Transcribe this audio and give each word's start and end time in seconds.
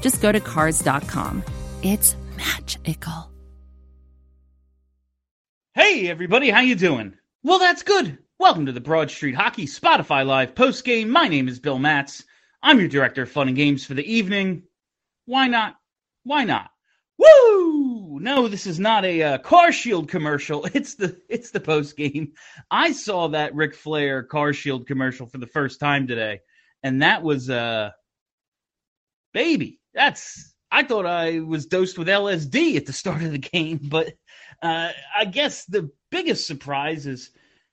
just 0.00 0.20
go 0.22 0.32
to 0.32 0.40
Cars.com. 0.40 1.42
It's 1.82 2.16
magical. 2.36 3.30
Hey 5.74 6.08
everybody, 6.08 6.48
how 6.48 6.60
you 6.60 6.74
doing? 6.74 7.14
Well, 7.42 7.58
that's 7.58 7.82
good. 7.82 8.18
Welcome 8.38 8.66
to 8.66 8.72
the 8.72 8.80
Broad 8.80 9.10
Street 9.10 9.34
Hockey 9.34 9.66
Spotify 9.66 10.26
Live 10.26 10.54
post 10.54 10.84
game. 10.84 11.10
My 11.10 11.28
name 11.28 11.48
is 11.48 11.60
Bill 11.60 11.78
Matz. 11.78 12.24
I'm 12.62 12.78
your 12.78 12.88
director 12.88 13.22
of 13.22 13.30
fun 13.30 13.48
and 13.48 13.56
games 13.56 13.84
for 13.84 13.94
the 13.94 14.04
evening. 14.04 14.62
Why 15.26 15.48
not? 15.48 15.76
Why 16.24 16.44
not? 16.44 16.70
Woo! 17.18 18.18
No, 18.20 18.48
this 18.48 18.66
is 18.66 18.80
not 18.80 19.04
a 19.04 19.22
uh, 19.22 19.38
Car 19.38 19.70
Shield 19.70 20.08
commercial. 20.08 20.66
It's 20.74 20.94
the 20.94 21.20
it's 21.28 21.50
the 21.50 21.60
post 21.60 21.96
game. 21.96 22.32
I 22.70 22.92
saw 22.92 23.28
that 23.28 23.54
Ric 23.54 23.74
Flair 23.74 24.22
Car 24.22 24.52
Shield 24.52 24.86
commercial 24.86 25.26
for 25.26 25.38
the 25.38 25.46
first 25.46 25.78
time 25.78 26.06
today, 26.06 26.40
and 26.82 27.02
that 27.02 27.22
was 27.22 27.48
uh 27.50 27.90
baby. 29.32 29.80
That's 29.96 30.54
I 30.70 30.82
thought 30.82 31.06
I 31.06 31.40
was 31.40 31.66
dosed 31.66 31.96
with 31.96 32.06
LSD 32.06 32.76
at 32.76 32.84
the 32.84 32.92
start 32.92 33.22
of 33.22 33.32
the 33.32 33.38
game, 33.38 33.80
but 33.90 34.12
uh, 34.62 34.90
I 35.16 35.24
guess 35.24 35.64
the 35.64 35.90
biggest 36.10 36.46
surprise 36.46 37.06
is 37.06 37.30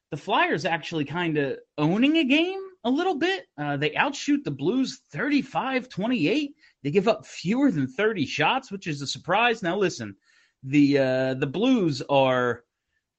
the 0.10 0.18
Flyers 0.18 0.66
actually 0.66 1.06
kind 1.06 1.38
of 1.38 1.60
owning 1.78 2.18
a 2.18 2.24
game 2.24 2.62
a 2.86 2.90
little 2.90 3.16
bit. 3.16 3.46
Uh, 3.58 3.78
they 3.78 3.94
outshoot 3.96 4.44
the 4.46 4.52
Blues 4.52 5.02
35 5.12 5.90
28. 5.90 6.56
They 6.82 6.92
give 6.92 7.10
up 7.10 7.26
fewer 7.26 7.72
than 7.72 7.88
30 7.88 8.26
shots, 8.26 8.72
which 8.72 8.88
is 8.88 9.02
a 9.02 9.08
surprise. 9.08 9.62
Now, 9.62 9.78
listen, 9.78 10.16
the 10.64 10.98
uh, 10.98 11.34
the 11.34 11.48
Blues 11.48 12.02
are 12.10 12.64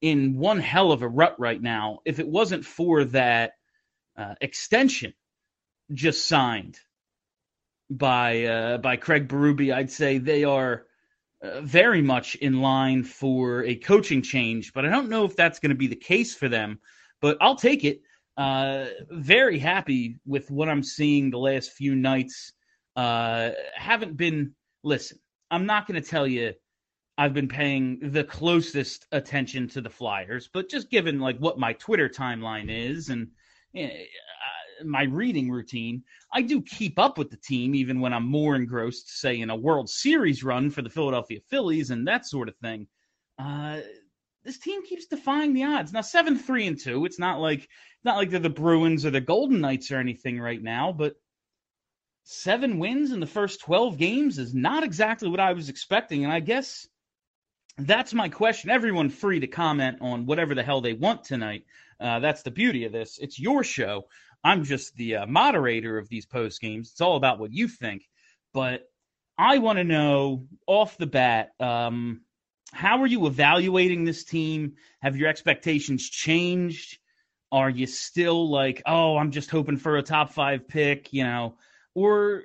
in 0.00 0.38
one 0.38 0.60
hell 0.60 0.92
of 0.92 1.02
a 1.02 1.08
rut 1.08 1.38
right 1.38 1.60
now. 1.60 1.98
If 2.06 2.20
it 2.20 2.28
wasn't 2.28 2.64
for 2.64 3.04
that 3.06 3.52
uh, 4.16 4.34
extension 4.40 5.12
just 5.92 6.26
signed 6.26 6.78
by 7.90 8.44
uh, 8.44 8.78
by 8.78 8.96
Craig 8.96 9.28
Berube, 9.28 9.72
I'd 9.72 9.90
say 9.90 10.18
they 10.18 10.44
are 10.44 10.86
uh, 11.42 11.60
very 11.60 12.02
much 12.02 12.34
in 12.36 12.60
line 12.60 13.04
for 13.04 13.64
a 13.64 13.76
coaching 13.76 14.22
change, 14.22 14.72
but 14.72 14.84
I 14.84 14.90
don't 14.90 15.10
know 15.10 15.24
if 15.24 15.36
that's 15.36 15.58
going 15.58 15.70
to 15.70 15.76
be 15.76 15.86
the 15.86 15.96
case 15.96 16.34
for 16.34 16.48
them. 16.48 16.78
But 17.20 17.36
I'll 17.40 17.56
take 17.56 17.84
it. 17.84 18.00
Uh, 18.36 18.86
very 19.10 19.58
happy 19.58 20.18
with 20.26 20.50
what 20.50 20.68
I'm 20.68 20.82
seeing 20.82 21.30
the 21.30 21.38
last 21.38 21.72
few 21.72 21.94
nights. 21.94 22.52
Uh, 22.96 23.50
haven't 23.74 24.16
been, 24.16 24.54
listen, 24.82 25.18
I'm 25.50 25.66
not 25.66 25.86
going 25.86 26.00
to 26.00 26.08
tell 26.08 26.26
you 26.26 26.52
I've 27.16 27.34
been 27.34 27.48
paying 27.48 27.98
the 28.10 28.24
closest 28.24 29.06
attention 29.12 29.68
to 29.68 29.80
the 29.80 29.90
Flyers, 29.90 30.48
but 30.52 30.68
just 30.68 30.90
given 30.90 31.20
like 31.20 31.38
what 31.38 31.58
my 31.58 31.74
Twitter 31.74 32.08
timeline 32.08 32.66
is 32.68 33.08
and 33.08 33.28
you 33.72 33.86
know, 33.86 33.94
my 34.84 35.04
reading 35.04 35.50
routine, 35.50 36.02
I 36.32 36.42
do 36.42 36.62
keep 36.62 36.98
up 36.98 37.18
with 37.18 37.30
the 37.30 37.36
team 37.36 37.74
even 37.74 38.00
when 38.00 38.12
I'm 38.12 38.26
more 38.28 38.56
engrossed, 38.56 39.20
say, 39.20 39.40
in 39.40 39.50
a 39.50 39.56
World 39.56 39.88
Series 39.88 40.42
run 40.42 40.70
for 40.70 40.82
the 40.82 40.90
Philadelphia 40.90 41.40
Phillies 41.50 41.90
and 41.90 42.08
that 42.08 42.26
sort 42.26 42.48
of 42.48 42.56
thing. 42.56 42.86
Uh, 43.38 43.80
this 44.44 44.58
team 44.58 44.84
keeps 44.84 45.06
defying 45.06 45.54
the 45.54 45.64
odds. 45.64 45.92
Now, 45.92 46.02
seven 46.02 46.38
three 46.38 46.66
and 46.66 46.78
two. 46.78 47.04
It's 47.04 47.18
not 47.18 47.40
like 47.40 47.68
not 48.04 48.16
like 48.16 48.30
they're 48.30 48.40
the 48.40 48.50
Bruins 48.50 49.06
or 49.06 49.10
the 49.10 49.20
Golden 49.20 49.60
Knights 49.60 49.90
or 49.90 49.98
anything 49.98 50.38
right 50.38 50.62
now, 50.62 50.92
but 50.92 51.14
seven 52.24 52.78
wins 52.78 53.12
in 53.12 53.20
the 53.20 53.26
first 53.26 53.60
twelve 53.60 53.98
games 53.98 54.38
is 54.38 54.54
not 54.54 54.84
exactly 54.84 55.28
what 55.28 55.40
I 55.40 55.52
was 55.52 55.68
expecting. 55.68 56.24
And 56.24 56.32
I 56.32 56.40
guess 56.40 56.86
that's 57.78 58.14
my 58.14 58.28
question. 58.28 58.70
Everyone 58.70 59.08
free 59.08 59.40
to 59.40 59.46
comment 59.46 59.98
on 60.00 60.26
whatever 60.26 60.54
the 60.54 60.62
hell 60.62 60.80
they 60.80 60.92
want 60.92 61.24
tonight. 61.24 61.64
Uh, 61.98 62.18
that's 62.20 62.42
the 62.42 62.50
beauty 62.50 62.84
of 62.84 62.92
this. 62.92 63.18
It's 63.20 63.38
your 63.38 63.64
show. 63.64 64.04
I'm 64.44 64.64
just 64.64 64.94
the 64.96 65.16
uh, 65.16 65.26
moderator 65.26 65.98
of 65.98 66.08
these 66.08 66.26
post 66.26 66.60
games. 66.60 66.90
It's 66.92 67.00
all 67.00 67.16
about 67.16 67.38
what 67.38 67.52
you 67.52 67.66
think. 67.66 68.02
But 68.52 68.82
I 69.38 69.58
want 69.58 69.78
to 69.78 69.84
know 69.84 70.46
off 70.66 70.98
the 70.98 71.06
bat 71.06 71.52
um, 71.58 72.20
how 72.72 73.02
are 73.02 73.06
you 73.06 73.26
evaluating 73.26 74.04
this 74.04 74.24
team? 74.24 74.74
Have 75.00 75.16
your 75.16 75.28
expectations 75.28 76.08
changed? 76.08 76.98
Are 77.50 77.70
you 77.70 77.86
still 77.86 78.50
like, 78.50 78.82
oh, 78.84 79.16
I'm 79.16 79.30
just 79.30 79.50
hoping 79.50 79.76
for 79.76 79.96
a 79.96 80.02
top 80.02 80.32
five 80.32 80.68
pick, 80.68 81.12
you 81.12 81.24
know? 81.24 81.56
Or 81.94 82.42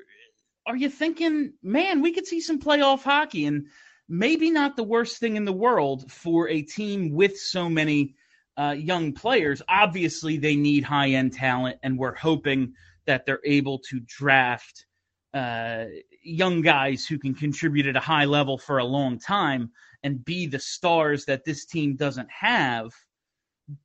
are 0.67 0.75
you 0.75 0.89
thinking, 0.89 1.53
man, 1.63 2.01
we 2.01 2.13
could 2.13 2.27
see 2.27 2.41
some 2.41 2.59
playoff 2.59 3.03
hockey 3.03 3.45
and 3.45 3.67
maybe 4.07 4.51
not 4.51 4.75
the 4.75 4.83
worst 4.83 5.17
thing 5.17 5.35
in 5.35 5.45
the 5.45 5.51
world 5.51 6.11
for 6.11 6.47
a 6.47 6.61
team 6.61 7.11
with 7.11 7.37
so 7.37 7.69
many 7.69 8.15
uh, 8.59 8.75
young 8.77 9.13
players. 9.13 9.61
Obviously, 9.69 10.37
they 10.37 10.55
need 10.55 10.83
high 10.83 11.11
end 11.11 11.33
talent, 11.33 11.77
and 11.81 11.97
we're 11.97 12.15
hoping 12.15 12.73
that 13.05 13.25
they're 13.25 13.39
able 13.45 13.79
to 13.79 14.01
draft 14.01 14.85
uh, 15.33 15.85
young 16.23 16.61
guys 16.61 17.05
who 17.05 17.17
can 17.17 17.33
contribute 17.33 17.87
at 17.87 17.95
a 17.95 18.01
high 18.01 18.25
level 18.25 18.57
for 18.57 18.79
a 18.79 18.85
long 18.85 19.17
time 19.17 19.71
and 20.03 20.25
be 20.25 20.45
the 20.45 20.59
stars 20.59 21.25
that 21.25 21.45
this 21.45 21.65
team 21.65 21.95
doesn't 21.95 22.29
have. 22.29 22.91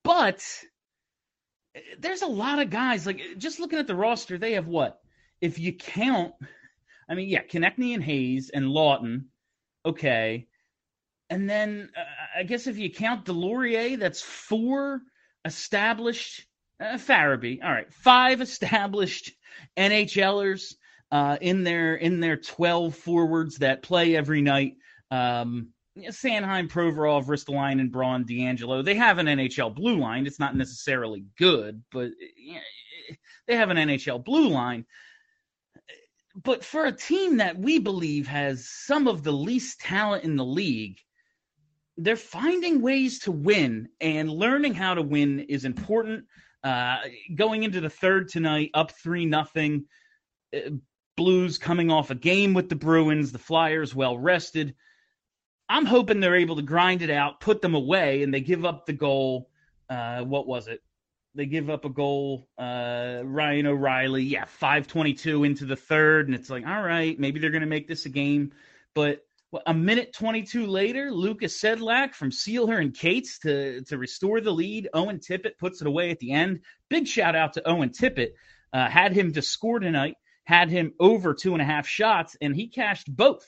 But 0.03 0.45
there's 1.99 2.23
a 2.23 2.27
lot 2.27 2.59
of 2.59 2.71
guys 2.71 3.07
like 3.07 3.21
just 3.39 3.61
looking 3.61 3.79
at 3.79 3.87
the 3.87 3.95
roster, 3.95 4.39
they 4.39 4.53
have 4.55 4.67
what? 4.67 5.01
If 5.41 5.59
you 5.59 5.73
count, 5.73 6.35
I 7.09 7.15
mean, 7.15 7.29
yeah, 7.29 7.45
Konecny 7.45 7.95
and 7.95 8.03
Hayes 8.03 8.51
and 8.51 8.69
Lawton, 8.69 9.27
okay. 9.87 10.47
And 11.35 11.51
then 11.51 11.91
uh, 11.97 12.39
I 12.39 12.43
guess 12.45 12.69
if 12.69 12.79
you 12.79 12.89
count 12.93 13.25
Deslauriers, 13.25 13.99
that's 13.99 14.23
four 14.23 15.01
established 15.45 16.47
uh, 16.79 16.95
Farabee. 16.95 17.59
All 17.61 17.73
right, 17.73 17.93
five 17.93 18.41
established 18.41 19.33
NHLers 19.77 20.75
uh, 21.11 21.37
in 21.41 21.65
their 21.65 21.97
in 21.97 22.21
their 22.21 22.37
twelve 22.37 22.95
forwards 22.95 23.59
that 23.59 23.83
play 23.83 24.15
every 24.15 24.43
night. 24.43 24.75
Um, 25.11 25.71
Sanheim, 25.99 26.69
Provorov, 26.69 27.27
Ristolainen, 27.27 27.81
and 27.81 27.91
Braun, 27.91 28.25
D'Angelo. 28.25 28.83
They 28.83 28.95
have 28.95 29.19
an 29.19 29.27
NHL 29.27 29.75
blue 29.75 29.99
line. 29.99 30.29
It's 30.29 30.39
not 30.39 30.55
necessarily 30.55 31.25
good, 31.37 31.83
but 31.91 32.11
they 33.49 33.57
have 33.57 33.71
an 33.71 33.77
NHL 33.77 34.25
blue 34.25 34.51
line. 34.51 34.87
But 36.41 36.65
for 36.65 36.85
a 36.85 36.93
team 36.93 37.39
that 37.39 37.59
we 37.59 37.81
believe 37.81 38.29
has 38.29 38.69
some 38.69 39.09
of 39.09 39.25
the 39.25 39.33
least 39.33 39.81
talent 39.81 40.23
in 40.23 40.37
the 40.37 40.45
league, 40.45 40.99
they're 41.97 42.17
finding 42.17 42.81
ways 42.81 43.21
to 43.21 43.33
win, 43.33 43.89
and 44.01 44.31
learning 44.31 44.75
how 44.75 44.95
to 44.95 45.03
win 45.03 45.41
is 45.41 45.65
important. 45.65 46.25
Uh, 46.63 46.99
going 47.35 47.63
into 47.63 47.81
the 47.81 47.91
third 47.91 48.29
tonight, 48.29 48.71
up 48.75 48.93
three 48.93 49.27
nothing. 49.27 49.85
Uh, 50.55 50.71
Blues 51.17 51.59
coming 51.59 51.93
off 51.93 52.11
a 52.11 52.15
game 52.17 52.55
with 52.55 52.69
the 52.69 52.75
Bruins, 52.75 53.31
the 53.31 53.39
Flyers 53.39 53.95
well 53.95 54.19
rested. 54.19 54.75
I'm 55.69 55.87
hoping 55.87 56.21
they're 56.21 56.35
able 56.35 56.57
to 56.57 56.63
grind 56.63 57.03
it 57.03 57.11
out, 57.11 57.41
put 57.41 57.63
them 57.63 57.75
away, 57.75 58.23
and 58.23 58.35
they 58.35 58.41
give 58.41 58.65
up 58.65 58.85
the 58.85 58.93
goal. 58.93 59.49
Uh, 59.89 60.23
what 60.23 60.47
was 60.47 60.67
it? 60.67 60.83
They 61.37 61.47
give 61.47 61.71
up 61.71 61.85
a 61.85 61.89
goal. 61.89 62.49
Uh, 62.59 63.23
Ryan 63.25 63.67
O'Reilly, 63.67 64.25
yeah, 64.25 64.45
522 64.45 65.45
into 65.45 65.65
the 65.67 65.77
third, 65.77 66.27
and 66.27 66.35
it's 66.35 66.51
like, 66.51 66.67
all 66.67 66.83
right, 66.83 67.19
maybe 67.19 67.41
they're 67.41 67.51
going 67.51 67.61
to 67.61 67.67
make 67.67 67.89
this 67.89 68.07
a 68.07 68.11
game. 68.11 68.53
But 68.95 69.25
a 69.67 69.75
minute 69.75 70.13
22 70.13 70.67
later, 70.67 71.11
Lukas 71.11 71.61
Sedlak 71.61 72.15
from 72.15 72.31
Seeler 72.31 72.81
and 72.81 72.95
Cates 72.95 73.39
to, 73.41 73.83
to 73.83 73.99
restore 73.99 74.41
the 74.41 74.51
lead. 74.51 74.89
Owen 74.95 75.19
Tippett 75.19 75.59
puts 75.59 75.81
it 75.81 75.87
away 75.87 76.11
at 76.11 76.19
the 76.19 76.33
end. 76.33 76.61
Big 76.89 77.07
shout 77.07 77.37
out 77.37 77.53
to 77.55 77.69
Owen 77.69 77.91
Tippett. 77.91 78.31
Uh, 78.73 78.89
had 78.89 79.13
him 79.13 79.33
to 79.33 79.43
score 79.43 79.79
tonight, 79.79 80.17
had 80.45 80.69
him 80.69 80.93
over 80.99 81.35
two 81.35 81.53
and 81.53 81.63
a 81.63 81.65
half 81.65 81.87
shots, 81.87 82.37
and 82.41 82.57
he 82.57 82.69
cashed 82.69 83.15
both 83.15 83.47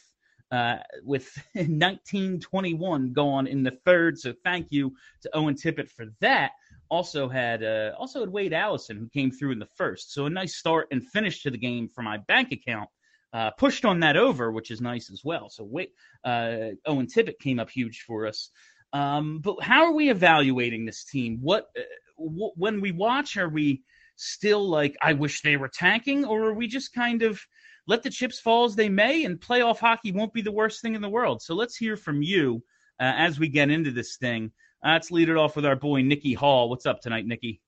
uh, 0.51 0.77
with 1.03 1.29
1921 1.55 3.13
gone 3.13 3.47
in 3.47 3.63
the 3.63 3.79
third. 3.85 4.19
So 4.19 4.33
thank 4.45 4.69
you 4.71 4.95
to 5.23 5.37
Owen 5.37 5.55
Tippett 5.55 5.91
for 5.91 6.07
that. 6.21 6.53
Also 6.89 7.29
had 7.29 7.65
uh, 7.65 7.93
also 7.99 8.21
had 8.21 8.31
Wade 8.31 8.53
Allison 8.53 8.97
who 8.97 9.09
came 9.09 9.33
through 9.33 9.51
in 9.51 9.59
the 9.59 9.69
first. 9.77 10.13
So 10.13 10.27
a 10.27 10.31
nice 10.31 10.55
start 10.55 10.87
and 10.93 11.05
finish 11.05 11.43
to 11.43 11.51
the 11.51 11.59
game 11.59 11.89
for 11.89 12.03
my 12.03 12.19
bank 12.19 12.53
account 12.53 12.89
uh, 13.37 13.51
pushed 13.51 13.85
on 13.85 14.01
that 14.01 14.17
over, 14.17 14.51
which 14.51 14.71
is 14.71 14.81
nice 14.81 15.11
as 15.11 15.23
well. 15.23 15.51
So 15.51 15.63
wait, 15.63 15.91
uh, 16.25 16.71
Owen 16.87 17.07
Tippett 17.07 17.39
came 17.39 17.59
up 17.59 17.69
huge 17.69 18.05
for 18.07 18.27
us. 18.27 18.51
Um, 18.95 19.41
but 19.41 19.63
how 19.63 19.85
are 19.85 19.93
we 19.93 20.09
evaluating 20.11 20.87
this 20.87 21.05
team? 21.05 21.39
What 21.43 21.67
uh, 21.79 21.83
w- 22.19 22.53
when 22.57 22.81
we 22.81 22.93
watch, 22.93 23.37
are 23.37 23.51
we 23.51 23.83
still 24.17 24.67
like, 24.67 24.97
I 25.03 25.13
wish 25.13 25.43
they 25.43 25.59
were 25.59 25.69
tanking, 25.69 26.25
or 26.25 26.45
are 26.47 26.55
we 26.55 26.67
just 26.67 26.95
kind 26.95 27.23
of 27.23 27.39
let 27.87 28.03
the 28.03 28.09
chips 28.09 28.41
fall 28.41 28.65
as 28.65 28.75
they 28.75 28.89
may, 28.89 29.25
and 29.27 29.39
playoff 29.39 29.81
hockey 29.81 30.13
won't 30.13 30.33
be 30.33 30.41
the 30.41 30.51
worst 30.51 30.81
thing 30.81 30.95
in 30.95 31.03
the 31.03 31.09
world. 31.11 31.43
So 31.43 31.55
let's 31.55 31.77
hear 31.77 31.99
from 31.99 32.23
you 32.23 32.63
uh, 32.99 33.13
as 33.17 33.39
we 33.39 33.49
get 33.49 33.71
into 33.71 33.91
this 33.91 34.17
thing. 34.17 34.51
Uh, 34.83 34.93
let's 34.93 35.11
lead 35.11 35.29
it 35.29 35.37
off 35.37 35.57
with 35.57 35.67
our 35.67 35.77
boy 35.77 36.01
Nikki 36.01 36.33
Hall. 36.33 36.71
What's 36.71 36.87
up 36.87 37.03
tonight, 37.03 37.27
Nikki? 37.27 37.61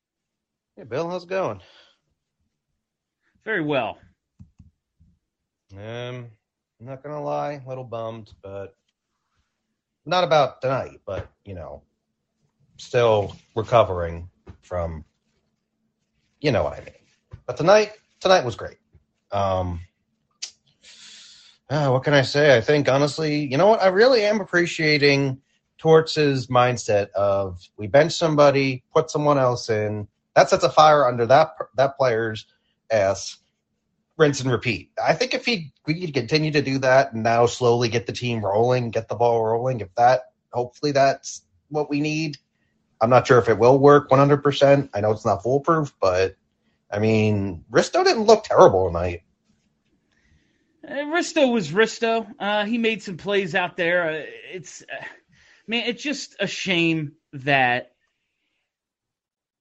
Hey, 0.77 0.85
Bill, 0.85 1.11
how's 1.11 1.25
it 1.25 1.29
going? 1.29 1.61
Very 3.45 3.63
well. 3.63 3.99
Um, 5.77 6.29
I'm 6.81 6.87
not 6.87 7.03
gonna 7.03 7.23
lie, 7.23 7.61
a 7.65 7.69
little 7.69 7.85
bummed, 7.85 8.33
but 8.43 8.77
not 10.07 10.25
about 10.25 10.63
tonight, 10.63 11.01
but 11.07 11.29
you 11.45 11.55
know, 11.55 11.83
still 12.77 13.37
recovering 13.55 14.31
from, 14.63 15.05
you 16.41 16.53
know 16.53 16.65
what 16.65 16.75
I 16.75 16.81
mean. 16.81 16.95
But 17.47 17.57
tonight, 17.57 17.93
tonight 18.21 18.45
was 18.45 18.57
great. 18.57 18.79
Um, 19.31 19.81
uh, 21.69 21.89
what 21.91 22.03
can 22.03 22.15
I 22.15 22.23
say? 22.23 22.57
I 22.57 22.61
think 22.63 22.89
honestly, 22.89 23.45
you 23.45 23.59
know 23.59 23.67
what? 23.67 23.83
I 23.83 23.89
really 23.89 24.23
am 24.23 24.41
appreciating 24.41 25.41
Torts' 25.77 26.47
mindset 26.47 27.11
of 27.11 27.61
we 27.77 27.87
bench 27.87 28.15
somebody, 28.15 28.85
put 28.95 29.11
someone 29.11 29.39
else 29.39 29.69
in. 29.69 30.09
That 30.35 30.49
sets 30.49 30.65
a 30.65 30.71
fire 30.71 31.07
under 31.07 31.27
that 31.27 31.51
that 31.77 31.99
player's 31.99 32.47
ass. 32.91 33.37
Rinse 34.19 34.41
and 34.41 34.51
repeat. 34.51 34.91
I 35.03 35.15
think 35.15 35.33
if 35.33 35.47
he 35.47 35.73
we 35.87 36.01
could 36.01 36.13
continue 36.13 36.51
to 36.51 36.61
do 36.61 36.79
that 36.79 37.13
and 37.13 37.23
now 37.23 37.47
slowly 37.47 37.89
get 37.89 38.07
the 38.07 38.13
team 38.13 38.45
rolling, 38.45 38.91
get 38.91 39.09
the 39.09 39.15
ball 39.15 39.45
rolling. 39.45 39.81
If 39.81 39.95
that, 39.95 40.23
hopefully, 40.53 40.93
that's 40.93 41.43
what 41.69 41.89
we 41.89 42.01
need. 42.01 42.37
I'm 43.01 43.11
not 43.11 43.27
sure 43.27 43.39
if 43.39 43.49
it 43.49 43.59
will 43.59 43.79
work 43.79 44.11
100%. 44.11 44.91
I 44.93 45.01
know 45.01 45.13
it's 45.13 45.25
not 45.25 45.43
foolproof, 45.43 45.95
but 46.01 46.35
I 46.91 46.99
mean, 46.99 47.65
Risto 47.71 48.03
didn't 48.05 48.25
look 48.25 48.43
terrible 48.45 48.89
tonight. 48.89 49.23
Uh, 50.87 50.95
Risto 50.95 51.53
was 51.53 51.71
Risto. 51.71 52.27
Uh, 52.41 52.65
he 52.65 52.79
made 52.79 53.03
some 53.03 53.17
plays 53.17 53.55
out 53.55 53.77
there. 53.77 54.11
Uh, 54.11 54.23
it's 54.53 54.83
uh, 54.83 55.05
man, 55.67 55.85
it's 55.87 56.03
just 56.03 56.35
a 56.41 56.47
shame 56.47 57.13
that 57.35 57.93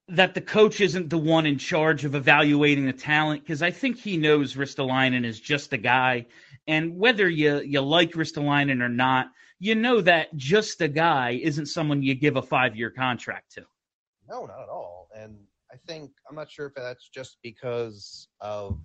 that 0.10 0.34
the 0.34 0.42
coach 0.42 0.80
isn't 0.80 1.10
the 1.10 1.18
one 1.18 1.46
in 1.46 1.58
charge 1.58 2.06
of 2.06 2.16
evaluating 2.16 2.86
the 2.86 2.94
talent 2.94 3.42
because 3.42 3.62
I 3.62 3.72
think 3.72 3.98
he 3.98 4.18
knows 4.18 4.56
Ristolainen 4.56 5.26
is 5.26 5.40
just 5.40 5.74
a 5.74 5.78
guy, 5.78 6.28
and 6.68 6.98
whether 6.98 7.30
you 7.30 7.62
you 7.62 7.82
like 7.82 8.12
Ristolainen 8.14 8.82
or 8.82 8.90
not, 8.90 9.32
you 9.60 9.76
know 9.76 10.02
that 10.02 10.36
just 10.36 10.82
a 10.82 10.88
guy 10.88 11.32
isn't 11.42 11.66
someone 11.66 12.04
you 12.04 12.16
give 12.16 12.38
a 12.38 12.42
five 12.42 12.76
year 12.76 12.90
contract 12.90 13.54
to. 13.54 13.66
No, 14.30 14.46
not 14.46 14.62
at 14.62 14.70
all. 14.70 15.10
And 15.16 15.38
I 15.72 15.76
think 15.88 16.12
I'm 16.30 16.36
not 16.36 16.50
sure 16.50 16.68
if 16.68 16.76
that's 16.76 17.10
just 17.10 17.38
because 17.42 18.28
of 18.40 18.80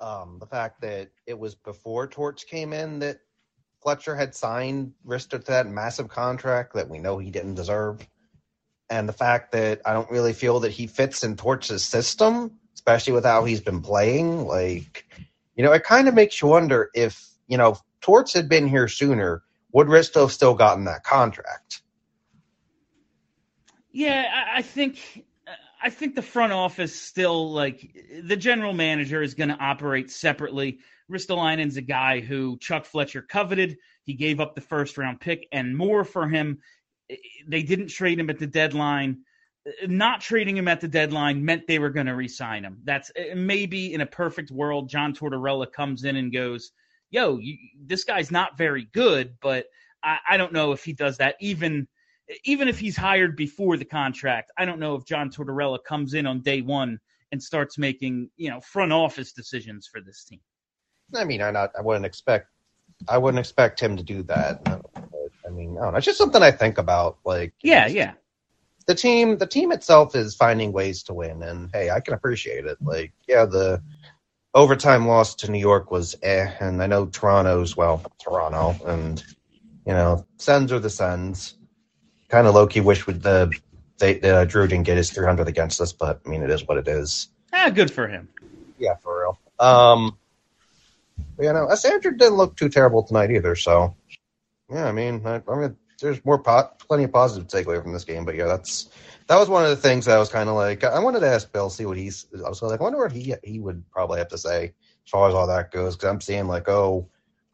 um, 0.00 0.38
the 0.40 0.46
fact 0.46 0.80
that 0.82 1.10
it 1.26 1.38
was 1.38 1.54
before 1.54 2.06
Torts 2.06 2.44
came 2.44 2.72
in 2.72 2.98
that 3.00 3.20
Fletcher 3.82 4.14
had 4.14 4.34
signed 4.34 4.92
Risto 5.06 5.42
to 5.42 5.50
that 5.50 5.66
massive 5.66 6.08
contract 6.08 6.74
that 6.74 6.88
we 6.88 6.98
know 6.98 7.18
he 7.18 7.30
didn't 7.30 7.54
deserve. 7.54 8.06
And 8.90 9.08
the 9.08 9.12
fact 9.12 9.52
that 9.52 9.80
I 9.86 9.92
don't 9.92 10.10
really 10.10 10.32
feel 10.32 10.60
that 10.60 10.72
he 10.72 10.86
fits 10.88 11.22
in 11.22 11.36
Torts' 11.36 11.82
system, 11.82 12.58
especially 12.74 13.12
with 13.12 13.24
how 13.24 13.44
he's 13.44 13.60
been 13.60 13.80
playing. 13.80 14.46
Like, 14.46 15.06
you 15.54 15.64
know, 15.64 15.72
it 15.72 15.84
kind 15.84 16.08
of 16.08 16.14
makes 16.14 16.42
you 16.42 16.48
wonder 16.48 16.90
if, 16.92 17.24
you 17.46 17.56
know, 17.56 17.78
Torts 18.00 18.32
had 18.32 18.48
been 18.48 18.66
here 18.66 18.88
sooner, 18.88 19.42
would 19.72 19.86
Risto 19.86 20.22
have 20.22 20.32
still 20.32 20.54
gotten 20.54 20.84
that 20.84 21.04
contract? 21.04 21.82
Yeah, 23.92 24.24
I, 24.32 24.58
I 24.58 24.62
think 24.62 25.24
I 25.82 25.90
think 25.90 26.14
the 26.14 26.22
front 26.22 26.52
office 26.52 26.94
still 26.94 27.52
like 27.52 27.96
the 28.22 28.36
general 28.36 28.72
manager 28.72 29.22
is 29.22 29.34
going 29.34 29.48
to 29.48 29.58
operate 29.58 30.10
separately. 30.10 30.78
Ristolainen's 31.10 31.76
a 31.76 31.82
guy 31.82 32.20
who 32.20 32.58
Chuck 32.58 32.84
Fletcher 32.84 33.22
coveted. 33.22 33.78
He 34.04 34.14
gave 34.14 34.40
up 34.40 34.54
the 34.54 34.60
first 34.60 34.98
round 34.98 35.20
pick 35.20 35.48
and 35.52 35.76
more 35.76 36.04
for 36.04 36.28
him. 36.28 36.58
They 37.46 37.62
didn't 37.62 37.88
trade 37.88 38.18
him 38.18 38.30
at 38.30 38.38
the 38.38 38.46
deadline. 38.46 39.22
Not 39.86 40.20
trading 40.20 40.56
him 40.56 40.68
at 40.68 40.80
the 40.80 40.88
deadline 40.88 41.44
meant 41.44 41.66
they 41.66 41.78
were 41.78 41.90
going 41.90 42.06
to 42.06 42.14
re-sign 42.14 42.64
him. 42.64 42.78
That's 42.84 43.10
maybe 43.34 43.92
in 43.92 44.00
a 44.00 44.06
perfect 44.06 44.50
world. 44.50 44.88
John 44.88 45.14
Tortorella 45.14 45.70
comes 45.70 46.04
in 46.04 46.16
and 46.16 46.32
goes, 46.32 46.72
"Yo, 47.10 47.38
you, 47.38 47.56
this 47.84 48.04
guy's 48.04 48.30
not 48.30 48.56
very 48.56 48.88
good," 48.92 49.34
but 49.42 49.66
I, 50.02 50.18
I 50.30 50.36
don't 50.36 50.52
know 50.52 50.72
if 50.72 50.84
he 50.84 50.92
does 50.92 51.18
that 51.18 51.36
even 51.40 51.86
even 52.44 52.68
if 52.68 52.78
he's 52.78 52.96
hired 52.96 53.36
before 53.36 53.76
the 53.76 53.84
contract, 53.84 54.52
I 54.56 54.64
don't 54.64 54.78
know 54.78 54.94
if 54.94 55.04
John 55.04 55.30
Tortorella 55.30 55.82
comes 55.84 56.14
in 56.14 56.26
on 56.26 56.40
day 56.40 56.60
one 56.60 56.98
and 57.32 57.42
starts 57.42 57.78
making 57.78 58.30
you 58.36 58.50
know 58.50 58.60
front 58.60 58.92
office 58.92 59.32
decisions 59.32 59.88
for 59.90 60.00
this 60.00 60.24
team. 60.24 60.40
I 61.14 61.24
mean, 61.24 61.42
I 61.42 61.50
not 61.50 61.72
I 61.76 61.82
wouldn't 61.82 62.06
expect 62.06 62.48
I 63.08 63.18
wouldn't 63.18 63.38
expect 63.38 63.80
him 63.80 63.96
to 63.96 64.02
do 64.02 64.22
that. 64.24 64.82
I 65.50 65.52
mean, 65.52 65.76
I 65.78 65.82
don't 65.82 65.92
know. 65.92 65.98
It's 65.98 66.06
just 66.06 66.18
something 66.18 66.42
I 66.42 66.52
think 66.52 66.78
about. 66.78 67.18
Like, 67.24 67.52
yeah, 67.62 67.88
yeah. 67.88 68.12
The 68.86 68.94
team, 68.94 69.38
the 69.38 69.46
team 69.46 69.72
itself 69.72 70.14
is 70.14 70.34
finding 70.34 70.72
ways 70.72 71.02
to 71.04 71.14
win, 71.14 71.42
and 71.42 71.70
hey, 71.72 71.90
I 71.90 72.00
can 72.00 72.14
appreciate 72.14 72.66
it. 72.66 72.78
Like, 72.80 73.12
yeah, 73.28 73.44
the 73.44 73.82
overtime 74.54 75.06
loss 75.06 75.34
to 75.36 75.50
New 75.50 75.58
York 75.58 75.90
was 75.90 76.16
eh, 76.22 76.50
and 76.60 76.82
I 76.82 76.86
know 76.86 77.06
Toronto's 77.06 77.76
well, 77.76 78.02
Toronto, 78.18 78.76
and 78.86 79.22
you 79.86 79.92
know, 79.92 80.24
Sens 80.38 80.72
are 80.72 80.78
the 80.78 80.90
Sens 80.90 81.56
kind 82.28 82.46
of 82.46 82.54
low 82.54 82.66
key 82.66 82.80
wish 82.80 83.06
with 83.06 83.22
the 83.22 83.52
they 83.98 84.20
uh, 84.22 84.44
Drew 84.44 84.66
didn't 84.66 84.86
get 84.86 84.96
his 84.96 85.10
300 85.10 85.48
against 85.48 85.80
us, 85.80 85.92
but 85.92 86.20
I 86.24 86.28
mean 86.28 86.42
it 86.42 86.50
is 86.50 86.66
what 86.66 86.78
it 86.78 86.88
is. 86.88 87.28
Ah, 87.52 87.70
good 87.70 87.90
for 87.90 88.06
him. 88.06 88.28
Yeah, 88.78 88.94
for 89.02 89.20
real. 89.20 89.38
Um, 89.58 90.16
you 91.38 91.52
know, 91.52 91.68
Sandra 91.74 92.16
didn't 92.16 92.36
look 92.36 92.56
too 92.56 92.68
terrible 92.68 93.02
tonight 93.02 93.30
either. 93.30 93.56
So 93.56 93.94
yeah, 94.72 94.86
I 94.86 94.92
mean, 94.92 95.22
I, 95.24 95.42
I 95.48 95.56
mean, 95.56 95.76
there's 96.00 96.24
more 96.24 96.42
po- 96.42 96.70
plenty 96.88 97.04
of 97.04 97.12
positive 97.12 97.48
takeaway 97.48 97.82
from 97.82 97.92
this 97.92 98.04
game. 98.04 98.24
But 98.24 98.36
yeah, 98.36 98.46
that's 98.46 98.88
that 99.26 99.38
was 99.38 99.48
one 99.48 99.64
of 99.64 99.70
the 99.70 99.76
things 99.76 100.06
that 100.06 100.16
I 100.16 100.18
was 100.18 100.28
kind 100.28 100.48
of 100.48 100.54
like. 100.54 100.84
I 100.84 100.98
wanted 100.98 101.20
to 101.20 101.28
ask 101.28 101.52
Bill, 101.52 101.70
see 101.70 101.86
what 101.86 101.96
he's. 101.96 102.26
I 102.34 102.48
was 102.48 102.62
like, 102.62 102.80
I 102.80 102.82
wonder 102.82 102.98
what 102.98 103.12
he 103.12 103.34
he 103.42 103.60
would 103.60 103.88
probably 103.90 104.18
have 104.18 104.28
to 104.28 104.38
say 104.38 104.64
as 105.04 105.10
far 105.10 105.28
as 105.28 105.34
all 105.34 105.46
that 105.46 105.70
goes, 105.70 105.96
because 105.96 106.10
I'm 106.10 106.20
seeing 106.20 106.46
like, 106.46 106.68
oh, 106.68 107.08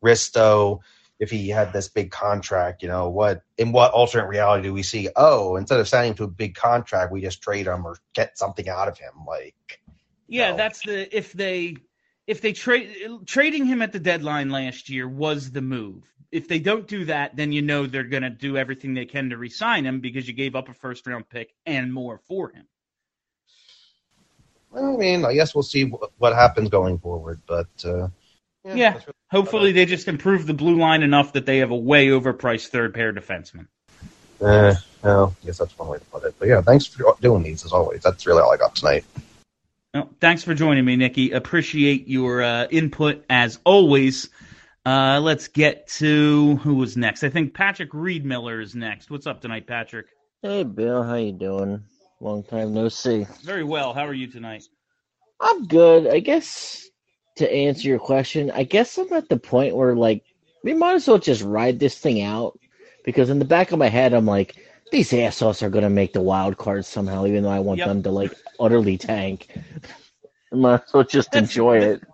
Risto 0.05 0.81
if 1.19 1.31
he 1.31 1.49
had 1.49 1.73
this 1.73 1.89
big 1.89 2.11
contract, 2.11 2.83
you 2.83 2.89
know, 2.89 3.09
what 3.09 3.43
in 3.57 3.73
what 3.73 3.93
alternate 3.93 4.29
reality 4.29 4.65
do 4.65 4.75
we 4.75 4.83
see? 4.83 5.09
Oh, 5.17 5.57
instead 5.57 5.81
of 5.81 5.89
signing 5.89 6.15
to 6.15 6.25
a 6.25 6.29
big 6.29 6.55
contract, 6.55 7.13
we 7.13 7.23
just 7.23 7.43
trade 7.43 7.67
him 7.67 7.87
or 7.87 7.97
get 8.15 8.37
something 8.37 8.69
out 8.69 8.89
of 8.89 8.99
him. 8.99 9.13
Like, 9.27 9.81
yeah, 10.29 10.55
that's 10.55 10.85
the 10.85 11.17
if 11.17 11.33
they 11.33 11.77
if 12.27 12.41
they 12.41 12.53
trade 12.53 12.95
trading 13.27 13.67
him 13.67 13.83
at 13.83 13.93
the 13.93 13.99
deadline 13.99 14.51
last 14.51 14.89
year 14.89 15.09
was 15.09 15.51
the 15.51 15.63
move. 15.63 16.05
If 16.33 16.49
they 16.49 16.59
don't 16.59 16.87
do 16.89 17.05
that, 17.05 17.37
then 17.37 17.53
you 17.53 17.63
know 17.63 17.87
they're 17.87 18.03
going 18.05 18.25
to 18.25 18.31
do 18.31 18.57
everything 18.57 18.95
they 18.95 19.07
can 19.07 19.31
to 19.31 19.37
resign 19.37 19.87
him 19.87 20.01
because 20.01 20.27
you 20.27 20.35
gave 20.35 20.57
up 20.57 20.69
a 20.69 20.75
first 20.75 21.07
round 21.07 21.29
pick 21.29 21.55
and 21.65 21.93
more 21.93 22.19
for 22.27 22.51
him. 22.51 22.67
I 24.77 24.83
mean, 24.97 25.25
I 25.25 25.35
guess 25.35 25.55
we'll 25.55 25.63
see 25.63 25.85
what 26.19 26.35
happens 26.35 26.69
going 26.69 26.99
forward, 26.99 27.41
but. 27.47 27.69
Uh, 27.85 28.09
yeah. 28.65 28.75
yeah. 28.75 28.93
Really 28.93 29.13
Hopefully, 29.31 29.73
they 29.73 29.87
just 29.87 30.09
improve 30.09 30.47
the 30.47 30.55
blue 30.55 30.77
line 30.77 31.03
enough 31.03 31.33
that 31.33 31.47
they 31.47 31.59
have 31.59 31.71
a 31.71 31.77
way 31.77 32.09
overpriced 32.09 32.69
third 32.69 32.93
pair 32.93 33.13
defenseman. 33.13 33.69
Uh, 34.41 34.75
well, 35.03 35.35
I 35.43 35.47
guess 35.47 35.59
that's 35.59 35.79
one 35.79 35.89
way 35.89 35.99
to 35.99 36.05
put 36.07 36.25
it. 36.25 36.35
But 36.39 36.49
yeah, 36.49 36.61
thanks 36.61 36.87
for 36.87 37.17
doing 37.21 37.43
these 37.43 37.65
as 37.65 37.73
always. 37.73 38.03
That's 38.03 38.27
really 38.27 38.43
all 38.43 38.53
I 38.53 38.57
got 38.57 38.75
tonight. 38.75 39.05
Well, 39.97 40.11
thanks 40.21 40.43
for 40.43 40.53
joining 40.53 40.85
me, 40.85 40.97
Nikki. 40.97 41.31
Appreciate 41.31 42.07
your 42.07 42.43
uh, 42.43 42.67
input 42.67 43.25
as 43.31 43.59
always. 43.65 44.29
Uh, 44.85 45.21
let's 45.23 45.49
get 45.49 45.89
to 45.89 46.57
who 46.57 46.75
was 46.75 46.99
next. 46.99 47.25
I 47.25 47.31
think 47.31 47.55
Patrick 47.55 47.95
Reed 47.95 48.23
Miller 48.23 48.61
is 48.61 48.75
next. 48.75 49.11
What's 49.11 49.27
up 49.27 49.41
tonight, 49.41 49.67
Patrick? 49.67 50.09
Hey, 50.43 50.65
Bill. 50.65 51.03
How 51.03 51.15
you 51.15 51.33
doing? 51.33 51.83
Long 52.21 52.43
time 52.43 52.75
no 52.75 52.91
see. 52.91 53.27
Very 53.43 53.65
well. 53.65 53.95
How 53.95 54.07
are 54.07 54.13
you 54.13 54.27
tonight? 54.27 54.65
I'm 55.41 55.65
good. 55.65 56.07
I 56.07 56.21
guess 56.21 56.87
to 57.37 57.51
answer 57.51 57.89
your 57.89 57.99
question, 57.99 58.51
I 58.51 58.65
guess 58.65 58.99
I'm 58.99 59.11
at 59.15 59.31
the 59.31 59.39
point 59.39 59.77
where 59.77 59.97
like 59.97 60.25
we 60.63 60.75
might 60.75 60.97
as 60.97 61.09
well 61.09 61.17
just 61.17 61.41
ride 61.41 61.79
this 61.79 61.99
thing 61.99 62.21
out 62.21 62.59
because 63.03 63.31
in 63.31 63.39
the 63.39 63.47
back 63.47 63.73
of 63.73 63.79
my 63.79 63.89
head 63.89 64.13
I'm 64.13 64.27
like 64.27 64.57
these 64.91 65.13
assholes 65.13 65.63
are 65.63 65.71
gonna 65.71 65.91
make 65.91 66.13
the 66.13 66.21
wild 66.21 66.57
card 66.57 66.85
somehow, 66.85 67.27
even 67.27 67.43
though 67.43 67.51
I 67.51 67.61
want 67.61 67.79
yep. 67.79 67.89
them 67.89 68.03
to 68.05 68.11
like 68.11 68.33
utterly 68.59 68.99
tank. 68.99 69.49
I 70.53 70.57
might 70.57 70.83
as 70.85 70.93
well 70.93 71.05
just 71.05 71.33
That's, 71.33 71.49
enjoy 71.49 71.81
the, 71.81 71.91
it. 71.93 72.05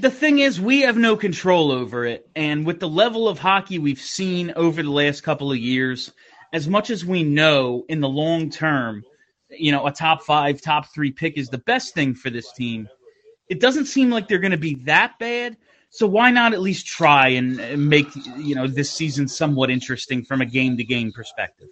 The 0.00 0.10
thing 0.10 0.38
is, 0.38 0.60
we 0.60 0.80
have 0.80 0.96
no 0.96 1.16
control 1.16 1.70
over 1.70 2.06
it, 2.06 2.28
and 2.34 2.64
with 2.64 2.80
the 2.80 2.88
level 2.88 3.28
of 3.28 3.38
hockey 3.38 3.78
we've 3.78 4.00
seen 4.00 4.52
over 4.56 4.82
the 4.82 4.90
last 4.90 5.22
couple 5.22 5.52
of 5.52 5.58
years, 5.58 6.12
as 6.52 6.66
much 6.66 6.90
as 6.90 7.04
we 7.04 7.22
know 7.22 7.84
in 7.88 8.00
the 8.00 8.08
long 8.08 8.48
term, 8.48 9.04
you 9.50 9.70
know, 9.70 9.86
a 9.86 9.92
top 9.92 10.22
five, 10.22 10.62
top 10.62 10.86
three 10.94 11.10
pick 11.10 11.36
is 11.36 11.48
the 11.48 11.58
best 11.58 11.94
thing 11.94 12.14
for 12.14 12.30
this 12.30 12.52
team 12.52 12.88
it 13.52 13.60
doesn't 13.60 13.84
seem 13.84 14.08
like 14.08 14.28
they're 14.28 14.38
going 14.38 14.52
to 14.52 14.56
be 14.56 14.76
that 14.86 15.18
bad. 15.18 15.58
So 15.92 16.06
why 16.06 16.30
not 16.30 16.54
at 16.54 16.62
least 16.62 16.86
try 16.86 17.28
and 17.28 17.88
make 17.88 18.06
you 18.38 18.54
know 18.54 18.66
this 18.66 18.90
season 18.90 19.28
somewhat 19.28 19.70
interesting 19.70 20.24
from 20.24 20.40
a 20.40 20.46
game 20.46 20.78
to 20.78 20.84
game 20.84 21.12
perspective? 21.12 21.68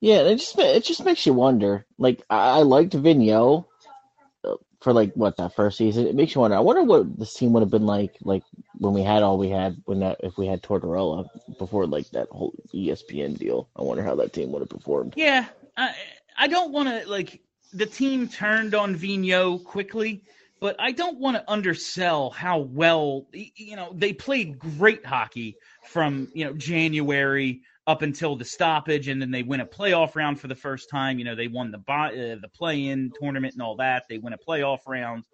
Yeah, 0.00 0.22
it 0.22 0.36
just 0.36 0.58
it 0.58 0.82
just 0.82 1.04
makes 1.04 1.26
you 1.26 1.34
wonder. 1.34 1.84
Like 1.98 2.22
I, 2.30 2.62
liked 2.62 2.94
Vigneault 2.94 3.66
uh, 4.44 4.54
for 4.80 4.94
like 4.94 5.12
what 5.12 5.36
that 5.36 5.54
first 5.54 5.76
season. 5.76 6.06
It 6.06 6.14
makes 6.14 6.34
you 6.34 6.40
wonder. 6.40 6.56
I 6.56 6.60
wonder 6.60 6.84
what 6.84 7.18
this 7.18 7.34
team 7.34 7.52
would 7.52 7.62
have 7.62 7.70
been 7.70 7.84
like, 7.84 8.16
like 8.22 8.44
when 8.78 8.94
we 8.94 9.02
had 9.02 9.22
all 9.22 9.36
we 9.36 9.50
had 9.50 9.76
when 9.84 10.00
that 10.00 10.16
if 10.20 10.38
we 10.38 10.46
had 10.46 10.62
Tortorella 10.62 11.28
before 11.58 11.86
like 11.86 12.08
that 12.12 12.28
whole 12.30 12.54
ESPN 12.74 13.38
deal. 13.38 13.68
I 13.76 13.82
wonder 13.82 14.02
how 14.02 14.14
that 14.16 14.32
team 14.32 14.52
would 14.52 14.62
have 14.62 14.70
performed. 14.70 15.12
Yeah, 15.18 15.44
I 15.76 15.94
I 16.38 16.46
don't 16.48 16.72
want 16.72 16.88
to 16.88 17.06
like 17.10 17.42
the 17.74 17.84
team 17.84 18.26
turned 18.26 18.74
on 18.74 18.96
Vigneault 18.96 19.64
quickly, 19.64 20.24
but 20.62 20.76
I 20.78 20.92
don't 20.92 21.18
want 21.18 21.36
to 21.36 21.50
undersell 21.50 22.30
how 22.30 22.58
well 22.60 23.26
you 23.32 23.74
know 23.74 23.92
they 23.96 24.12
played 24.12 24.60
great 24.60 25.04
hockey 25.04 25.56
from 25.88 26.28
you 26.34 26.44
know 26.44 26.52
January 26.54 27.62
up 27.88 28.02
until 28.02 28.36
the 28.36 28.44
stoppage, 28.44 29.08
and 29.08 29.20
then 29.20 29.32
they 29.32 29.42
win 29.42 29.60
a 29.60 29.66
playoff 29.66 30.14
round 30.14 30.40
for 30.40 30.46
the 30.46 30.54
first 30.54 30.88
time. 30.88 31.18
You 31.18 31.24
know, 31.24 31.34
they 31.34 31.48
won 31.48 31.72
the 31.72 31.78
uh, 31.92 32.40
the 32.40 32.48
play-in 32.54 33.10
tournament 33.20 33.54
and 33.54 33.62
all 33.62 33.74
that. 33.76 34.04
They 34.08 34.18
win 34.18 34.34
a 34.34 34.38
playoff 34.38 34.78
round. 34.86 35.24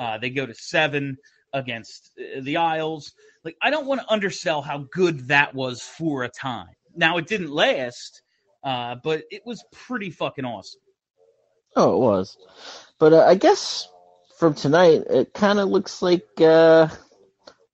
Uh, 0.00 0.16
they 0.16 0.30
go 0.30 0.46
to 0.46 0.54
seven 0.54 1.18
against 1.52 2.12
uh, 2.18 2.40
the 2.40 2.56
Isles. 2.56 3.12
Like, 3.44 3.56
I 3.60 3.68
don't 3.68 3.86
want 3.86 4.00
to 4.00 4.10
undersell 4.10 4.62
how 4.62 4.86
good 4.90 5.28
that 5.28 5.54
was 5.54 5.82
for 5.82 6.24
a 6.24 6.30
time. 6.30 6.74
Now, 6.96 7.18
it 7.18 7.26
didn't 7.26 7.50
last, 7.50 8.22
uh, 8.64 8.96
but 9.04 9.24
it 9.30 9.42
was 9.44 9.62
pretty 9.70 10.10
fucking 10.10 10.46
awesome. 10.46 10.80
Oh, 11.76 11.94
it 11.94 11.98
was. 11.98 12.38
But 12.98 13.12
uh, 13.12 13.26
I 13.26 13.34
guess 13.34 13.86
from 14.38 14.54
tonight, 14.54 15.02
it 15.10 15.34
kind 15.34 15.58
of 15.58 15.68
looks 15.68 16.00
like 16.00 16.26
uh, 16.40 16.88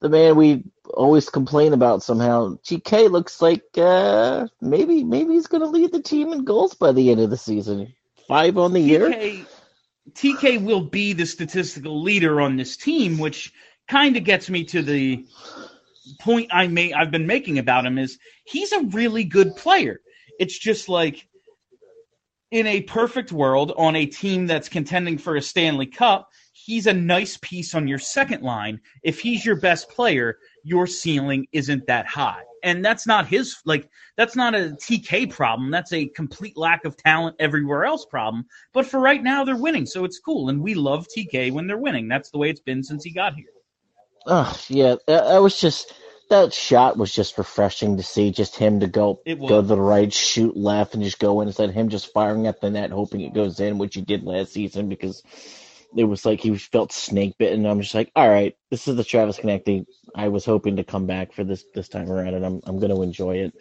the 0.01 0.09
man 0.09 0.37
we 0.37 0.65
always 0.93 1.29
complain 1.29 1.73
about 1.73 2.03
somehow. 2.03 2.57
TK 2.65 3.11
looks 3.11 3.43
like 3.43 3.65
uh, 3.77 4.47
maybe 4.61 5.05
maybe 5.05 5.35
he's 5.35 5.47
going 5.47 5.63
to 5.63 5.69
lead 5.69 5.93
the 5.93 6.03
team 6.03 6.33
in 6.33 6.45
goals 6.45 6.75
by 6.75 6.93
the 6.93 7.11
end 7.11 7.21
of 7.21 7.31
the 7.31 7.37
season. 7.37 7.93
Five 8.27 8.57
on 8.57 8.73
the 8.73 8.81
TK, 8.81 8.87
year. 8.87 9.47
TK 10.13 10.65
will 10.65 10.83
be 10.83 11.13
the 11.13 11.27
statistical 11.27 12.03
leader 12.03 12.41
on 12.41 12.57
this 12.57 12.77
team, 12.77 13.19
which 13.19 13.53
kind 13.89 14.17
of 14.17 14.25
gets 14.25 14.49
me 14.49 14.65
to 14.65 14.83
the 14.83 15.27
point 16.21 16.49
I 16.53 16.67
may 16.67 16.93
I've 16.93 17.11
been 17.11 17.27
making 17.27 17.59
about 17.59 17.87
him 17.87 17.99
is 17.99 18.19
he's 18.45 18.73
a 18.73 18.83
really 18.85 19.25
good 19.25 19.57
player. 19.57 20.01
It's 20.39 20.59
just 20.59 20.89
like 20.89 21.27
in 22.51 22.67
a 22.67 22.83
perfect 22.83 23.33
world 23.33 23.73
on 23.77 23.97
a 23.97 24.07
team 24.07 24.47
that's 24.47 24.69
contending 24.69 25.19
for 25.19 25.37
a 25.37 25.43
Stanley 25.43 25.87
Cup, 25.87 26.29
he's 26.55 26.87
a 26.87 26.95
nice 26.95 27.37
piece 27.43 27.75
on 27.75 27.89
your 27.89 27.99
second 27.99 28.43
line. 28.43 28.81
If 29.03 29.21
he's 29.21 29.45
your 29.45 29.57
best 29.57 29.91
player, 29.91 30.39
your 30.63 30.87
ceiling 30.87 31.47
isn't 31.53 31.87
that 31.89 32.07
high. 32.07 32.43
And 32.63 32.83
that's 32.83 33.07
not 33.07 33.27
his 33.27 33.57
like 33.67 33.91
that's 34.17 34.37
not 34.37 34.55
a 34.55 34.77
TK 34.81 35.31
problem. 35.31 35.71
That's 35.71 35.93
a 35.93 36.07
complete 36.07 36.57
lack 36.57 36.85
of 36.85 36.97
talent 36.97 37.37
everywhere 37.39 37.85
else 37.85 38.07
problem. 38.07 38.47
But 38.73 38.87
for 38.87 39.01
right 39.01 39.23
now 39.23 39.45
they're 39.45 39.57
winning, 39.57 39.85
so 39.85 40.05
it's 40.05 40.19
cool 40.19 40.49
and 40.49 40.63
we 40.63 40.75
love 40.75 41.07
TK 41.09 41.53
when 41.53 41.67
they're 41.67 41.77
winning. 41.77 42.09
That's 42.09 42.31
the 42.31 42.39
way 42.39 42.49
it's 42.49 42.61
been 42.61 42.83
since 42.83 43.05
he 43.05 43.13
got 43.13 43.35
here. 43.35 43.47
Oh, 44.27 44.59
yeah, 44.69 44.95
I 45.09 45.41
was 45.41 45.61
just 45.61 45.93
that 46.31 46.55
shot 46.55 46.97
was 46.97 47.13
just 47.13 47.37
refreshing 47.37 47.99
to 47.99 48.03
see 48.03 48.31
just 48.31 48.57
him 48.57 48.81
to 48.81 48.87
go 48.87 49.21
go 49.27 49.61
to 49.61 49.67
the 49.67 49.79
right, 49.79 50.11
shoot 50.11 50.57
left, 50.57 50.95
and 50.95 51.03
just 51.03 51.19
go 51.19 51.41
in 51.43 51.49
instead 51.49 51.69
of 51.69 51.75
him 51.75 51.91
just 51.91 52.13
firing 52.13 52.47
at 52.47 52.61
the 52.61 52.71
net, 52.71 52.91
hoping 52.91 53.21
it 53.21 53.35
goes 53.35 53.61
in, 53.61 53.77
which 53.77 53.97
he 53.97 54.01
did 54.01 54.23
last 54.23 54.53
season 54.53 54.89
because 54.89 55.23
it 55.97 56.05
was 56.05 56.25
like 56.25 56.41
he 56.41 56.57
felt 56.57 56.93
snake 56.93 57.37
bitten. 57.39 57.67
I'm 57.67 57.81
just 57.81 57.95
like, 57.95 58.11
all 58.17 58.29
right, 58.29 58.55
this 58.71 58.89
is 58.89 58.97
the 58.97 59.05
Travis 59.05 59.39
Konecny. 59.39 59.87
I 60.15 60.29
was 60.29 60.45
hoping 60.45 60.77
to 60.77 60.85
come 60.85 61.07
back 61.07 61.33
for 61.33 61.45
this 61.45 61.65
this 61.75 61.89
time 61.89 62.11
around, 62.11 62.35
and 62.35 62.45
I'm 62.45 62.61
I'm 62.67 62.79
going 62.79 62.95
to 62.95 63.03
enjoy 63.03 63.37
it. 63.37 63.55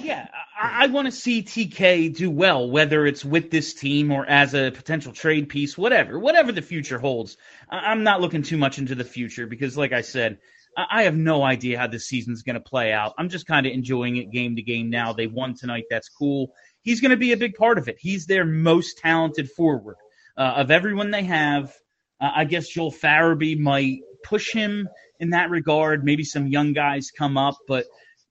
Yeah, 0.00 0.26
I, 0.60 0.84
I 0.84 0.86
want 0.88 1.06
to 1.06 1.12
see 1.12 1.42
TK 1.42 2.16
do 2.16 2.30
well, 2.30 2.68
whether 2.68 3.06
it's 3.06 3.24
with 3.24 3.50
this 3.50 3.74
team 3.74 4.10
or 4.10 4.26
as 4.26 4.54
a 4.54 4.72
potential 4.72 5.12
trade 5.12 5.48
piece, 5.48 5.78
whatever, 5.78 6.18
whatever 6.18 6.50
the 6.50 6.62
future 6.62 6.98
holds. 6.98 7.36
I, 7.70 7.90
I'm 7.90 8.02
not 8.02 8.20
looking 8.20 8.42
too 8.42 8.56
much 8.56 8.78
into 8.78 8.94
the 8.94 9.04
future 9.04 9.46
because, 9.46 9.76
like 9.76 9.92
I 9.92 10.00
said, 10.00 10.38
I, 10.76 10.86
I 10.90 11.02
have 11.04 11.14
no 11.14 11.42
idea 11.42 11.78
how 11.78 11.86
this 11.86 12.08
season's 12.08 12.42
going 12.42 12.54
to 12.54 12.60
play 12.60 12.92
out. 12.92 13.14
I'm 13.18 13.28
just 13.28 13.46
kind 13.46 13.66
of 13.66 13.72
enjoying 13.72 14.16
it 14.16 14.32
game 14.32 14.56
to 14.56 14.62
game 14.62 14.90
now. 14.90 15.12
They 15.12 15.26
won 15.28 15.54
tonight. 15.54 15.84
That's 15.90 16.08
cool 16.08 16.52
he's 16.82 17.00
going 17.00 17.10
to 17.10 17.16
be 17.16 17.32
a 17.32 17.36
big 17.36 17.54
part 17.54 17.78
of 17.78 17.88
it. 17.88 17.96
He's 17.98 18.26
their 18.26 18.44
most 18.44 18.98
talented 18.98 19.50
forward 19.50 19.96
uh, 20.36 20.54
of 20.56 20.70
everyone 20.70 21.10
they 21.10 21.24
have. 21.24 21.72
Uh, 22.20 22.30
I 22.34 22.44
guess 22.44 22.68
Joel 22.68 22.92
Farabee 22.92 23.58
might 23.58 24.00
push 24.22 24.52
him 24.52 24.88
in 25.20 25.30
that 25.30 25.50
regard. 25.50 26.04
Maybe 26.04 26.24
some 26.24 26.46
young 26.46 26.72
guys 26.72 27.10
come 27.10 27.36
up, 27.36 27.56
but 27.66 27.86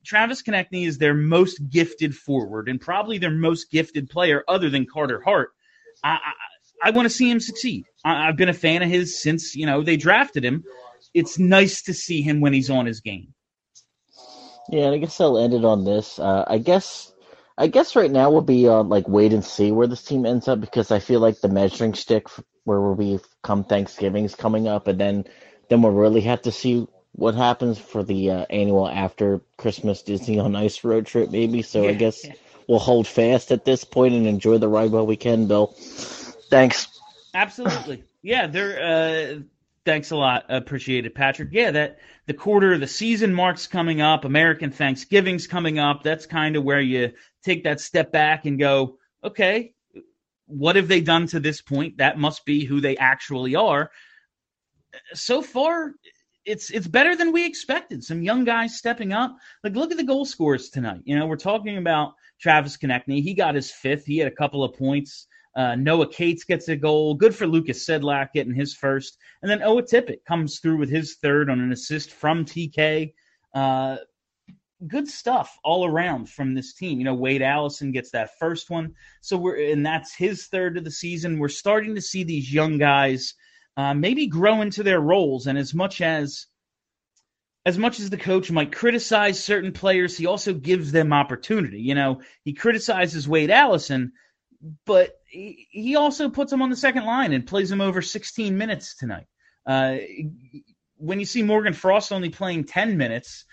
Travis 0.06 0.42
Konecny 0.42 0.88
is 0.88 0.98
their 0.98 1.14
most 1.14 1.70
gifted 1.70 2.16
forward 2.16 2.68
and 2.68 2.80
probably 2.80 3.18
their 3.18 3.32
most 3.32 3.70
gifted 3.72 4.10
player 4.10 4.44
other 4.48 4.70
than 4.70 4.86
Carter 4.86 5.22
Hart. 5.22 5.52
I, 6.04 6.12
I, 6.12 6.34
I 6.84 6.92
want 6.92 7.06
to 7.06 7.14
see 7.14 7.30
him 7.30 7.40
succeed. 7.40 7.86
I, 8.04 8.28
I've 8.28 8.38
been 8.38 8.50
a 8.50 8.54
fan 8.54 8.82
of 8.82 8.90
his 8.90 9.22
since 9.22 9.56
you 9.56 9.66
know 9.66 9.84
they 9.84 9.98
drafted 9.98 10.44
him. 10.44 10.64
It's 11.14 11.38
nice 11.38 11.84
to 11.84 11.94
see 11.94 12.22
him 12.22 12.42
when 12.42 12.54
he's 12.54 12.70
on 12.70 12.86
his 12.86 13.02
game. 13.02 13.34
Yeah, 14.70 14.90
I 14.90 14.98
guess 14.98 15.20
I'll 15.20 15.38
end 15.38 15.54
it 15.54 15.66
on 15.66 15.84
this. 15.84 16.18
Uh, 16.18 16.46
I 16.48 16.58
guess 16.58 17.11
I 17.62 17.68
guess 17.68 17.96
right 17.96 18.10
now 18.10 18.32
we'll 18.32 18.42
be 18.42 18.68
on 18.68 18.90
like 18.90 19.08
wait 19.08 19.34
and 19.34 19.46
see 19.46 19.72
where 19.72 19.86
this 19.86 20.04
team 20.04 20.26
ends 20.26 20.48
up 20.48 20.60
because 20.60 20.90
I 20.90 20.98
feel 20.98 21.20
like 21.20 21.42
the 21.42 21.48
measuring 21.48 21.94
stick 21.94 22.26
where 22.64 22.82
we'll 22.82 22.96
be 22.96 23.20
come 23.44 23.64
Thanksgiving's 23.64 24.34
coming 24.34 24.68
up, 24.68 24.88
and 24.88 25.00
then 25.00 25.26
then 25.70 25.84
we'll 25.84 25.92
really 25.92 26.22
have 26.22 26.42
to 26.42 26.52
see 26.52 26.88
what 27.12 27.36
happens 27.36 27.78
for 27.78 28.04
the 28.04 28.32
uh, 28.32 28.46
annual 28.50 28.90
after 28.90 29.42
Christmas 29.58 30.02
Disney 30.02 30.40
on 30.40 30.56
Ice 30.56 30.84
road 30.84 31.06
trip, 31.06 31.30
maybe. 31.30 31.62
So 31.62 31.84
yeah, 31.84 31.90
I 31.92 31.94
guess 31.94 32.26
yeah. 32.26 32.34
we'll 32.68 32.80
hold 32.80 33.06
fast 33.06 33.52
at 33.52 33.64
this 33.64 33.84
point 33.84 34.16
and 34.16 34.26
enjoy 34.26 34.58
the 34.58 34.68
ride 34.68 34.90
while 34.90 35.06
we 35.06 35.16
can, 35.16 35.48
Bill. 35.48 35.68
Thanks. 36.50 36.88
Absolutely. 37.32 38.04
Yeah, 38.24 38.48
they're. 38.48 38.82
Uh, 38.82 39.40
thanks 39.86 40.10
a 40.10 40.16
lot. 40.16 40.46
Appreciate 40.50 41.06
it, 41.06 41.14
Patrick. 41.14 41.50
Yeah, 41.52 41.70
that 41.72 42.00
the 42.26 42.34
quarter 42.34 42.74
of 42.74 42.80
the 42.80 42.88
season 42.88 43.36
marks 43.36 43.68
coming 43.68 44.02
up. 44.02 44.26
American 44.26 44.72
Thanksgiving's 44.72 45.46
coming 45.46 45.78
up. 45.78 46.02
That's 46.02 46.26
kind 46.26 46.56
of 46.56 46.64
where 46.64 46.82
you 46.82 47.12
take 47.44 47.64
that 47.64 47.80
step 47.80 48.12
back 48.12 48.46
and 48.46 48.60
go, 48.60 48.98
okay, 49.24 49.74
what 50.46 50.76
have 50.76 50.88
they 50.88 51.02
done 51.02 51.28
to 51.28 51.40
this 51.40 51.62
point? 51.62 51.98
That 51.98 52.20
must 52.20 52.46
be 52.46 52.66
who 52.66 52.82
they 52.82 52.98
actually 52.98 53.56
are. 53.56 53.92
So 55.14 55.42
far, 55.42 55.94
it's 56.46 56.72
it's 56.72 56.88
better 56.88 57.16
than 57.16 57.32
we 57.32 57.46
expected. 57.46 58.04
Some 58.04 58.24
young 58.24 58.44
guys 58.44 58.78
stepping 58.78 59.14
up. 59.14 59.38
Like 59.64 59.76
look 59.76 59.92
at 59.92 59.98
the 59.98 60.04
goal 60.04 60.26
scores 60.26 60.70
tonight. 60.70 61.02
You 61.06 61.18
know, 61.18 61.28
we're 61.28 61.38
talking 61.38 61.78
about 61.78 62.14
Travis 62.42 62.78
Konecny. 62.78 63.22
He 63.22 63.34
got 63.34 63.56
his 63.56 63.72
fifth. 63.72 64.06
He 64.06 64.18
had 64.18 64.28
a 64.28 64.36
couple 64.36 64.64
of 64.64 64.76
points. 64.76 65.28
Uh, 65.56 65.76
Noah 65.76 66.08
Cates 66.08 66.44
gets 66.44 66.70
a 66.70 66.76
goal. 66.76 67.14
Good 67.14 67.36
for 67.36 67.46
Lukas 67.46 67.86
Sedlak 67.86 68.30
getting 68.34 68.54
his 68.54 68.74
first. 68.74 69.18
And 69.42 69.52
then 69.52 69.62
Owen 69.64 69.84
Tippett 69.84 70.24
comes 70.26 70.60
through 70.60 70.78
with 70.78 70.90
his 70.90 71.16
third 71.16 71.50
on 71.50 71.60
an 71.60 71.72
assist 71.72 72.12
from 72.12 72.46
TK. 72.46 73.14
Uh, 73.54 73.98
good 74.88 75.08
stuff 75.08 75.58
all 75.64 75.86
around 75.86 76.30
from 76.30 76.54
this 76.54 76.74
team. 76.74 77.00
You 77.00 77.06
know, 77.06 77.14
Wade 77.14 77.42
Allison 77.42 77.92
gets 77.92 78.12
that 78.12 78.38
first 78.40 78.70
one, 78.70 78.96
so 79.22 79.38
we're 79.38 79.72
and 79.72 79.86
that's 79.86 80.16
his 80.16 80.48
third 80.48 80.78
of 80.78 80.84
the 80.84 80.92
season. 80.92 81.40
We're 81.40 81.50
starting 81.50 81.96
to 81.96 82.02
see 82.02 82.24
these 82.24 82.52
young 82.52 82.78
guys 82.78 83.34
uh, 83.78 83.94
maybe 83.94 84.28
grow 84.28 84.62
into 84.62 84.84
their 84.84 85.00
roles, 85.00 85.48
and 85.48 85.58
as 85.58 85.74
much 85.74 86.02
as 86.02 86.48
as 87.66 87.78
much 87.78 88.00
as 88.00 88.10
the 88.10 88.18
coach 88.18 88.50
might 88.50 88.72
criticize 88.72 89.44
certain 89.44 89.72
players, 89.72 90.18
he 90.18 90.26
also 90.26 90.54
gives 90.54 90.92
them 90.92 91.14
opportunity. 91.14 91.80
You 91.82 91.94
know, 91.94 92.22
he 92.44 92.54
criticizes 92.54 93.28
Wade 93.28 93.52
Allison, 93.52 94.14
but 94.86 95.12
he, 95.28 95.96
also 95.96 96.30
puts 96.30 96.52
him 96.52 96.62
on 96.62 96.70
the 96.70 96.76
second 96.76 97.06
line 97.06 97.34
and 97.34 97.46
plays 97.46 97.72
him 97.72 97.82
over 97.82 98.02
16 98.02 98.58
minutes 98.58 98.96
tonight. 98.96 99.28
Uh, 99.66 99.98
when 100.98 101.20
you 101.20 101.26
see 101.26 101.44
Morgan 101.44 101.74
Frost 101.74 102.12
only 102.12 102.30
playing 102.30 102.66
10 102.66 102.98
minutes, 102.98 103.46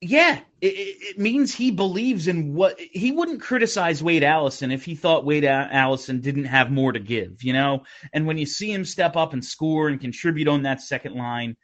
yeah, 0.00 0.40
it, 0.62 0.66
it, 0.66 1.18
means 1.18 1.54
he 1.54 1.70
believes 1.70 2.26
in 2.26 2.54
what 2.54 2.80
he 2.80 3.12
wouldn't 3.12 3.42
criticize 3.42 4.02
Wade 4.02 4.24
Allison 4.24 4.70
if 4.70 4.84
he 4.84 4.94
thought 4.94 5.26
Wade 5.26 5.44
Allison 5.44 6.20
didn't 6.20 6.46
have 6.46 6.70
more 6.70 6.92
to 6.92 6.98
give, 6.98 7.42
you 7.42 7.52
know. 7.52 7.82
And 8.14 8.26
when 8.26 8.38
you 8.38 8.46
see 8.46 8.72
him 8.72 8.86
step 8.86 9.14
up 9.14 9.34
and 9.34 9.44
score 9.44 9.88
and 9.88 10.00
contribute 10.00 10.48
on 10.48 10.62
that 10.62 10.80
second 10.80 11.16
line, 11.16 11.54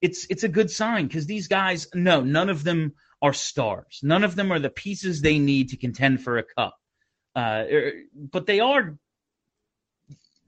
it's 0.00 0.24
it's 0.30 0.44
a 0.44 0.48
good 0.48 0.70
sign 0.70 1.08
because 1.08 1.26
these 1.26 1.48
guys, 1.48 1.88
no, 1.92 2.20
none 2.20 2.48
of 2.48 2.62
them 2.62 2.94
are 3.22 3.32
stars. 3.32 4.00
None 4.04 4.22
of 4.22 4.36
them 4.36 4.52
are 4.52 4.60
the 4.60 4.70
pieces 4.70 5.20
they 5.20 5.40
need 5.40 5.70
to 5.70 5.76
contend 5.76 6.22
for 6.22 6.38
a 6.38 6.44
cup. 6.44 6.76
Uh, 7.34 7.64
er, 7.70 7.92
but 8.14 8.46
they 8.46 8.60
are 8.60 8.96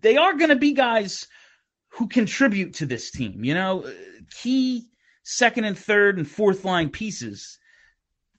they 0.01 0.17
are 0.17 0.35
going 0.35 0.51
to 0.51 0.57
be 0.57 0.75
guys 0.75 1.27
who 1.91 2.07
contribute 2.07 2.75
to 2.75 2.87
this 2.87 3.11
team. 3.11 3.43
You 3.43 3.55
know, 3.55 3.93
key 4.31 4.87
second 5.23 5.65
and 5.65 5.79
third 5.79 6.19
and 6.19 6.29
fourth 6.29 6.65
line 6.65 6.91
pieces, 6.91 7.59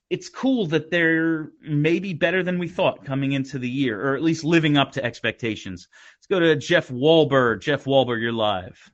it's 0.10 0.30
cool 0.30 0.68
that 0.68 0.92
they're 0.92 1.52
maybe 1.62 2.14
better 2.14 2.44
than 2.44 2.60
we 2.60 2.68
thought 2.68 3.04
coming 3.04 3.32
into 3.32 3.58
the 3.58 3.70
year, 3.70 4.00
or 4.00 4.16
at 4.16 4.22
least 4.22 4.44
living 4.44 4.78
up 4.78 4.92
to 4.92 5.04
expectations. 5.04 5.88
Let's 6.18 6.28
go 6.28 6.40
to 6.40 6.56
Jeff 6.56 6.90
Wahlberg. 6.90 7.62
Jeff 7.62 7.86
Wahlberg, 7.86 8.22
you're 8.22 8.32
live. 8.32 8.92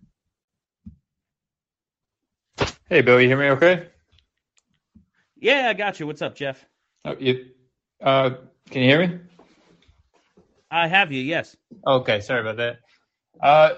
Hey, 2.89 3.01
Bill, 3.01 3.19
you 3.19 3.27
hear 3.27 3.37
me 3.37 3.49
okay? 3.49 3.87
Yeah, 5.35 5.67
I 5.69 5.73
got 5.73 5.99
you. 5.99 6.07
What's 6.07 6.21
up, 6.21 6.35
Jeff? 6.35 6.65
Oh, 7.05 7.15
you, 7.19 7.47
uh, 8.01 8.31
can 8.69 8.81
you 8.81 8.89
hear 8.89 9.07
me? 9.07 9.19
I 10.71 10.87
have 10.87 11.11
you. 11.11 11.21
Yes. 11.21 11.55
Okay, 11.85 12.21
sorry 12.21 12.41
about 12.41 12.57
that. 12.57 12.79
Uh, 13.41 13.75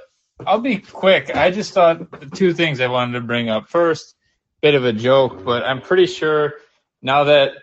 I'll 0.47 0.59
be 0.59 0.77
quick. 0.77 1.35
I 1.35 1.51
just 1.51 1.73
thought 1.73 2.33
two 2.33 2.53
things 2.53 2.79
I 2.79 2.87
wanted 2.87 3.13
to 3.13 3.21
bring 3.21 3.49
up. 3.49 3.69
First, 3.69 4.15
bit 4.61 4.75
of 4.75 4.85
a 4.85 4.93
joke, 4.93 5.43
but 5.43 5.63
I'm 5.63 5.81
pretty 5.81 6.05
sure 6.05 6.53
now 7.01 7.25
that 7.25 7.53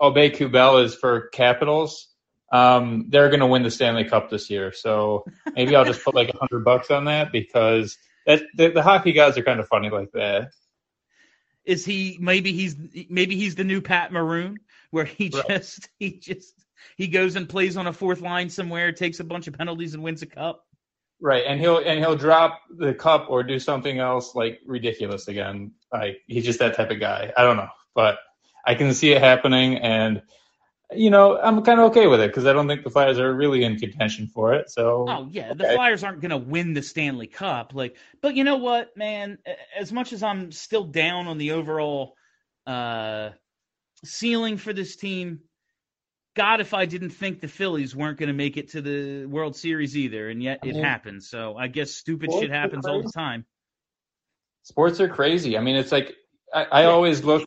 Aube-Kubel 0.00 0.84
is 0.84 0.94
for 0.94 1.28
Capitals, 1.28 2.08
um, 2.52 3.06
they're 3.08 3.28
going 3.28 3.40
to 3.40 3.46
win 3.46 3.62
the 3.62 3.70
Stanley 3.70 4.04
Cup 4.04 4.30
this 4.30 4.50
year. 4.50 4.72
So 4.72 5.24
maybe 5.54 5.74
I'll 5.74 5.84
just 5.84 6.04
put 6.04 6.14
like 6.14 6.28
a 6.28 6.38
hundred 6.38 6.64
bucks 6.64 6.90
on 6.90 7.06
that 7.06 7.32
because 7.32 7.96
that 8.26 8.42
the, 8.56 8.68
the 8.70 8.82
hockey 8.82 9.12
guys 9.12 9.36
are 9.38 9.42
kind 9.42 9.60
of 9.60 9.68
funny 9.68 9.90
like 9.90 10.12
that. 10.12 10.50
Is 11.64 11.84
he 11.84 12.18
maybe 12.20 12.52
he's 12.52 12.76
maybe 13.08 13.36
he's 13.36 13.54
the 13.54 13.64
new 13.64 13.80
Pat 13.80 14.12
Maroon 14.12 14.58
where 14.90 15.06
he 15.06 15.30
Right. 15.34 15.46
just 15.48 15.88
he 15.98 16.18
just 16.18 16.54
he 16.96 17.08
goes 17.08 17.36
and 17.36 17.48
plays 17.48 17.76
on 17.76 17.86
a 17.86 17.92
fourth 17.92 18.20
line 18.20 18.50
somewhere, 18.50 18.92
takes 18.92 19.18
a 19.20 19.24
bunch 19.24 19.46
of 19.46 19.54
penalties 19.54 19.94
and 19.94 20.02
wins 20.02 20.20
a 20.22 20.26
cup. 20.26 20.64
Right, 21.24 21.44
and 21.46 21.58
he'll 21.58 21.78
and 21.78 22.00
he'll 22.00 22.16
drop 22.16 22.60
the 22.68 22.92
cup 22.92 23.28
or 23.30 23.42
do 23.42 23.58
something 23.58 23.98
else 23.98 24.34
like 24.34 24.60
ridiculous 24.66 25.26
again. 25.26 25.72
Like 25.90 26.18
he's 26.26 26.44
just 26.44 26.58
that 26.58 26.76
type 26.76 26.90
of 26.90 27.00
guy. 27.00 27.32
I 27.34 27.44
don't 27.44 27.56
know, 27.56 27.70
but 27.94 28.18
I 28.66 28.74
can 28.74 28.92
see 28.92 29.12
it 29.12 29.22
happening, 29.22 29.78
and 29.78 30.20
you 30.94 31.08
know 31.08 31.40
I'm 31.40 31.62
kind 31.62 31.80
of 31.80 31.86
okay 31.92 32.08
with 32.08 32.20
it 32.20 32.28
because 32.28 32.44
I 32.44 32.52
don't 32.52 32.68
think 32.68 32.84
the 32.84 32.90
Flyers 32.90 33.18
are 33.18 33.32
really 33.32 33.64
in 33.64 33.78
contention 33.78 34.26
for 34.26 34.52
it. 34.52 34.68
So 34.68 35.06
Oh 35.08 35.26
yeah, 35.30 35.54
the 35.54 35.64
Flyers 35.64 36.04
aren't 36.04 36.20
going 36.20 36.28
to 36.28 36.36
win 36.36 36.74
the 36.74 36.82
Stanley 36.82 37.26
Cup. 37.26 37.72
Like, 37.72 37.96
but 38.20 38.36
you 38.36 38.44
know 38.44 38.58
what, 38.58 38.94
man? 38.94 39.38
As 39.74 39.94
much 39.94 40.12
as 40.12 40.22
I'm 40.22 40.52
still 40.52 40.84
down 40.84 41.26
on 41.26 41.38
the 41.38 41.52
overall 41.52 42.16
uh, 42.66 43.30
ceiling 44.04 44.58
for 44.58 44.74
this 44.74 44.94
team, 44.96 45.40
God, 46.34 46.60
if 46.60 46.74
I 46.74 46.86
didn't 46.86 47.10
think 47.10 47.40
the 47.40 47.48
Phillies 47.48 47.94
weren't 47.94 48.18
going 48.18 48.28
to 48.28 48.32
make 48.34 48.56
it 48.56 48.70
to 48.70 48.82
the 48.82 49.26
World 49.26 49.56
Series 49.56 49.96
either, 49.96 50.28
and 50.30 50.42
yet 50.42 50.60
it 50.64 50.76
Yeah. 50.76 50.82
happened. 50.82 51.22
So 51.22 51.56
I 51.56 51.68
guess 51.68 51.92
stupid 51.92 52.32
shit 52.32 52.50
happens 52.50 52.86
all 52.86 53.02
the 53.02 53.12
time. 53.12 53.46
sports 54.62 55.00
are 55.00 55.08
crazy. 55.08 55.56
I 55.56 55.60
mean, 55.60 55.76
it's 55.76 55.92
like 55.92 56.14
I, 56.52 56.64
I 56.72 56.82
Yeah. 56.82 56.88
always 56.88 57.24
look 57.24 57.44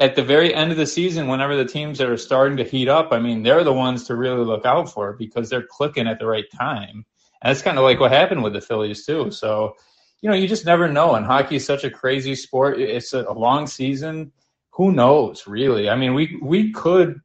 at 0.00 0.16
the 0.16 0.22
very 0.22 0.54
end 0.54 0.70
of 0.72 0.78
the 0.78 0.86
season 0.86 1.28
whenever 1.28 1.56
the 1.56 1.64
teams 1.64 1.98
that 1.98 2.08
are 2.08 2.16
starting 2.16 2.56
to 2.58 2.64
heat 2.64 2.88
up. 2.88 3.12
I 3.12 3.18
mean, 3.20 3.42
they're 3.42 3.64
the 3.64 3.72
ones 3.72 4.04
to 4.04 4.16
really 4.16 4.44
look 4.44 4.64
out 4.64 4.90
for 4.90 5.12
because 5.14 5.50
they're 5.50 5.66
clicking 5.66 6.06
at 6.08 6.18
the 6.18 6.26
right 6.26 6.50
time. 6.50 7.04
And 7.42 7.50
that's 7.50 7.62
kind 7.62 7.78
of 7.78 7.84
like 7.84 8.00
what 8.00 8.10
happened 8.12 8.42
with 8.42 8.52
the 8.54 8.60
Phillies 8.60 9.04
too. 9.04 9.30
So, 9.30 9.74
you 10.20 10.30
know, 10.30 10.36
you 10.36 10.48
just 10.48 10.64
never 10.66 10.88
know. 10.88 11.14
And 11.14 11.26
hockey 11.26 11.56
is 11.56 11.66
such 11.66 11.84
a 11.84 11.90
crazy 11.90 12.34
sport. 12.34 12.80
It's 12.80 13.12
a, 13.12 13.24
a 13.24 13.32
long 13.34 13.66
season. 13.66 14.32
Who 14.70 14.92
knows, 14.92 15.46
really? 15.46 15.90
I 15.90 15.96
mean, 15.96 16.14
we 16.14 16.38
we 16.40 16.72
could 16.72 17.20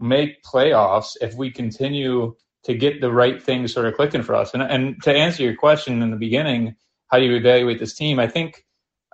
make 0.00 0.42
playoffs 0.42 1.16
if 1.20 1.34
we 1.34 1.50
continue 1.50 2.34
to 2.64 2.74
get 2.74 3.00
the 3.00 3.12
right 3.12 3.42
things 3.42 3.72
sort 3.72 3.86
of 3.86 3.94
clicking 3.94 4.22
for 4.22 4.34
us. 4.34 4.54
And 4.54 4.62
and 4.62 5.02
to 5.02 5.12
answer 5.12 5.42
your 5.42 5.56
question 5.56 6.02
in 6.02 6.10
the 6.10 6.16
beginning, 6.16 6.74
how 7.08 7.18
do 7.18 7.24
you 7.24 7.36
evaluate 7.36 7.78
this 7.78 7.94
team? 7.94 8.18
I 8.18 8.26
think 8.26 8.64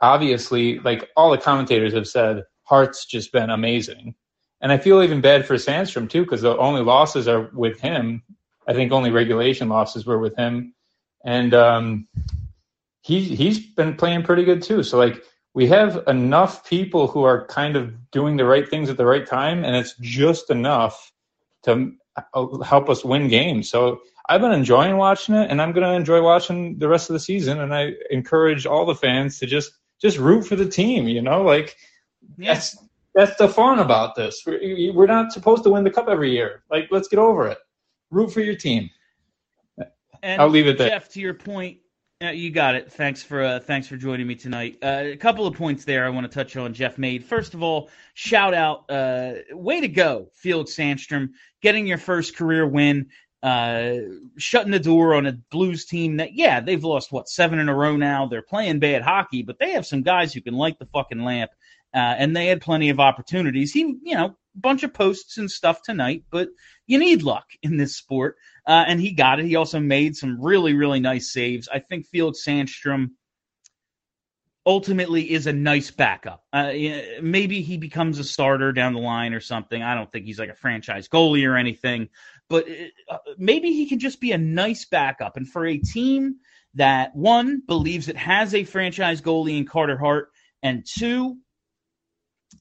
obviously, 0.02 0.78
like 0.80 1.08
all 1.16 1.30
the 1.30 1.38
commentators 1.38 1.94
have 1.94 2.08
said, 2.08 2.42
Hart's 2.64 3.04
just 3.06 3.32
been 3.32 3.50
amazing. 3.50 4.14
And 4.60 4.72
I 4.72 4.78
feel 4.78 5.02
even 5.02 5.20
bad 5.20 5.46
for 5.46 5.54
Sandstrom 5.54 6.08
too, 6.08 6.22
because 6.22 6.42
the 6.42 6.56
only 6.56 6.80
losses 6.80 7.28
are 7.28 7.50
with 7.52 7.80
him. 7.80 8.22
I 8.66 8.72
think 8.72 8.92
only 8.92 9.10
regulation 9.10 9.68
losses 9.68 10.06
were 10.06 10.18
with 10.18 10.34
him, 10.36 10.74
and 11.22 11.52
um, 11.52 12.08
he 13.02 13.20
he's 13.20 13.58
been 13.58 13.94
playing 13.94 14.22
pretty 14.22 14.44
good 14.44 14.62
too. 14.62 14.82
So 14.82 14.96
like 14.96 15.22
we 15.54 15.68
have 15.68 16.02
enough 16.08 16.68
people 16.68 17.06
who 17.06 17.22
are 17.22 17.46
kind 17.46 17.76
of 17.76 18.10
doing 18.10 18.36
the 18.36 18.44
right 18.44 18.68
things 18.68 18.90
at 18.90 18.96
the 18.96 19.06
right 19.06 19.26
time, 19.26 19.64
and 19.64 19.74
it's 19.76 19.94
just 20.00 20.50
enough 20.50 21.12
to 21.62 21.92
uh, 22.34 22.58
help 22.58 22.90
us 22.90 23.04
win 23.04 23.28
games. 23.28 23.70
So 23.70 24.00
I've 24.28 24.40
been 24.40 24.52
enjoying 24.52 24.96
watching 24.96 25.36
it, 25.36 25.50
and 25.50 25.62
I'm 25.62 25.72
going 25.72 25.86
to 25.86 25.94
enjoy 25.94 26.22
watching 26.22 26.78
the 26.78 26.88
rest 26.88 27.08
of 27.08 27.14
the 27.14 27.20
season. 27.20 27.60
And 27.60 27.74
I 27.74 27.92
encourage 28.10 28.66
all 28.66 28.84
the 28.84 28.94
fans 28.94 29.38
to 29.38 29.46
just 29.46 29.72
just 30.00 30.18
root 30.18 30.42
for 30.42 30.56
the 30.56 30.68
team. 30.68 31.06
You 31.06 31.22
know, 31.22 31.42
like 31.42 31.76
that's 32.36 32.76
that's 33.14 33.36
the 33.36 33.48
fun 33.48 33.78
about 33.78 34.16
this. 34.16 34.42
We're, 34.44 34.92
we're 34.92 35.06
not 35.06 35.32
supposed 35.32 35.62
to 35.64 35.70
win 35.70 35.84
the 35.84 35.90
cup 35.90 36.08
every 36.08 36.32
year. 36.32 36.64
Like, 36.68 36.88
let's 36.90 37.06
get 37.06 37.20
over 37.20 37.46
it. 37.46 37.58
Root 38.10 38.32
for 38.32 38.40
your 38.40 38.56
team. 38.56 38.90
And 40.22 40.40
I'll 40.40 40.48
leave 40.48 40.66
it 40.66 40.78
there. 40.78 40.88
Jeff, 40.88 41.10
to 41.10 41.20
your 41.20 41.34
point, 41.34 41.78
you 42.20 42.50
got 42.50 42.74
it. 42.74 42.92
Thanks 42.92 43.22
for 43.22 43.42
uh, 43.42 43.60
thanks 43.60 43.86
for 43.86 43.96
joining 43.96 44.26
me 44.26 44.34
tonight. 44.34 44.78
Uh, 44.82 45.02
a 45.12 45.16
couple 45.16 45.46
of 45.46 45.54
points 45.54 45.84
there 45.84 46.04
I 46.04 46.10
want 46.10 46.30
to 46.30 46.32
touch 46.32 46.56
on. 46.56 46.72
Jeff 46.72 46.96
made 46.98 47.24
first 47.24 47.54
of 47.54 47.62
all, 47.62 47.90
shout 48.14 48.54
out, 48.54 48.90
uh, 48.90 49.34
way 49.50 49.80
to 49.80 49.88
go, 49.88 50.30
Felix 50.34 50.74
Sandstrom, 50.74 51.30
getting 51.60 51.86
your 51.86 51.98
first 51.98 52.36
career 52.36 52.66
win, 52.66 53.08
uh, 53.42 53.96
shutting 54.38 54.70
the 54.72 54.78
door 54.78 55.14
on 55.14 55.26
a 55.26 55.32
Blues 55.32 55.84
team 55.84 56.16
that 56.18 56.34
yeah 56.34 56.60
they've 56.60 56.84
lost 56.84 57.12
what 57.12 57.28
seven 57.28 57.58
in 57.58 57.68
a 57.68 57.74
row 57.74 57.96
now. 57.96 58.26
They're 58.26 58.42
playing 58.42 58.78
bad 58.78 59.02
hockey, 59.02 59.42
but 59.42 59.58
they 59.58 59.72
have 59.72 59.86
some 59.86 60.02
guys 60.02 60.32
who 60.32 60.40
can 60.40 60.54
light 60.54 60.78
the 60.78 60.86
fucking 60.86 61.22
lamp, 61.22 61.50
uh, 61.92 61.98
and 61.98 62.34
they 62.34 62.46
had 62.46 62.60
plenty 62.60 62.90
of 62.90 63.00
opportunities. 63.00 63.72
He 63.72 63.80
you 63.80 64.14
know 64.14 64.36
bunch 64.54 64.82
of 64.82 64.94
posts 64.94 65.38
and 65.38 65.50
stuff 65.50 65.82
tonight, 65.82 66.24
but 66.30 66.48
you 66.86 66.98
need 66.98 67.22
luck 67.22 67.46
in 67.62 67.76
this 67.76 67.96
sport 67.96 68.36
uh, 68.66 68.84
and 68.86 69.00
he 69.00 69.12
got 69.12 69.40
it. 69.40 69.46
He 69.46 69.56
also 69.56 69.80
made 69.80 70.16
some 70.16 70.40
really, 70.40 70.74
really 70.74 71.00
nice 71.00 71.32
saves. 71.32 71.68
I 71.68 71.78
think 71.80 72.06
Felix 72.06 72.44
Sandstrom 72.46 73.10
ultimately 74.66 75.30
is 75.30 75.46
a 75.46 75.52
nice 75.52 75.90
backup. 75.90 76.42
Uh, 76.52 76.72
maybe 77.20 77.60
he 77.60 77.76
becomes 77.76 78.18
a 78.18 78.24
starter 78.24 78.72
down 78.72 78.94
the 78.94 79.00
line 79.00 79.34
or 79.34 79.40
something. 79.40 79.82
I 79.82 79.94
don't 79.94 80.10
think 80.10 80.24
he's 80.24 80.38
like 80.38 80.48
a 80.48 80.54
franchise 80.54 81.08
goalie 81.08 81.46
or 81.46 81.56
anything, 81.56 82.08
but 82.48 82.66
uh, 83.10 83.18
maybe 83.36 83.72
he 83.72 83.86
can 83.86 83.98
just 83.98 84.20
be 84.20 84.32
a 84.32 84.38
nice 84.38 84.86
backup. 84.86 85.36
And 85.36 85.46
for 85.48 85.66
a 85.66 85.76
team 85.76 86.36
that 86.74 87.14
one 87.14 87.62
believes 87.66 88.08
it 88.08 88.16
has 88.16 88.54
a 88.54 88.64
franchise 88.64 89.20
goalie 89.20 89.58
in 89.58 89.66
Carter 89.66 89.98
Hart, 89.98 90.30
and 90.62 90.84
two 90.86 91.36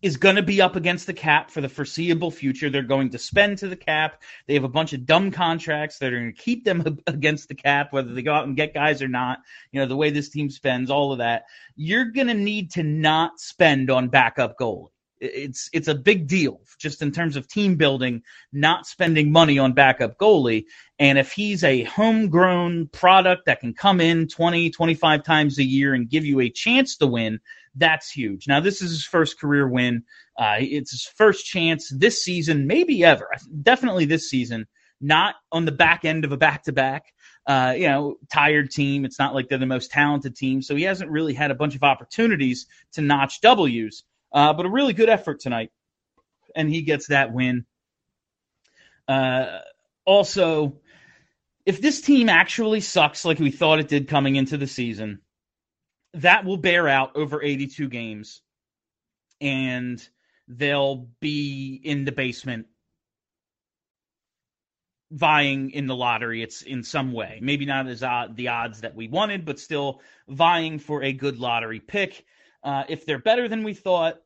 is 0.03 0.17
going 0.17 0.35
to 0.35 0.43
be 0.43 0.61
up 0.61 0.75
against 0.75 1.07
the 1.07 1.13
cap 1.13 1.49
for 1.49 1.61
the 1.61 1.69
foreseeable 1.69 2.29
future. 2.29 2.69
They're 2.69 2.83
going 2.83 3.09
to 3.11 3.17
spend 3.17 3.57
to 3.59 3.69
the 3.69 3.75
cap. 3.75 4.21
They 4.47 4.53
have 4.53 4.65
a 4.65 4.69
bunch 4.69 4.91
of 4.91 5.05
dumb 5.05 5.31
contracts 5.31 5.97
that 5.99 6.11
are 6.11 6.19
going 6.19 6.33
to 6.33 6.41
keep 6.41 6.65
them 6.65 6.99
against 7.07 7.47
the 7.47 7.55
cap, 7.55 7.93
whether 7.93 8.13
they 8.13 8.21
go 8.21 8.33
out 8.33 8.45
and 8.45 8.55
get 8.55 8.73
guys 8.73 9.01
or 9.01 9.07
not. 9.07 9.39
You 9.71 9.79
know, 9.79 9.87
the 9.87 9.95
way 9.95 10.09
this 10.09 10.29
team 10.29 10.49
spends, 10.49 10.91
all 10.91 11.11
of 11.11 11.19
that. 11.19 11.45
You're 11.75 12.11
going 12.11 12.27
to 12.27 12.33
need 12.33 12.71
to 12.71 12.83
not 12.83 13.39
spend 13.39 13.89
on 13.89 14.09
backup 14.09 14.57
goalie. 14.59 14.89
It's 15.19 15.69
it's 15.71 15.87
a 15.87 15.95
big 15.95 16.27
deal 16.27 16.59
just 16.77 17.01
in 17.01 17.09
terms 17.09 17.37
of 17.37 17.47
team 17.47 17.77
building, 17.77 18.23
not 18.51 18.85
spending 18.85 19.31
money 19.31 19.57
on 19.57 19.71
backup 19.71 20.17
goalie. 20.17 20.65
And 20.99 21.17
if 21.17 21.31
he's 21.31 21.63
a 21.63 21.83
homegrown 21.83 22.89
product 22.89 23.45
that 23.45 23.61
can 23.61 23.73
come 23.73 24.01
in 24.01 24.27
20, 24.27 24.69
25 24.69 25.23
times 25.23 25.59
a 25.59 25.63
year 25.63 25.93
and 25.93 26.09
give 26.09 26.25
you 26.25 26.41
a 26.41 26.49
chance 26.49 26.97
to 26.97 27.07
win, 27.07 27.39
that's 27.75 28.11
huge. 28.11 28.47
Now, 28.47 28.59
this 28.59 28.81
is 28.81 28.91
his 28.91 29.05
first 29.05 29.39
career 29.39 29.67
win. 29.67 30.03
Uh, 30.37 30.57
it's 30.59 30.91
his 30.91 31.05
first 31.05 31.45
chance 31.45 31.91
this 31.95 32.23
season, 32.23 32.67
maybe 32.67 33.03
ever. 33.03 33.29
Definitely 33.61 34.05
this 34.05 34.29
season. 34.29 34.67
Not 35.01 35.35
on 35.51 35.65
the 35.65 35.71
back 35.71 36.05
end 36.05 36.23
of 36.23 36.31
a 36.31 36.37
back 36.37 36.63
to 36.63 36.71
back. 36.71 37.13
You 37.47 37.87
know, 37.87 38.15
tired 38.31 38.71
team. 38.71 39.03
It's 39.05 39.19
not 39.19 39.33
like 39.33 39.49
they're 39.49 39.57
the 39.57 39.65
most 39.65 39.91
talented 39.91 40.35
team, 40.35 40.61
so 40.61 40.75
he 40.75 40.83
hasn't 40.83 41.11
really 41.11 41.33
had 41.33 41.51
a 41.51 41.55
bunch 41.55 41.75
of 41.75 41.83
opportunities 41.83 42.67
to 42.93 43.01
notch 43.01 43.41
W's. 43.41 44.03
Uh, 44.31 44.53
but 44.53 44.65
a 44.65 44.69
really 44.69 44.93
good 44.93 45.09
effort 45.09 45.39
tonight, 45.41 45.71
and 46.55 46.69
he 46.69 46.81
gets 46.81 47.07
that 47.07 47.33
win. 47.33 47.65
Uh, 49.07 49.59
also, 50.05 50.77
if 51.65 51.81
this 51.81 52.01
team 52.01 52.29
actually 52.29 52.79
sucks 52.79 53.25
like 53.25 53.39
we 53.39 53.51
thought 53.51 53.79
it 53.79 53.87
did 53.87 54.07
coming 54.07 54.35
into 54.35 54.57
the 54.57 54.67
season, 54.67 55.19
that 56.15 56.45
will 56.45 56.57
bear 56.57 56.87
out 56.87 57.15
over 57.15 57.41
82 57.41 57.89
games 57.89 58.41
and 59.41 60.07
they'll 60.47 61.07
be 61.19 61.79
in 61.83 62.05
the 62.05 62.11
basement 62.11 62.67
vying 65.11 65.69
in 65.71 65.85
the 65.85 65.95
lottery. 65.95 66.41
It's 66.41 66.61
in 66.61 66.83
some 66.83 67.11
way 67.11 67.39
maybe 67.41 67.65
not 67.65 67.87
as 67.87 68.01
the 68.01 68.47
odds 68.47 68.81
that 68.81 68.95
we 68.95 69.07
wanted 69.07 69.45
but 69.45 69.59
still 69.59 70.01
vying 70.27 70.79
for 70.79 71.03
a 71.03 71.13
good 71.13 71.39
lottery 71.39 71.79
pick. 71.79 72.25
Uh, 72.63 72.83
if 72.87 73.05
they're 73.05 73.19
better 73.19 73.47
than 73.47 73.63
we 73.63 73.73
thought 73.73 74.17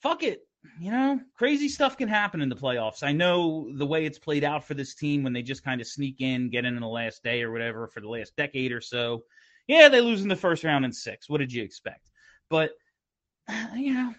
fuck 0.00 0.22
it. 0.22 0.46
You 0.80 0.92
know 0.92 1.20
crazy 1.36 1.68
stuff 1.68 1.98
can 1.98 2.08
happen 2.08 2.40
in 2.40 2.48
the 2.48 2.56
playoffs. 2.56 3.02
I 3.02 3.12
know 3.12 3.70
the 3.76 3.86
way 3.86 4.06
it's 4.06 4.18
played 4.18 4.44
out 4.44 4.64
for 4.64 4.74
this 4.74 4.94
team 4.94 5.22
when 5.22 5.32
they 5.32 5.42
just 5.42 5.62
kind 5.62 5.80
of 5.80 5.86
sneak 5.86 6.20
in 6.20 6.48
get 6.48 6.64
in 6.64 6.74
in 6.74 6.80
the 6.80 6.88
last 6.88 7.22
day 7.22 7.42
or 7.42 7.52
whatever 7.52 7.86
for 7.86 8.00
the 8.00 8.08
last 8.08 8.34
decade 8.36 8.72
or 8.72 8.80
so 8.80 9.24
yeah, 9.66 9.88
they 9.88 10.00
lose 10.00 10.22
in 10.22 10.28
the 10.28 10.36
first 10.36 10.64
round 10.64 10.84
in 10.84 10.92
six. 10.92 11.28
What 11.28 11.38
did 11.38 11.52
you 11.52 11.62
expect? 11.62 12.10
But, 12.50 12.72
you 13.74 13.94
know, 13.94 14.14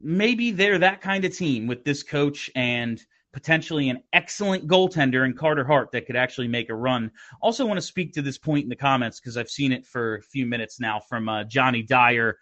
maybe 0.00 0.50
they're 0.50 0.78
that 0.78 1.00
kind 1.00 1.24
of 1.24 1.36
team 1.36 1.66
with 1.66 1.84
this 1.84 2.02
coach 2.02 2.50
and 2.54 3.02
potentially 3.32 3.88
an 3.88 4.02
excellent 4.12 4.66
goaltender 4.66 5.24
in 5.24 5.34
Carter 5.34 5.64
Hart 5.64 5.90
that 5.92 6.06
could 6.06 6.16
actually 6.16 6.48
make 6.48 6.68
a 6.68 6.74
run. 6.74 7.10
Also, 7.40 7.64
want 7.64 7.78
to 7.78 7.86
speak 7.86 8.12
to 8.12 8.22
this 8.22 8.36
point 8.36 8.64
in 8.64 8.68
the 8.68 8.76
comments 8.76 9.20
because 9.20 9.36
I've 9.36 9.50
seen 9.50 9.72
it 9.72 9.86
for 9.86 10.16
a 10.16 10.22
few 10.22 10.44
minutes 10.44 10.78
now 10.78 11.00
from 11.00 11.28
uh, 11.28 11.44
Johnny 11.44 11.82
Dyer. 11.82 12.36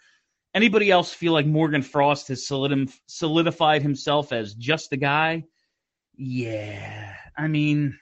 Anybody 0.53 0.91
else 0.91 1.13
feel 1.13 1.33
like 1.33 1.47
Morgan 1.47 1.83
Frost 1.83 2.27
has 2.29 2.45
solidified 3.07 3.83
himself 3.83 4.33
as 4.33 4.55
just 4.55 4.91
the 4.91 4.97
guy? 4.97 5.45
Yeah. 6.17 7.15
I 7.39 7.47
mean, 7.47 7.97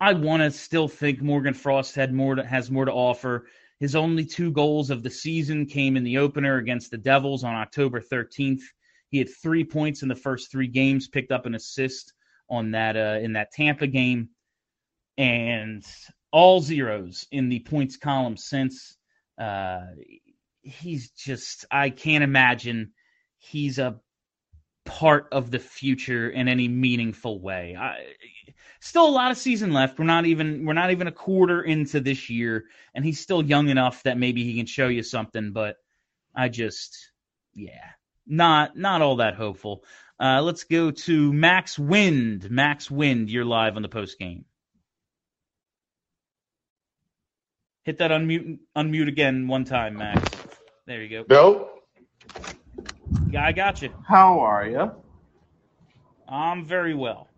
I 0.00 0.12
want 0.12 0.42
to 0.42 0.50
still 0.50 0.88
think 0.88 1.22
Morgan 1.22 1.54
Frost 1.54 1.94
had 1.94 2.12
more 2.12 2.34
to, 2.34 2.44
has 2.44 2.70
more 2.70 2.84
to 2.84 2.92
offer. 2.92 3.46
His 3.80 3.94
only 3.96 4.24
two 4.24 4.50
goals 4.50 4.90
of 4.90 5.02
the 5.02 5.10
season 5.10 5.66
came 5.66 5.96
in 5.96 6.04
the 6.04 6.18
opener 6.18 6.56
against 6.56 6.90
the 6.90 6.98
Devils 6.98 7.44
on 7.44 7.54
October 7.54 8.00
13th. 8.00 8.62
He 9.10 9.18
had 9.18 9.28
three 9.42 9.64
points 9.64 10.02
in 10.02 10.08
the 10.08 10.14
first 10.14 10.50
three 10.50 10.66
games, 10.66 11.08
picked 11.08 11.32
up 11.32 11.46
an 11.46 11.54
assist 11.54 12.12
on 12.50 12.72
that 12.72 12.96
uh, 12.96 13.18
in 13.22 13.34
that 13.34 13.52
Tampa 13.52 13.86
game, 13.86 14.30
and 15.16 15.84
all 16.32 16.60
zeros 16.60 17.26
in 17.30 17.48
the 17.48 17.60
points 17.60 17.96
column 17.96 18.36
since. 18.36 18.96
Uh, 19.38 19.82
he's 20.62 21.10
just 21.10 21.64
I 21.70 21.90
can't 21.90 22.24
imagine 22.24 22.92
he's 23.38 23.78
a 23.78 24.00
part 24.84 25.28
of 25.32 25.50
the 25.50 25.58
future 25.58 26.28
in 26.30 26.48
any 26.48 26.68
meaningful 26.68 27.40
way. 27.40 27.76
I, 27.76 28.14
still 28.80 29.08
a 29.08 29.10
lot 29.10 29.30
of 29.30 29.38
season 29.38 29.72
left. 29.72 29.98
We're 29.98 30.04
not 30.04 30.26
even 30.26 30.64
we're 30.66 30.74
not 30.74 30.90
even 30.90 31.06
a 31.06 31.12
quarter 31.12 31.62
into 31.62 32.00
this 32.00 32.28
year, 32.28 32.66
and 32.94 33.04
he's 33.04 33.20
still 33.20 33.42
young 33.42 33.68
enough 33.68 34.02
that 34.02 34.18
maybe 34.18 34.44
he 34.44 34.56
can 34.56 34.66
show 34.66 34.88
you 34.88 35.02
something. 35.02 35.52
But 35.52 35.76
I 36.34 36.48
just, 36.48 37.10
yeah, 37.54 37.90
not 38.26 38.76
not 38.76 39.02
all 39.02 39.16
that 39.16 39.34
hopeful. 39.34 39.84
Uh, 40.20 40.42
let's 40.42 40.64
go 40.64 40.90
to 40.90 41.32
Max 41.32 41.78
Wind. 41.78 42.50
Max 42.50 42.90
Wind, 42.90 43.30
you're 43.30 43.44
live 43.44 43.76
on 43.76 43.82
the 43.82 43.88
post 43.88 44.18
game. 44.18 44.44
Hit 47.84 47.98
that 47.98 48.10
unmute 48.10 48.58
unmute 48.76 49.08
again 49.08 49.48
one 49.48 49.64
time, 49.64 49.96
Max. 49.96 50.30
There 50.86 51.02
you 51.02 51.08
go. 51.08 51.24
Bill, 51.24 51.68
Yeah, 53.30 53.44
I 53.44 53.52
got 53.52 53.82
you. 53.82 53.92
how 54.06 54.40
are 54.40 54.66
you? 54.66 54.90
I'm 56.28 56.64
very 56.64 56.94
well. 56.94 57.28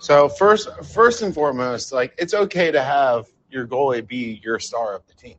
So 0.00 0.28
first, 0.28 0.68
first 0.92 1.22
and 1.22 1.32
foremost, 1.32 1.92
like 1.92 2.14
it's 2.18 2.34
okay 2.34 2.70
to 2.70 2.82
have 2.82 3.26
your 3.50 3.66
goalie 3.66 4.06
be 4.06 4.40
your 4.42 4.58
star 4.58 4.94
of 4.94 5.06
the 5.06 5.14
team. 5.14 5.36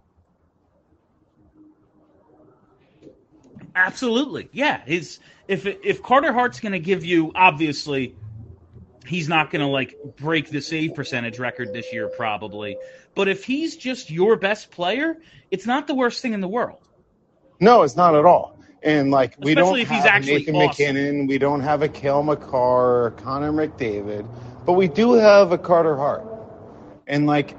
Absolutely, 3.76 4.50
yeah. 4.54 4.82
His 4.86 5.20
if 5.48 5.66
if 5.66 6.02
Carter 6.02 6.34
Hart's 6.34 6.60
going 6.60 6.72
to 6.72 6.80
give 6.80 7.04
you, 7.04 7.32
obviously, 7.36 8.16
he's 9.06 9.28
not 9.28 9.52
going 9.52 9.62
to 9.62 9.68
like 9.68 9.96
break 10.16 10.50
the 10.50 10.62
save 10.62 10.96
percentage 10.96 11.40
record 11.40 11.74
this 11.74 11.92
year, 11.92 12.08
probably. 12.08 12.78
But 13.14 13.28
if 13.28 13.44
he's 13.44 13.76
just 13.76 14.10
your 14.10 14.38
best 14.38 14.72
player, 14.72 15.18
it's 15.52 15.66
not 15.66 15.88
the 15.88 15.94
worst 15.94 16.22
thing 16.22 16.34
in 16.34 16.42
the 16.42 16.48
world. 16.48 16.80
No, 17.60 17.84
it's 17.84 17.96
not 17.96 18.16
at 18.16 18.26
all. 18.26 18.55
And 18.86 19.10
like 19.10 19.36
we 19.40 19.56
don't 19.56 19.78
if 19.80 19.90
he's 19.90 20.04
have 20.04 20.06
actually 20.06 20.38
Nathan 20.38 20.56
awesome. 20.56 20.68
MacKinnon, 20.68 21.28
we 21.28 21.40
don't 21.40 21.60
have 21.62 21.82
a 21.82 21.90
Cale 21.90 22.22
Makar, 22.22 23.06
or 23.06 23.12
Connor 23.18 23.52
McDavid, 23.52 24.28
but 24.64 24.74
we 24.74 24.88
do 24.88 25.14
have 25.14 25.52
a 25.52 25.58
Carter 25.58 25.98
Hart. 25.98 26.24
And 27.08 27.26
like 27.26 27.58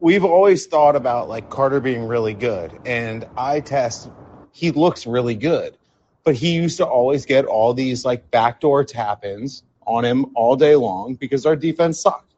we've 0.00 0.24
always 0.24 0.66
thought 0.66 0.96
about 0.96 1.28
like 1.28 1.50
Carter 1.50 1.78
being 1.78 2.04
really 2.04 2.32
good, 2.32 2.72
and 2.86 3.26
I 3.36 3.60
test 3.60 4.08
he 4.52 4.70
looks 4.70 5.06
really 5.06 5.34
good, 5.34 5.76
but 6.24 6.34
he 6.34 6.52
used 6.54 6.78
to 6.78 6.86
always 6.86 7.26
get 7.26 7.44
all 7.44 7.74
these 7.74 8.06
like 8.06 8.30
backdoor 8.30 8.82
tap-ins 8.84 9.64
on 9.86 10.04
him 10.06 10.26
all 10.34 10.56
day 10.56 10.74
long 10.74 11.14
because 11.14 11.44
our 11.44 11.56
defense 11.56 12.00
sucked. 12.00 12.34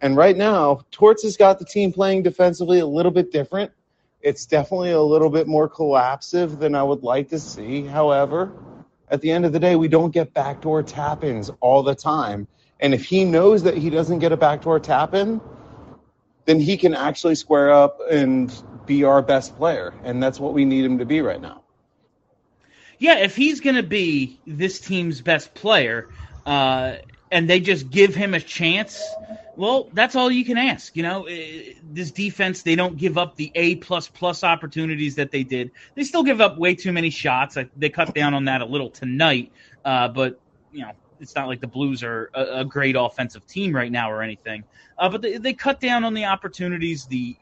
And 0.00 0.16
right 0.16 0.36
now, 0.36 0.80
Torts 0.90 1.22
has 1.24 1.36
got 1.36 1.58
the 1.58 1.64
team 1.64 1.92
playing 1.92 2.22
defensively 2.22 2.80
a 2.80 2.86
little 2.86 3.12
bit 3.12 3.32
different. 3.32 3.70
It's 4.20 4.46
definitely 4.46 4.92
a 4.92 5.00
little 5.00 5.30
bit 5.30 5.46
more 5.46 5.68
collapsive 5.68 6.58
than 6.58 6.74
I 6.74 6.82
would 6.82 7.02
like 7.02 7.28
to 7.30 7.38
see. 7.38 7.84
However, 7.84 8.52
at 9.08 9.20
the 9.20 9.30
end 9.30 9.44
of 9.44 9.52
the 9.52 9.60
day, 9.60 9.76
we 9.76 9.88
don't 9.88 10.10
get 10.10 10.34
backdoor 10.34 10.82
tap 10.82 11.22
ins 11.22 11.50
all 11.60 11.82
the 11.82 11.94
time. 11.94 12.48
And 12.80 12.92
if 12.92 13.04
he 13.04 13.24
knows 13.24 13.62
that 13.62 13.76
he 13.76 13.90
doesn't 13.90 14.18
get 14.18 14.32
a 14.32 14.36
backdoor 14.36 14.80
tap 14.80 15.14
in, 15.14 15.40
then 16.44 16.60
he 16.60 16.76
can 16.76 16.94
actually 16.94 17.34
square 17.34 17.72
up 17.72 18.00
and 18.10 18.52
be 18.86 19.04
our 19.04 19.22
best 19.22 19.56
player. 19.56 19.94
And 20.04 20.22
that's 20.22 20.40
what 20.40 20.52
we 20.54 20.64
need 20.64 20.84
him 20.84 20.98
to 20.98 21.04
be 21.04 21.20
right 21.20 21.40
now. 21.40 21.62
Yeah, 22.98 23.18
if 23.18 23.36
he's 23.36 23.60
going 23.60 23.76
to 23.76 23.82
be 23.82 24.40
this 24.46 24.80
team's 24.80 25.20
best 25.20 25.54
player, 25.54 26.08
uh, 26.46 26.96
and 27.30 27.48
they 27.48 27.60
just 27.60 27.90
give 27.90 28.14
him 28.14 28.34
a 28.34 28.40
chance, 28.40 29.02
well, 29.56 29.88
that's 29.92 30.14
all 30.14 30.30
you 30.30 30.44
can 30.44 30.58
ask. 30.58 30.96
You 30.96 31.02
know, 31.02 31.26
Eh, 31.26 31.74
this 31.82 32.10
defense 32.10 32.62
they 32.62 32.76
don't 32.76 32.96
give 32.96 33.18
up 33.18 33.36
the 33.36 33.50
A 33.54 33.76
plus 33.76 34.08
plus 34.08 34.44
opportunities 34.44 35.16
that 35.16 35.30
they 35.30 35.42
did. 35.42 35.70
They 35.94 36.04
still 36.04 36.22
give 36.22 36.40
up 36.40 36.58
way 36.58 36.74
too 36.74 36.92
many 36.92 37.10
shots. 37.10 37.56
They 37.76 37.88
cut 37.88 38.14
down 38.14 38.34
on 38.34 38.44
that 38.46 38.60
a 38.60 38.66
little 38.66 38.90
tonight, 38.90 39.52
uh, 39.84 40.08
but 40.08 40.40
you 40.72 40.82
know. 40.82 40.92
It's 41.18 41.34
not 41.34 41.48
like 41.48 41.62
the 41.62 41.66
Blues 41.66 42.02
are 42.02 42.28
a, 42.34 42.60
a 42.60 42.64
great 42.66 42.94
offensive 42.94 43.46
team 43.46 43.74
right 43.74 43.90
now 43.90 44.12
or 44.12 44.20
anything, 44.20 44.64
uh, 44.98 45.08
but 45.08 45.22
they, 45.22 45.38
they 45.38 45.54
cut 45.54 45.80
down 45.80 46.04
on 46.04 46.12
the 46.12 46.26
opportunities, 46.26 47.06
the 47.06 47.34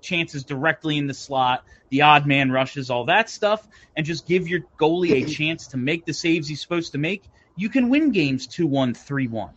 chances 0.00 0.44
directly 0.44 0.98
in 0.98 1.06
the 1.06 1.14
slot, 1.14 1.64
the 1.90 2.02
odd 2.02 2.26
man 2.26 2.50
rushes, 2.50 2.90
all 2.90 3.04
that 3.06 3.30
stuff, 3.30 3.66
and 3.96 4.04
just 4.04 4.26
give 4.26 4.48
your 4.48 4.60
goalie 4.78 5.22
a 5.22 5.24
chance 5.24 5.68
to 5.68 5.76
make 5.76 6.04
the 6.04 6.12
saves 6.12 6.48
he's 6.48 6.60
supposed 6.60 6.92
to 6.92 6.98
make, 6.98 7.30
you 7.56 7.68
can 7.68 7.88
win 7.88 8.10
games 8.10 8.46
2 8.46 8.66
1, 8.66 8.94
3 8.94 9.26
1. 9.28 9.50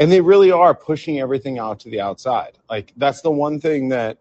And 0.00 0.12
they 0.12 0.20
really 0.20 0.52
are 0.52 0.74
pushing 0.74 1.20
everything 1.20 1.58
out 1.58 1.80
to 1.80 1.90
the 1.90 2.00
outside. 2.00 2.58
Like 2.70 2.92
that's 2.96 3.20
the 3.20 3.30
one 3.30 3.60
thing 3.60 3.88
that 3.88 4.18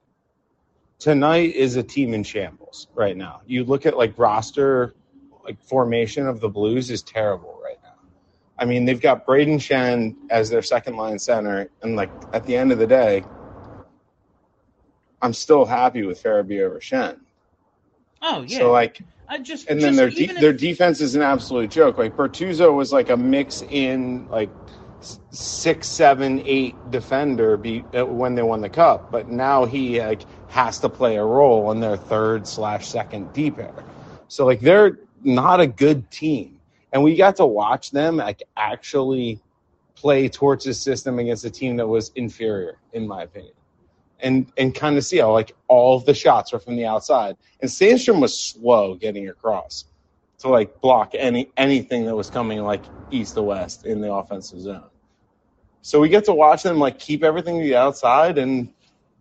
tonight 0.99 1.53
is 1.53 1.75
a 1.75 1.83
team 1.83 2.13
in 2.13 2.23
shambles 2.23 2.87
right 2.95 3.15
now. 3.15 3.41
You 3.45 3.63
look 3.63 3.85
at 3.85 3.95
like 3.95 4.17
roster 4.17 4.95
like 5.47 5.61
formation 5.61 6.27
of 6.27 6.41
the 6.41 6.49
Blues 6.49 6.91
is 6.91 7.01
terrible 7.01 7.59
right 7.63 7.77
now. 7.81 7.93
I 8.59 8.65
mean, 8.65 8.85
they've 8.85 9.01
got 9.01 9.25
Brayden 9.25 9.55
Schenn 9.55 10.15
as 10.29 10.49
their 10.49 10.61
second 10.61 10.97
line 10.97 11.17
center, 11.17 11.69
and 11.81 11.95
like 11.95 12.11
at 12.33 12.45
the 12.45 12.55
end 12.55 12.71
of 12.71 12.79
the 12.79 12.87
day, 12.87 13.23
I'm 15.21 15.33
still 15.33 15.65
happy 15.65 16.03
with 16.03 16.21
Farabee 16.21 16.61
over 16.61 16.79
Schenn. 16.79 17.19
Oh, 18.21 18.41
yeah. 18.41 18.57
So 18.57 18.71
like 18.71 18.99
I 19.29 19.39
just, 19.39 19.69
and 19.69 19.81
then 19.81 19.95
just 19.95 19.97
their 19.97 20.09
de- 20.09 20.25
if- 20.25 20.39
their 20.41 20.53
defense 20.53 21.01
is 21.01 21.15
an 21.15 21.21
absolute 21.23 21.71
joke. 21.71 21.97
Like 21.97 22.15
Bortuzzo 22.15 22.73
was 22.75 22.93
like 22.93 23.09
a 23.09 23.17
mix 23.17 23.63
in 23.63 24.27
like 24.29 24.51
six, 25.31 25.87
seven, 25.87 26.41
eight 26.45 26.75
defender 26.91 27.57
be, 27.57 27.83
uh, 27.97 28.05
when 28.05 28.35
they 28.35 28.43
won 28.43 28.61
the 28.61 28.69
cup, 28.69 29.11
but 29.11 29.29
now 29.29 29.65
he 29.65 30.01
like 30.01 30.25
has 30.49 30.79
to 30.79 30.89
play 30.89 31.17
a 31.17 31.25
role 31.25 31.71
in 31.71 31.79
their 31.81 31.97
third 31.97 32.47
slash 32.47 32.87
second 32.87 33.33
D 33.33 33.51
pair. 33.51 33.73
So 34.29 34.45
like 34.45 34.61
they're 34.61 34.99
not 35.23 35.59
a 35.61 35.67
good 35.67 36.09
team, 36.11 36.59
and 36.93 37.03
we 37.03 37.15
got 37.15 37.35
to 37.37 37.45
watch 37.45 37.91
them 37.91 38.17
like 38.17 38.43
actually 38.57 39.41
play 39.95 40.29
Torts' 40.29 40.77
system 40.79 41.19
against 41.19 41.45
a 41.45 41.51
team 41.51 41.77
that 41.77 41.87
was 41.87 42.11
inferior, 42.15 42.79
in 42.93 43.07
my 43.07 43.23
opinion. 43.23 43.53
And 44.19 44.51
and 44.57 44.73
kind 44.73 44.97
of 44.97 45.05
see 45.05 45.17
how 45.17 45.31
like 45.31 45.55
all 45.67 45.95
of 45.95 46.05
the 46.05 46.13
shots 46.13 46.51
were 46.51 46.59
from 46.59 46.75
the 46.75 46.85
outside. 46.85 47.37
And 47.61 47.69
Sandstrom 47.69 48.19
was 48.19 48.37
slow 48.37 48.95
getting 48.95 49.29
across 49.29 49.85
to 50.39 50.49
like 50.49 50.81
block 50.81 51.11
any 51.13 51.49
anything 51.55 52.05
that 52.05 52.15
was 52.15 52.29
coming 52.29 52.63
like 52.63 52.83
east 53.11 53.35
to 53.35 53.43
west 53.43 53.85
in 53.85 54.01
the 54.01 54.11
offensive 54.11 54.59
zone. 54.59 54.89
So 55.83 55.99
we 55.99 56.09
get 56.09 56.25
to 56.25 56.33
watch 56.33 56.63
them 56.63 56.79
like 56.79 56.99
keep 56.99 57.23
everything 57.23 57.59
to 57.59 57.65
the 57.65 57.75
outside 57.75 58.37
and 58.37 58.73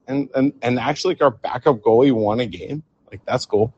and 0.08 0.30
and, 0.34 0.52
and 0.62 0.78
actually 0.78 1.14
like, 1.14 1.22
our 1.22 1.30
backup 1.30 1.80
goalie 1.80 2.12
won 2.12 2.40
a 2.40 2.46
game. 2.46 2.82
Like 3.10 3.24
that's 3.24 3.46
cool. 3.46 3.72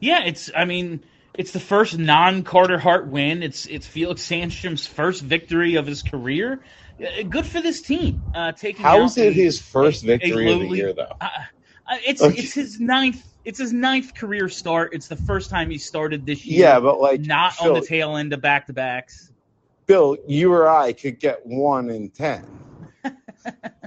Yeah, 0.00 0.24
it's, 0.24 0.50
I 0.56 0.64
mean, 0.64 1.04
it's 1.34 1.52
the 1.52 1.60
first 1.60 1.96
non 1.98 2.42
Carter 2.42 2.78
Hart 2.78 3.06
win. 3.06 3.42
It's 3.42 3.66
it's 3.66 3.86
Felix 3.86 4.22
Sandstrom's 4.26 4.86
first 4.86 5.22
victory 5.22 5.76
of 5.76 5.86
his 5.86 6.02
career. 6.02 6.60
Uh, 7.00 7.22
Good 7.22 7.46
for 7.46 7.60
this 7.60 7.80
team. 7.82 8.22
Uh, 8.34 8.52
taking 8.52 8.82
How 8.82 9.02
is 9.04 9.16
it 9.16 9.32
his 9.32 9.60
first 9.60 10.02
a- 10.04 10.06
a 10.06 10.18
victory 10.18 10.52
of 10.52 10.60
the 10.60 10.68
year 10.68 10.92
though? 10.92 11.06
Uh, 11.20 11.28
uh, 11.88 11.96
it's 12.06 12.22
Okay. 12.22 12.36
it's 12.38 12.52
his 12.52 12.80
ninth. 12.80 13.22
It's 13.44 13.58
his 13.58 13.72
ninth 13.72 14.14
career 14.14 14.48
start. 14.48 14.92
It's 14.92 15.08
the 15.08 15.16
first 15.16 15.48
time 15.50 15.70
he 15.70 15.78
started 15.78 16.26
this 16.26 16.44
year. 16.44 16.60
Yeah, 16.60 16.80
but 16.80 17.00
like 17.00 17.20
not 17.22 17.54
Phil, 17.54 17.74
on 17.74 17.80
the 17.80 17.86
tail 17.86 18.16
end 18.16 18.32
of 18.32 18.40
back 18.42 18.66
to 18.66 18.72
backs. 18.72 19.30
Bill, 19.86 20.16
you 20.28 20.52
or 20.52 20.68
I 20.68 20.92
could 20.92 21.18
get 21.18 21.44
one 21.46 21.88
in 21.90 22.10
ten. 22.10 22.46
I, 23.02 23.12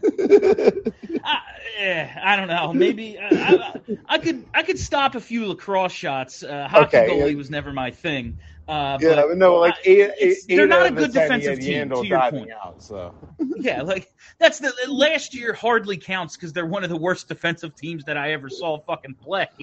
eh, 1.80 2.08
I 2.21 2.36
don't 2.36 2.47
know. 2.47 2.73
Maybe 2.73 3.17
uh, 3.19 3.28
I, 3.32 3.73
I 4.08 4.17
could 4.17 4.45
I 4.54 4.63
could 4.63 4.80
stop 4.80 5.15
a 5.15 5.21
few 5.21 5.47
lacrosse 5.47 5.91
shots. 5.93 6.43
Uh, 6.43 6.67
hockey 6.67 6.97
Okay, 6.97 7.10
goalie 7.10 7.32
yeah. 7.32 7.38
was 7.38 7.49
never 7.49 7.71
my 7.71 7.91
thing. 7.91 8.39
Uh, 8.67 8.97
yeah, 9.02 9.15
but 9.15 9.28
but 9.30 9.38
no, 9.38 9.56
like 9.56 9.76
eight, 9.84 10.12
eight, 10.19 10.38
they're 10.47 10.63
eight 10.63 10.69
not 10.69 10.86
a 10.86 10.91
good 10.91 11.12
defensive 11.12 11.60
team. 11.60 11.89
To 11.89 12.06
your 12.06 12.30
point, 12.30 12.52
out, 12.52 12.82
so 12.82 13.13
yeah, 13.58 13.82
like 13.82 14.10
that's 14.39 14.60
the 14.60 14.73
last 14.88 15.34
year 15.36 15.54
hardly 15.54 15.97
counts 15.97 16.38
because 16.38 16.54
they're 16.54 16.65
one 16.65 16.84
of 16.84 16.89
the 16.89 16.97
worst 16.97 17.28
defensive 17.28 17.76
teams 17.76 18.06
that 18.06 18.15
I 18.17 18.32
ever 18.32 18.49
saw 18.49 18.80
fucking 18.80 19.15
play. 19.15 19.47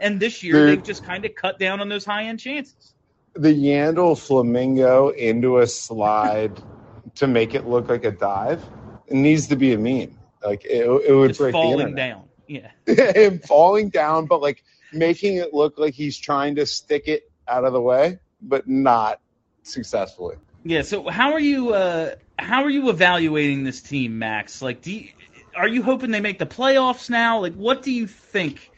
And 0.00 0.20
this 0.20 0.42
year 0.42 0.52
Dude. 0.52 0.68
they've 0.68 0.84
just 0.84 1.02
kind 1.02 1.24
of 1.24 1.34
cut 1.34 1.58
down 1.58 1.80
on 1.80 1.88
those 1.88 2.04
high 2.04 2.24
end 2.24 2.40
chances. 2.40 2.92
the 3.34 3.48
Yandel 3.48 4.18
flamingo 4.18 5.08
into 5.10 5.60
a 5.60 5.66
slide 5.66 6.60
to 7.14 7.26
make 7.26 7.54
it 7.54 7.66
look 7.66 7.88
like 7.88 8.04
a 8.04 8.10
dive 8.10 8.62
it 9.08 9.14
needs 9.14 9.46
to 9.48 9.56
be 9.56 9.72
a 9.72 9.78
meme. 9.78 10.18
Like 10.44 10.64
it, 10.64 10.84
it 10.84 11.12
would 11.12 11.28
Just 11.28 11.40
break 11.40 11.52
falling 11.52 11.94
down. 11.94 12.24
Yeah. 12.46 12.70
him 12.86 13.40
falling 13.40 13.90
down, 13.90 14.26
but 14.26 14.40
like 14.40 14.62
making 14.92 15.36
it 15.36 15.52
look 15.52 15.78
like 15.78 15.94
he's 15.94 16.16
trying 16.16 16.54
to 16.56 16.66
stick 16.66 17.08
it 17.08 17.30
out 17.46 17.64
of 17.64 17.72
the 17.72 17.80
way, 17.80 18.18
but 18.42 18.68
not 18.68 19.20
successfully. 19.62 20.36
Yeah. 20.64 20.82
So 20.82 21.08
how 21.08 21.32
are 21.32 21.40
you? 21.40 21.74
Uh, 21.74 22.14
how 22.38 22.62
are 22.62 22.70
you 22.70 22.88
evaluating 22.88 23.64
this 23.64 23.80
team, 23.80 24.18
Max? 24.18 24.62
Like, 24.62 24.82
do 24.82 24.92
you, 24.92 25.08
are 25.56 25.68
you 25.68 25.82
hoping 25.82 26.10
they 26.10 26.20
make 26.20 26.38
the 26.38 26.46
playoffs 26.46 27.10
now? 27.10 27.40
Like, 27.40 27.54
what 27.54 27.82
do 27.82 27.90
you 27.90 28.06
think? 28.06 28.70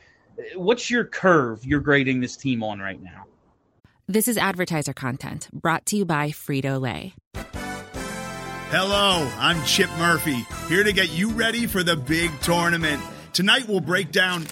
What's 0.55 0.91
your 0.91 1.05
curve 1.05 1.65
you're 1.65 1.81
grading 1.81 2.21
this 2.21 2.37
team 2.37 2.63
on 2.63 2.79
right 2.81 3.01
now? 3.03 3.27
This 4.09 4.27
is 4.27 4.37
advertiser 4.37 4.93
content 4.93 5.49
brought 5.53 5.87
to 5.87 5.97
you 5.97 6.05
by 6.05 6.31
Frito 6.31 6.81
Lay. 6.81 7.15
Hello, 8.71 9.29
I'm 9.39 9.63
Chip 9.65 9.91
Murphy, 9.99 10.47
here 10.69 10.85
to 10.85 10.93
get 10.93 11.11
you 11.11 11.31
ready 11.31 11.67
for 11.67 11.83
the 11.83 11.97
big 11.97 12.31
tournament. 12.41 13.03
Tonight 13.33 13.69
we'll 13.69 13.81
break 13.81 14.13
down. 14.13 14.47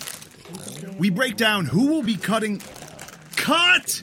We 0.98 1.10
break 1.10 1.36
down 1.36 1.66
who 1.66 1.86
will 1.86 2.02
be 2.02 2.16
cutting. 2.16 2.60
Cut! 3.36 4.02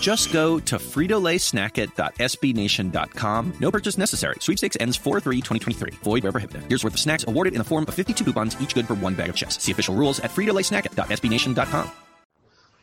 Just 0.00 0.32
go 0.32 0.58
to 0.58 0.76
fritolaysnackit.sbnation.com. 0.76 3.52
No 3.60 3.70
purchase 3.70 3.96
necessary. 3.96 4.34
Sweepstakes 4.40 4.76
ends 4.80 4.98
4-3-2023. 4.98 5.94
Void 5.96 6.24
where 6.24 6.32
prohibited. 6.32 6.64
Here's 6.68 6.82
worth 6.82 6.94
of 6.94 7.00
snacks 7.00 7.24
awarded 7.28 7.52
in 7.52 7.58
the 7.58 7.64
form 7.64 7.84
of 7.86 7.94
52 7.94 8.24
coupons, 8.24 8.60
each 8.60 8.74
good 8.74 8.88
for 8.88 8.94
one 8.94 9.14
bag 9.14 9.30
of 9.30 9.36
chips. 9.36 9.62
See 9.62 9.70
official 9.70 9.94
rules 9.94 10.18
at 10.20 10.32
fritolaysnackit.sbnation.com. 10.32 11.90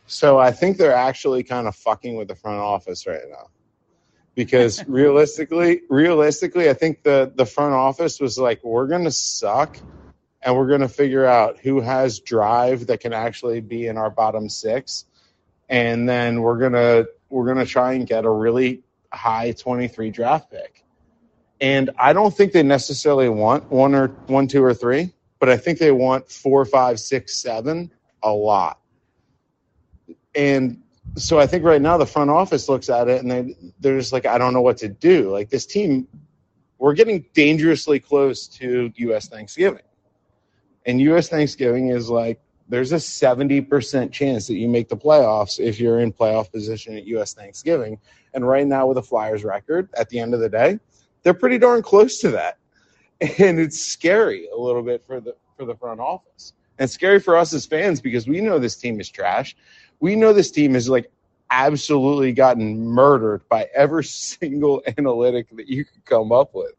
So 0.06 0.38
I 0.40 0.50
think 0.50 0.76
they're 0.76 0.92
actually 0.92 1.44
kind 1.44 1.68
of 1.68 1.76
fucking 1.76 2.16
with 2.16 2.26
the 2.26 2.34
front 2.34 2.58
office 2.58 3.06
right 3.06 3.22
now. 3.30 3.46
Because 4.34 4.84
realistically, 4.88 5.82
realistically, 5.88 6.68
I 6.68 6.72
think 6.72 7.04
the 7.04 7.30
the 7.34 7.46
front 7.46 7.74
office 7.74 8.18
was 8.18 8.36
like, 8.36 8.64
we're 8.64 8.88
gonna 8.88 9.12
suck 9.12 9.78
and 10.42 10.56
we're 10.56 10.68
gonna 10.68 10.88
figure 10.88 11.26
out 11.26 11.60
who 11.60 11.80
has 11.80 12.18
drive 12.18 12.88
that 12.88 12.98
can 12.98 13.12
actually 13.12 13.60
be 13.60 13.86
in 13.86 13.96
our 13.96 14.10
bottom 14.10 14.48
six 14.48 15.04
and 15.70 16.08
then 16.08 16.42
we're 16.42 16.58
gonna 16.58 17.06
we're 17.30 17.46
gonna 17.46 17.64
try 17.64 17.94
and 17.94 18.06
get 18.06 18.24
a 18.24 18.30
really 18.30 18.82
high 19.12 19.52
23 19.52 20.10
draft 20.10 20.50
pick. 20.50 20.84
And 21.60 21.90
I 21.98 22.12
don't 22.12 22.36
think 22.36 22.52
they 22.52 22.62
necessarily 22.62 23.28
want 23.28 23.70
one 23.70 23.94
or 23.94 24.08
one, 24.26 24.48
two, 24.48 24.62
or 24.64 24.74
three, 24.74 25.12
but 25.38 25.48
I 25.48 25.56
think 25.56 25.78
they 25.78 25.92
want 25.92 26.30
four, 26.30 26.64
five, 26.64 26.98
six, 26.98 27.36
seven 27.36 27.90
a 28.22 28.32
lot. 28.32 28.78
And 30.34 30.82
so 31.16 31.38
I 31.38 31.46
think 31.46 31.64
right 31.64 31.82
now 31.82 31.98
the 31.98 32.06
front 32.06 32.30
office 32.30 32.68
looks 32.68 32.88
at 32.88 33.08
it 33.08 33.22
and 33.22 33.30
they 33.30 33.54
they're 33.78 33.98
just 33.98 34.12
like, 34.12 34.26
I 34.26 34.38
don't 34.38 34.52
know 34.52 34.62
what 34.62 34.78
to 34.78 34.88
do. 34.88 35.30
Like 35.30 35.50
this 35.50 35.66
team, 35.66 36.08
we're 36.78 36.94
getting 36.94 37.24
dangerously 37.34 38.00
close 38.00 38.48
to 38.48 38.92
US 38.96 39.28
Thanksgiving. 39.28 39.82
And 40.86 41.00
US 41.02 41.28
Thanksgiving 41.28 41.88
is 41.90 42.08
like 42.08 42.40
there's 42.70 42.92
a 42.92 42.96
70% 42.96 44.12
chance 44.12 44.46
that 44.46 44.54
you 44.54 44.68
make 44.68 44.88
the 44.88 44.96
playoffs 44.96 45.58
if 45.58 45.80
you're 45.80 45.98
in 45.98 46.12
playoff 46.12 46.52
position 46.52 46.96
at 46.96 47.04
US 47.06 47.34
Thanksgiving. 47.34 47.98
And 48.32 48.46
right 48.46 48.66
now, 48.66 48.86
with 48.86 48.94
the 48.94 49.02
Flyers 49.02 49.42
record, 49.42 49.88
at 49.94 50.08
the 50.08 50.20
end 50.20 50.34
of 50.34 50.40
the 50.40 50.48
day, 50.48 50.78
they're 51.22 51.34
pretty 51.34 51.58
darn 51.58 51.82
close 51.82 52.20
to 52.20 52.30
that. 52.30 52.58
And 53.38 53.58
it's 53.58 53.78
scary 53.78 54.48
a 54.48 54.56
little 54.56 54.82
bit 54.82 55.04
for 55.06 55.20
the 55.20 55.36
for 55.58 55.66
the 55.66 55.74
front 55.74 56.00
office. 56.00 56.54
And 56.78 56.88
scary 56.88 57.20
for 57.20 57.36
us 57.36 57.52
as 57.52 57.66
fans 57.66 58.00
because 58.00 58.26
we 58.26 58.40
know 58.40 58.58
this 58.58 58.76
team 58.76 58.98
is 58.98 59.10
trash. 59.10 59.54
We 59.98 60.16
know 60.16 60.32
this 60.32 60.50
team 60.50 60.74
is 60.74 60.88
like 60.88 61.10
absolutely 61.50 62.32
gotten 62.32 62.78
murdered 62.78 63.46
by 63.50 63.68
every 63.74 64.04
single 64.04 64.82
analytic 64.96 65.48
that 65.56 65.66
you 65.66 65.84
could 65.84 66.04
come 66.06 66.32
up 66.32 66.54
with. 66.54 66.72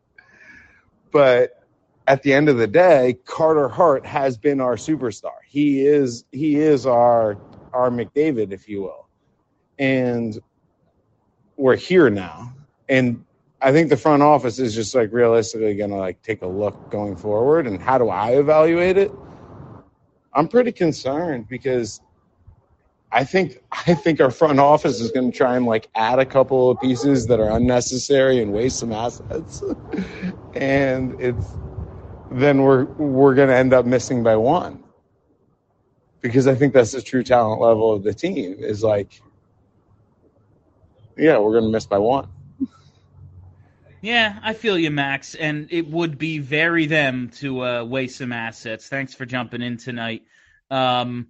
But 1.11 1.60
at 2.11 2.21
the 2.23 2.33
end 2.33 2.49
of 2.49 2.57
the 2.57 2.67
day, 2.67 3.15
Carter 3.23 3.69
Hart 3.69 4.05
has 4.05 4.37
been 4.37 4.59
our 4.59 4.75
superstar. 4.75 5.37
He 5.47 5.85
is 5.85 6.25
he 6.33 6.57
is 6.57 6.85
our 6.85 7.37
our 7.71 7.89
McDavid, 7.89 8.51
if 8.51 8.67
you 8.67 8.81
will. 8.81 9.07
And 9.79 10.37
we're 11.55 11.77
here 11.77 12.09
now. 12.09 12.53
And 12.89 13.23
I 13.61 13.71
think 13.71 13.87
the 13.87 13.95
front 13.95 14.23
office 14.23 14.59
is 14.59 14.75
just 14.75 14.93
like 14.93 15.13
realistically 15.13 15.73
gonna 15.75 15.95
like 15.95 16.21
take 16.21 16.41
a 16.41 16.47
look 16.47 16.91
going 16.91 17.15
forward 17.15 17.65
and 17.65 17.81
how 17.81 17.97
do 17.97 18.09
I 18.09 18.31
evaluate 18.31 18.97
it? 18.97 19.13
I'm 20.33 20.49
pretty 20.49 20.73
concerned 20.73 21.47
because 21.47 22.01
I 23.13 23.23
think 23.23 23.57
I 23.87 23.93
think 23.93 24.19
our 24.19 24.31
front 24.31 24.59
office 24.59 24.99
is 24.99 25.11
going 25.11 25.31
to 25.31 25.37
try 25.37 25.55
and 25.55 25.65
like 25.65 25.89
add 25.95 26.19
a 26.19 26.25
couple 26.25 26.71
of 26.71 26.81
pieces 26.81 27.27
that 27.27 27.39
are 27.39 27.51
unnecessary 27.51 28.41
and 28.41 28.51
waste 28.51 28.79
some 28.79 28.91
assets, 28.91 29.63
and 30.55 31.15
it's 31.19 31.55
then 32.31 32.61
we're 32.61 32.85
we're 32.85 33.35
going 33.35 33.49
to 33.49 33.55
end 33.55 33.73
up 33.73 33.85
missing 33.85 34.23
by 34.23 34.35
one 34.35 34.83
because 36.21 36.47
I 36.47 36.55
think 36.55 36.73
that's 36.73 36.91
the 36.91 37.01
true 37.01 37.23
talent 37.23 37.61
level 37.61 37.91
of 37.93 38.03
the 38.03 38.13
team 38.13 38.55
is 38.59 38.83
like 38.83 39.21
yeah 41.17 41.37
we're 41.37 41.51
going 41.51 41.65
to 41.65 41.71
miss 41.71 41.85
by 41.85 41.97
one 41.97 42.29
Yeah, 44.01 44.39
I 44.41 44.53
feel 44.53 44.79
you, 44.79 44.89
Max, 44.89 45.35
and 45.35 45.67
it 45.69 45.87
would 45.87 46.17
be 46.17 46.39
very 46.39 46.87
them 46.87 47.29
to 47.35 47.63
uh, 47.63 47.83
waste 47.83 48.17
some 48.17 48.31
assets. 48.31 48.87
Thanks 48.87 49.13
for 49.13 49.27
jumping 49.27 49.61
in 49.61 49.77
tonight. 49.77 50.23
Um, 50.71 51.27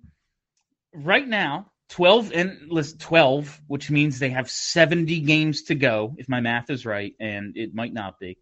right 0.93 1.27
now, 1.27 1.69
twelve 1.89 2.31
and 2.31 2.71
listen, 2.71 2.97
twelve, 2.97 3.59
which 3.67 3.91
means 3.91 4.19
they 4.19 4.29
have 4.29 4.49
seventy 4.49 5.19
games 5.19 5.63
to 5.63 5.75
go, 5.75 6.15
if 6.17 6.29
my 6.29 6.39
math 6.39 6.69
is 6.69 6.85
right, 6.85 7.13
and 7.19 7.57
it 7.57 7.73
might 7.75 7.91
not 7.91 8.19
be. 8.19 8.37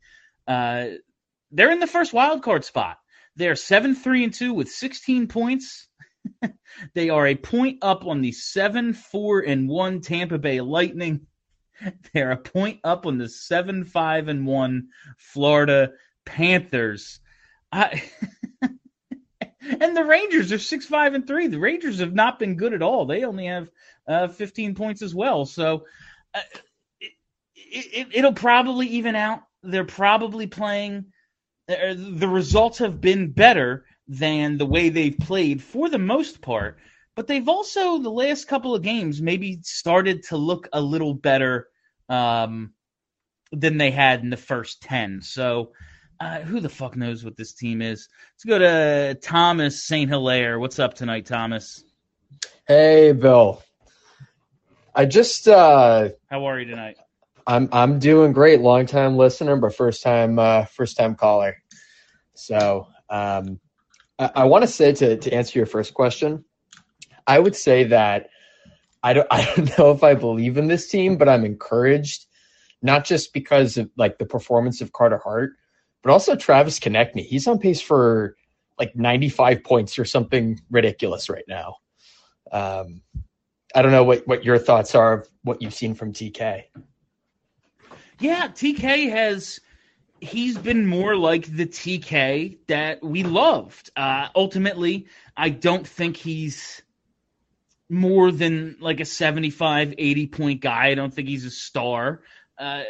Uh, 0.47 0.89
they're 1.51 1.71
in 1.71 1.79
the 1.79 1.87
first 1.87 2.13
wild 2.13 2.43
card 2.43 2.65
spot. 2.65 2.97
They're 3.35 3.55
seven 3.55 3.95
three 3.95 4.23
and 4.23 4.33
two 4.33 4.53
with 4.53 4.69
sixteen 4.69 5.27
points. 5.27 5.87
they 6.93 7.09
are 7.09 7.27
a 7.27 7.35
point 7.35 7.79
up 7.81 8.05
on 8.05 8.21
the 8.21 8.31
seven 8.31 8.93
four 8.93 9.39
and 9.41 9.67
one 9.67 10.01
Tampa 10.01 10.37
Bay 10.37 10.61
Lightning. 10.61 11.27
They're 12.13 12.31
a 12.31 12.37
point 12.37 12.79
up 12.83 13.05
on 13.05 13.17
the 13.17 13.29
seven 13.29 13.85
five 13.85 14.27
and 14.27 14.45
one 14.45 14.89
Florida 15.17 15.91
Panthers. 16.25 17.19
I, 17.71 18.03
and 19.61 19.95
the 19.95 20.03
Rangers 20.03 20.51
are 20.51 20.59
six 20.59 20.85
five 20.85 21.13
and 21.13 21.25
three. 21.25 21.47
The 21.47 21.59
Rangers 21.59 21.99
have 21.99 22.13
not 22.13 22.39
been 22.39 22.57
good 22.57 22.73
at 22.73 22.81
all. 22.81 23.05
They 23.05 23.23
only 23.23 23.45
have 23.45 23.69
uh, 24.07 24.27
fifteen 24.27 24.75
points 24.75 25.01
as 25.01 25.13
well. 25.15 25.45
So 25.45 25.85
uh, 26.33 26.41
it, 27.01 27.11
it, 27.55 28.07
it'll 28.13 28.33
probably 28.33 28.87
even 28.87 29.15
out. 29.15 29.41
They're 29.63 29.85
probably 29.85 30.47
playing. 30.47 31.05
Uh, 31.69 31.93
the 31.95 32.27
results 32.27 32.79
have 32.79 32.99
been 32.99 33.31
better 33.31 33.85
than 34.07 34.57
the 34.57 34.65
way 34.65 34.89
they've 34.89 35.17
played 35.19 35.61
for 35.61 35.87
the 35.87 35.99
most 35.99 36.41
part. 36.41 36.79
But 37.15 37.27
they've 37.27 37.47
also 37.47 37.99
the 37.99 38.09
last 38.09 38.47
couple 38.47 38.73
of 38.73 38.81
games 38.81 39.21
maybe 39.21 39.59
started 39.63 40.23
to 40.23 40.37
look 40.37 40.67
a 40.73 40.81
little 40.81 41.13
better 41.13 41.67
um, 42.07 42.73
than 43.51 43.77
they 43.77 43.91
had 43.91 44.21
in 44.21 44.29
the 44.29 44.37
first 44.37 44.81
ten. 44.81 45.21
So 45.21 45.73
uh, 46.19 46.39
who 46.39 46.59
the 46.59 46.69
fuck 46.69 46.95
knows 46.95 47.23
what 47.23 47.37
this 47.37 47.53
team 47.53 47.81
is? 47.81 48.07
Let's 48.33 48.45
go 48.45 48.59
to 48.59 49.19
Thomas 49.21 49.83
St. 49.83 50.09
Hilaire. 50.09 50.59
What's 50.59 50.79
up 50.79 50.93
tonight, 50.95 51.25
Thomas? 51.25 51.83
Hey, 52.67 53.11
Bill. 53.11 53.61
I 54.95 55.05
just 55.05 55.47
uh 55.47 56.09
How 56.29 56.45
are 56.45 56.59
you 56.59 56.65
tonight? 56.65 56.97
I'm 57.49 57.67
I'm 57.71 57.97
doing 57.97 58.31
great. 58.31 58.61
Long 58.61 58.85
time 58.85 59.17
listener, 59.17 59.55
but 59.57 59.75
first 59.75 60.03
time 60.03 60.37
uh 60.37 60.65
first 60.65 60.95
time 60.95 61.15
caller. 61.15 61.57
So 62.35 62.87
um 63.09 63.59
I, 64.19 64.31
I 64.35 64.43
want 64.45 64.61
to 64.61 64.67
say 64.67 64.93
to 64.93 65.17
to 65.17 65.33
answer 65.33 65.57
your 65.57 65.65
first 65.65 65.95
question, 65.95 66.45
I 67.25 67.39
would 67.39 67.55
say 67.55 67.85
that 67.85 68.29
I 69.01 69.13
don't 69.13 69.27
I 69.31 69.43
don't 69.55 69.77
know 69.79 69.89
if 69.89 70.03
I 70.03 70.13
believe 70.13 70.57
in 70.57 70.67
this 70.67 70.89
team, 70.89 71.17
but 71.17 71.27
I'm 71.27 71.43
encouraged, 71.43 72.27
not 72.83 73.03
just 73.03 73.33
because 73.33 73.77
of 73.77 73.89
like 73.97 74.19
the 74.19 74.27
performance 74.27 74.79
of 74.79 74.93
Carter 74.93 75.17
Hart, 75.17 75.53
but 76.03 76.11
also 76.11 76.35
Travis 76.35 76.79
Konecny. 76.79 77.25
He's 77.25 77.47
on 77.47 77.57
pace 77.57 77.81
for 77.81 78.35
like 78.77 78.95
95 78.95 79.63
points 79.63 79.97
or 79.97 80.05
something 80.05 80.61
ridiculous 80.69 81.29
right 81.29 81.45
now. 81.47 81.77
Um, 82.51 83.01
I 83.73 83.81
don't 83.81 83.91
know 83.91 84.03
what, 84.03 84.25
what 84.27 84.45
your 84.45 84.57
thoughts 84.59 84.93
are 84.93 85.13
of 85.13 85.29
what 85.43 85.61
you've 85.61 85.73
seen 85.73 85.95
from 85.95 86.13
TK. 86.13 86.63
Yeah, 88.19 88.47
TK 88.49 89.09
has 89.11 89.59
he's 90.21 90.57
been 90.57 90.85
more 90.85 91.15
like 91.15 91.45
the 91.45 91.65
TK 91.65 92.57
that 92.67 93.03
we 93.03 93.23
loved. 93.23 93.89
Uh, 93.95 94.27
ultimately, 94.35 95.07
I 95.35 95.49
don't 95.49 95.87
think 95.87 96.17
he's 96.17 96.81
more 97.89 98.31
than 98.31 98.77
like 98.79 98.99
a 98.99 99.05
75, 99.05 99.95
80 99.97 100.27
point 100.27 100.61
guy. 100.61 100.87
I 100.87 100.95
don't 100.95 101.13
think 101.13 101.27
he's 101.27 101.45
a 101.45 101.51
star. 101.51 102.21
Uh, 102.57 102.83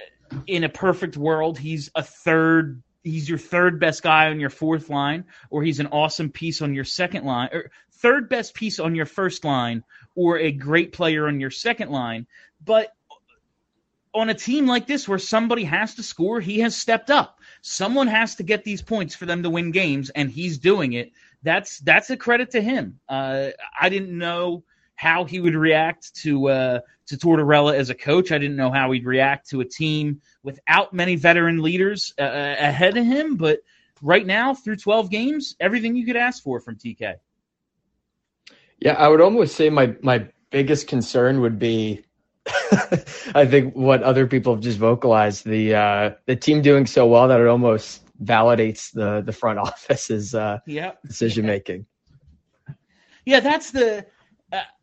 in 0.48 0.64
a 0.64 0.70
perfect 0.70 1.16
world, 1.18 1.58
he's 1.58 1.90
a 1.96 2.04
third. 2.04 2.82
He's 3.04 3.30
your 3.30 3.38
third 3.38 3.80
best 3.80 4.04
guy 4.04 4.30
on 4.30 4.40
your 4.40 4.50
fourth 4.50 4.90
line, 4.90 5.26
or 5.50 5.64
he's 5.64 5.80
an 5.80 5.88
awesome 5.88 6.30
piece 6.30 6.62
on 6.62 6.74
your 6.74 6.84
second 6.84 7.24
line, 7.24 7.50
or 7.54 7.72
third 7.94 8.30
best 8.30 8.54
piece 8.54 8.80
on 8.80 8.94
your 8.94 9.06
first 9.06 9.46
line, 9.46 9.84
or 10.16 10.38
a 10.38 10.52
great 10.52 10.92
player 10.92 11.28
on 11.28 11.40
your 11.40 11.50
second 11.50 11.92
line. 11.92 12.28
But 12.64 12.94
on 14.14 14.30
a 14.30 14.34
team 14.34 14.68
like 14.68 14.88
this 14.88 15.08
where 15.08 15.20
somebody 15.20 15.64
has 15.64 15.96
to 15.96 16.04
score, 16.04 16.40
he 16.40 16.60
has 16.60 16.76
stepped 16.76 17.10
up. 17.10 17.40
Someone 17.62 18.08
has 18.08 18.36
to 18.36 18.44
get 18.44 18.64
these 18.64 18.82
points 18.82 19.16
for 19.16 19.26
them 19.26 19.44
to 19.44 19.50
win 19.50 19.72
games, 19.72 20.10
and 20.10 20.30
he's 20.30 20.58
doing 20.58 20.94
it. 20.94 21.12
That's 21.44 21.80
that's 21.80 22.10
a 22.10 22.18
credit 22.18 22.52
to 22.52 22.62
him. 22.62 23.00
Uh, 23.08 23.50
I 23.80 23.90
didn't 23.90 24.18
know 24.18 24.64
how 24.96 25.24
he 25.24 25.40
would 25.40 25.56
react 25.56 26.14
to 26.24 26.50
uh, 26.50 26.80
to 27.08 27.18
Tortorella 27.18 27.74
as 27.74 27.90
a 27.90 27.96
coach. 27.96 28.32
I 28.32 28.38
didn't 28.38 28.58
know 28.58 28.72
how 28.72 28.92
he'd 28.92 29.06
react 29.06 29.50
to 29.50 29.62
a 29.62 29.66
team 29.66 30.22
without 30.44 30.94
many 30.94 31.16
veteran 31.16 31.62
leaders 31.62 32.14
uh, 32.20 32.24
ahead 32.24 32.98
of 32.98 33.06
him. 33.06 33.36
But 33.36 33.60
right 34.02 34.26
now, 34.26 34.54
through 34.54 34.78
12 34.78 35.10
games, 35.10 35.56
everything 35.60 35.96
you 35.96 36.06
could 36.06 36.18
ask 36.18 36.44
for 36.44 36.60
from 36.60 36.76
TK. 36.76 37.16
Yeah, 38.80 38.94
I 38.94 39.08
would 39.08 39.22
almost 39.22 39.56
say 39.56 39.70
my 39.70 39.96
my 40.02 40.28
biggest 40.50 40.88
concern 40.88 41.42
would 41.42 41.60
be 41.60 42.04
I 43.36 43.46
think 43.46 43.76
what 43.76 44.04
other 44.04 44.28
people 44.28 44.56
have 44.56 44.64
just 44.64 44.78
vocalized 44.78 45.46
the 45.46 45.76
uh, 45.76 46.12
the 46.26 46.36
team 46.36 46.62
doing 46.62 46.86
so 46.86 47.06
well 47.08 47.28
that 47.28 47.40
it 47.40 47.48
almost 47.48 48.02
validates 48.24 48.92
the 48.92 49.22
the 49.22 49.34
front 49.34 49.60
office's 49.68 50.36
uh, 50.36 50.60
yeah. 50.66 50.92
decision 51.06 51.46
making. 51.46 51.86
Yeah, 53.26 53.40
that's 53.40 53.72
the. 53.72 54.06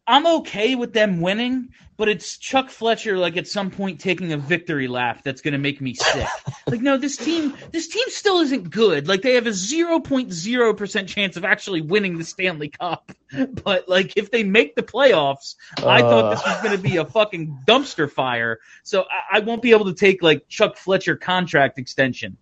Uh, 0.06 0.10
I'm 0.10 0.26
okay 0.38 0.74
with 0.74 0.92
them 0.92 1.20
winning, 1.20 1.70
but 1.96 2.08
it's 2.08 2.36
Chuck 2.36 2.70
Fletcher 2.70 3.18
like 3.18 3.36
at 3.36 3.46
some 3.46 3.70
point 3.70 4.00
taking 4.00 4.32
a 4.32 4.36
victory 4.36 4.88
lap 4.88 5.22
that's 5.24 5.40
going 5.40 5.52
to 5.52 5.58
make 5.58 5.80
me 5.80 5.94
sick. 5.94 6.26
like 6.66 6.80
no, 6.80 6.96
this 6.96 7.16
team 7.16 7.54
this 7.72 7.88
team 7.88 8.04
still 8.08 8.38
isn't 8.40 8.70
good. 8.70 9.08
Like 9.08 9.22
they 9.22 9.34
have 9.34 9.46
a 9.46 9.50
0.0% 9.50 11.08
chance 11.08 11.36
of 11.36 11.44
actually 11.44 11.80
winning 11.80 12.18
the 12.18 12.24
Stanley 12.24 12.68
Cup. 12.68 13.12
But 13.64 13.88
like 13.88 14.16
if 14.16 14.30
they 14.30 14.44
make 14.44 14.76
the 14.76 14.84
playoffs, 14.84 15.56
uh, 15.82 15.88
I 15.88 16.00
thought 16.00 16.30
this 16.30 16.46
was 16.46 16.62
going 16.62 16.76
to 16.76 16.82
be 16.82 16.98
a 16.98 17.04
fucking 17.04 17.58
dumpster 17.66 18.08
fire. 18.08 18.60
So 18.84 19.02
I, 19.02 19.38
I 19.38 19.40
won't 19.40 19.62
be 19.62 19.72
able 19.72 19.86
to 19.86 19.94
take 19.94 20.22
like 20.22 20.46
Chuck 20.48 20.76
Fletcher 20.76 21.16
contract 21.16 21.76
extension. 21.76 22.36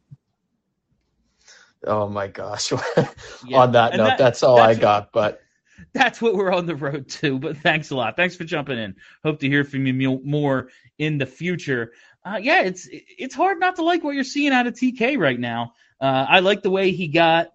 Oh 1.86 2.08
my 2.08 2.28
gosh. 2.28 2.70
yeah. 3.46 3.58
On 3.58 3.72
that 3.72 3.92
and 3.92 3.98
note, 3.98 4.04
that, 4.08 4.18
that's 4.18 4.42
all 4.42 4.56
that's 4.56 4.78
I 4.78 4.80
got, 4.80 5.10
but 5.12 5.40
that's 5.94 6.20
what 6.20 6.34
we're 6.34 6.52
on 6.52 6.66
the 6.66 6.76
road 6.76 7.08
to. 7.08 7.38
But 7.38 7.56
thanks 7.58 7.90
a 7.90 7.96
lot. 7.96 8.16
Thanks 8.16 8.36
for 8.36 8.44
jumping 8.44 8.78
in. 8.78 8.96
Hope 9.24 9.40
to 9.40 9.48
hear 9.48 9.64
from 9.64 9.86
you 9.86 10.20
more 10.24 10.68
in 10.98 11.18
the 11.18 11.26
future. 11.26 11.92
Uh, 12.24 12.38
yeah, 12.40 12.62
it's 12.62 12.88
it's 12.90 13.34
hard 13.34 13.60
not 13.60 13.76
to 13.76 13.82
like 13.82 14.02
what 14.02 14.14
you're 14.14 14.24
seeing 14.24 14.52
out 14.52 14.66
of 14.66 14.74
TK 14.74 15.18
right 15.18 15.38
now. 15.38 15.72
Uh, 16.00 16.26
I 16.28 16.40
like 16.40 16.62
the 16.62 16.70
way 16.70 16.90
he 16.90 17.08
got 17.08 17.48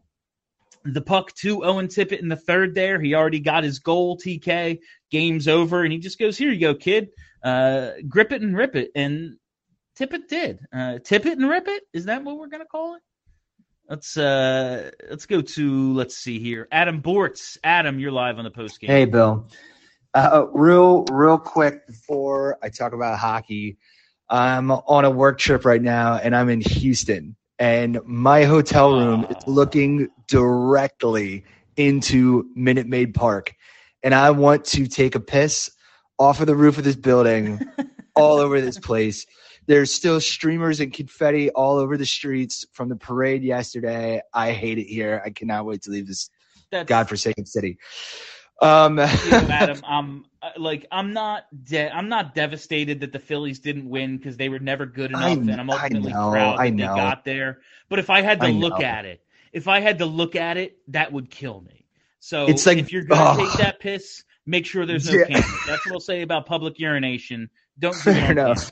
the 0.86 1.02
puck 1.02 1.34
to 1.36 1.66
Owen 1.66 1.88
Tippett 1.88 2.20
in 2.20 2.30
the 2.30 2.36
third 2.36 2.76
there. 2.76 3.00
He 3.00 3.14
already 3.14 3.40
got 3.40 3.64
his 3.64 3.80
goal, 3.80 4.18
TK. 4.18 4.80
Game's 5.12 5.48
over. 5.48 5.84
And 5.84 5.92
he 5.92 6.00
just 6.00 6.20
goes, 6.20 6.38
Here 6.38 6.52
you 6.52 6.60
go, 6.60 6.76
kid. 6.76 7.10
Uh, 7.44 7.92
grip 8.08 8.32
it 8.32 8.42
and 8.42 8.56
rip 8.56 8.76
it. 8.76 8.92
And 8.96 9.38
Tippett 9.98 10.28
did. 10.28 10.60
Uh, 10.72 11.00
tip 11.04 11.26
it 11.26 11.38
and 11.38 11.50
rip 11.50 11.68
it? 11.68 11.84
Is 11.94 12.06
that 12.06 12.24
what 12.24 12.38
we're 12.38 12.48
to 12.48 12.66
call 12.66 12.96
it? 12.96 13.02
Let's 13.90 14.18
uh 14.18 14.92
let's 15.10 15.26
go 15.26 15.42
to 15.42 15.94
let's 15.94 16.16
see 16.16 16.38
here. 16.38 16.68
Adam 16.72 17.02
Bortz. 17.02 17.58
Adam, 17.64 18.00
you're 18.00 18.12
live 18.12 18.38
on 18.38 18.44
the 18.44 18.52
post 18.52 18.80
game. 18.80 18.92
Hey 18.92 19.06
Bill. 19.06 19.48
Uh, 20.14 20.46
real 20.54 21.06
real 21.06 21.40
quick 21.40 21.88
before 21.88 22.58
I 22.62 22.70
talk 22.70 22.94
about 22.94 23.18
hockey, 23.18 23.78
I'm 24.30 24.70
on 24.70 25.06
a 25.06 25.10
work 25.10 25.40
trip 25.40 25.66
right 25.66 25.82
now 25.82 26.18
and 26.18 26.36
I'm 26.36 26.50
in 26.50 26.62
Houston 26.62 27.36
and 27.58 28.00
my 28.06 28.44
hotel 28.44 28.94
room 28.94 29.26
is 29.28 29.48
looking 29.48 30.08
directly 30.28 31.44
into 31.76 32.48
Minute 32.56 32.86
Maid 32.86 33.16
Park. 33.16 33.56
And 34.04 34.14
I 34.14 34.30
want 34.32 34.66
to 34.66 34.86
take 34.86 35.16
a 35.16 35.20
piss 35.20 35.70
off 36.20 36.42
of 36.42 36.48
the 36.48 36.56
roof 36.56 36.78
of 36.78 36.84
this 36.84 36.96
building 36.96 37.60
all 38.16 38.38
over 38.38 38.62
this 38.62 38.78
place. 38.78 39.26
There's 39.70 39.94
still 39.94 40.20
streamers 40.20 40.80
and 40.80 40.92
confetti 40.92 41.52
all 41.52 41.78
over 41.78 41.96
the 41.96 42.06
streets 42.06 42.66
from 42.74 42.90
the 42.90 42.96
parade 42.96 43.44
yesterday. 43.44 44.20
I 44.34 44.52
hate 44.52 44.80
it 44.80 44.88
here. 44.88 45.22
I 45.24 45.30
cannot 45.30 45.68
wait 45.68 45.84
to 45.84 45.92
leave 45.92 46.08
this 46.08 46.32
That's, 46.72 46.90
godforsaken 46.90 47.46
city. 47.46 47.78
Um, 48.64 48.98
you 48.98 49.06
know, 49.32 49.48
Adam, 49.48 49.80
I'm 49.88 50.26
uh, 50.42 50.50
like 50.58 50.88
I'm 50.92 51.14
not 51.14 51.44
de- 51.66 51.88
I'm 51.88 52.10
not 52.10 52.34
devastated 52.34 53.02
that 53.02 53.14
the 53.14 53.20
Phillies 53.20 53.60
didn't 53.60 53.88
win 53.88 54.18
because 54.18 54.38
they 54.38 54.50
were 54.50 54.58
never 54.58 54.88
good 54.88 55.12
enough, 55.12 55.22
I, 55.22 55.30
and 55.34 55.52
I'm 55.52 55.70
ultimately 55.70 56.14
know, 56.14 56.32
proud 56.32 56.58
that 56.58 56.76
they 56.76 56.84
got 56.84 57.24
there. 57.24 57.60
But 57.90 58.00
if 58.00 58.10
I 58.10 58.22
had 58.22 58.40
to 58.40 58.48
I 58.48 58.50
look 58.50 58.80
know. 58.80 58.86
at 58.88 59.06
it, 59.06 59.22
if 59.54 59.68
I 59.68 59.82
had 59.82 60.00
to 60.00 60.08
look 60.08 60.36
at 60.36 60.58
it, 60.58 60.80
that 60.88 61.14
would 61.14 61.30
kill 61.30 61.62
me. 61.62 61.86
So 62.20 62.48
it's 62.48 62.66
like 62.66 62.80
if 62.80 62.92
you're 62.92 63.04
gonna 63.04 63.40
oh. 63.40 63.46
take 63.46 63.60
that 63.60 63.80
piss, 63.80 64.24
make 64.48 64.66
sure 64.66 64.88
there's 64.88 65.08
no 65.08 65.14
yeah. 65.30 65.42
That's 65.68 65.86
what 65.86 65.94
I'll 65.94 66.00
say 66.00 66.24
about 66.24 66.48
public 66.48 66.80
urination. 66.80 67.52
Don't 67.78 67.94
do 67.94 68.00
Fair 68.14 68.32
enough. 68.32 68.72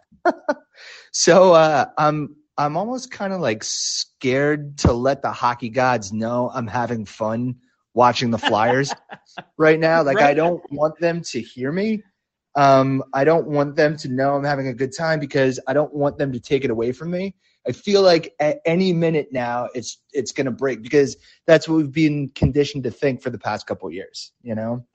So 1.12 1.54
uh, 1.54 1.86
I'm 1.98 2.36
I'm 2.58 2.76
almost 2.76 3.12
kind 3.12 3.34
of 3.34 3.42
like 3.42 3.64
scared 3.64 4.78
to 4.80 4.94
let 4.94 5.22
the 5.22 5.32
hockey 5.32 5.70
gods 5.70 6.12
know 6.12 6.52
I'm 6.54 6.68
having 6.68 7.06
fun 7.06 7.56
watching 7.94 8.32
the 8.32 8.38
Flyers 8.38 8.94
right 9.58 9.80
now. 9.80 10.04
Like 10.04 10.18
right. 10.18 10.28
I 10.28 10.34
don't 10.34 10.62
want 10.72 11.00
them 11.00 11.22
to 11.22 11.42
hear 11.42 11.72
me. 11.72 12.04
Um, 12.56 13.04
I 13.14 13.24
don't 13.24 13.48
want 13.48 13.76
them 13.76 13.96
to 13.98 14.08
know 14.08 14.36
I'm 14.36 14.44
having 14.44 14.68
a 14.68 14.74
good 14.74 14.96
time 14.96 15.20
because 15.20 15.60
I 15.68 15.74
don't 15.74 15.94
want 15.94 16.18
them 16.18 16.32
to 16.32 16.40
take 16.40 16.64
it 16.64 16.72
away 16.72 16.92
from 16.92 17.12
me. 17.12 17.36
I 17.68 17.72
feel 17.72 18.02
like 18.02 18.34
at 18.40 18.60
any 18.66 18.94
minute 18.94 19.28
now 19.32 19.68
it's 19.76 20.02
it's 20.14 20.32
going 20.32 20.46
to 20.46 20.52
break 20.52 20.82
because 20.82 21.18
that's 21.46 21.68
what 21.68 21.76
we've 21.78 21.92
been 21.92 22.30
conditioned 22.30 22.86
to 22.86 22.92
think 22.92 23.22
for 23.22 23.30
the 23.30 23.38
past 23.38 23.68
couple 23.68 23.92
years. 23.92 24.32
You 24.42 24.56
know. 24.56 24.88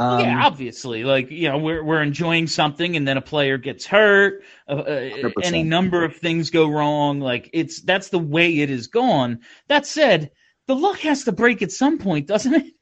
Um, 0.00 0.20
yeah, 0.20 0.46
obviously, 0.46 1.04
like 1.04 1.30
you 1.30 1.50
know, 1.50 1.58
we're 1.58 1.84
we're 1.84 2.00
enjoying 2.00 2.46
something, 2.46 2.96
and 2.96 3.06
then 3.06 3.18
a 3.18 3.20
player 3.20 3.58
gets 3.58 3.84
hurt. 3.84 4.42
Uh, 4.66 4.76
uh 4.76 5.30
any 5.42 5.62
number 5.62 6.02
of 6.02 6.16
things 6.16 6.48
go 6.48 6.70
wrong. 6.70 7.20
Like 7.20 7.50
it's 7.52 7.82
that's 7.82 8.08
the 8.08 8.18
way 8.18 8.60
it 8.60 8.70
is 8.70 8.86
gone. 8.86 9.40
That 9.68 9.84
said, 9.84 10.30
the 10.66 10.74
luck 10.74 11.00
has 11.00 11.24
to 11.24 11.32
break 11.32 11.60
at 11.60 11.70
some 11.70 11.98
point, 11.98 12.26
doesn't 12.26 12.54
it? 12.54 12.72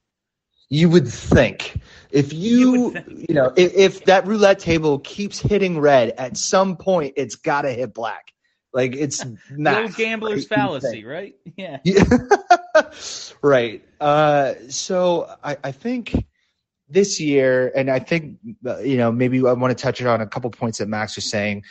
You 0.71 0.91
would 0.91 1.09
think 1.09 1.81
if 2.13 2.33
you 2.33 2.93
you, 2.95 3.25
you 3.29 3.35
know 3.35 3.53
if, 3.57 3.75
if 3.75 4.05
that 4.05 4.25
roulette 4.25 4.61
table 4.61 5.01
keeps 5.01 5.41
hitting 5.41 5.81
red 5.81 6.11
at 6.11 6.37
some 6.37 6.77
point, 6.77 7.15
it's 7.17 7.35
got 7.35 7.63
to 7.63 7.73
hit 7.73 7.95
black. 7.95 8.33
Like 8.73 8.95
it's 8.95 9.25
math, 9.51 9.97
gambler's 9.97 10.49
right? 10.49 10.61
fallacy, 10.61 11.05
right? 11.05 11.35
Yeah. 11.57 11.79
yeah. 11.83 12.05
right. 13.43 13.85
Uh, 14.01 14.55
so 14.69 15.35
I, 15.43 15.57
I 15.65 15.73
think 15.73 16.15
this 16.89 17.21
year, 17.21 17.73
and 17.75 17.91
I 17.91 17.99
think 17.99 18.39
uh, 18.67 18.79
you 18.81 18.97
know 18.97 19.13
maybe 19.13 19.39
I 19.39 19.53
want 19.53 19.77
to 19.77 19.83
touch 19.83 20.03
on 20.03 20.21
a 20.21 20.27
couple 20.27 20.51
points 20.51 20.79
that 20.79 20.89
Max 20.89 21.17
was 21.17 21.29
saying. 21.29 21.65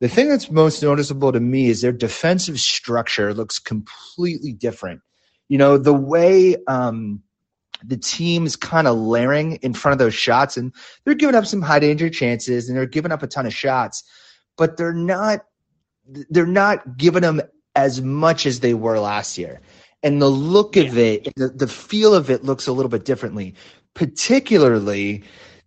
The 0.00 0.08
thing 0.08 0.28
that's 0.28 0.50
most 0.50 0.82
noticeable 0.82 1.30
to 1.30 1.40
me 1.40 1.68
is 1.68 1.82
their 1.82 1.92
defensive 1.92 2.58
structure 2.58 3.34
looks 3.34 3.58
completely 3.58 4.52
different. 4.52 5.02
You 5.48 5.58
know 5.58 5.78
the 5.78 5.94
way 5.94 6.56
um, 6.66 7.22
the 7.84 7.96
team 7.96 8.46
is 8.46 8.56
kind 8.56 8.86
of 8.86 8.96
layering 8.96 9.56
in 9.56 9.74
front 9.74 9.92
of 9.92 9.98
those 9.98 10.14
shots, 10.14 10.56
and 10.56 10.72
they're 11.04 11.14
giving 11.14 11.34
up 11.34 11.46
some 11.46 11.62
high 11.62 11.80
danger 11.80 12.10
chances, 12.10 12.68
and 12.68 12.76
they're 12.76 12.86
giving 12.86 13.12
up 13.12 13.22
a 13.22 13.26
ton 13.26 13.46
of 13.46 13.54
shots, 13.54 14.04
but 14.56 14.76
they're 14.76 14.94
not 14.94 15.44
they're 16.28 16.46
not 16.46 16.96
giving 16.96 17.22
them 17.22 17.40
as 17.76 18.02
much 18.02 18.46
as 18.46 18.60
they 18.60 18.74
were 18.74 18.98
last 18.98 19.38
year 19.38 19.60
and 20.02 20.20
the 20.20 20.28
look 20.28 20.76
of 20.76 20.96
it, 20.96 21.28
the, 21.36 21.48
the 21.48 21.68
feel 21.68 22.14
of 22.14 22.30
it 22.30 22.44
looks 22.44 22.66
a 22.66 22.72
little 22.72 22.88
bit 22.88 23.04
differently 23.04 23.54
particularly 24.00 25.22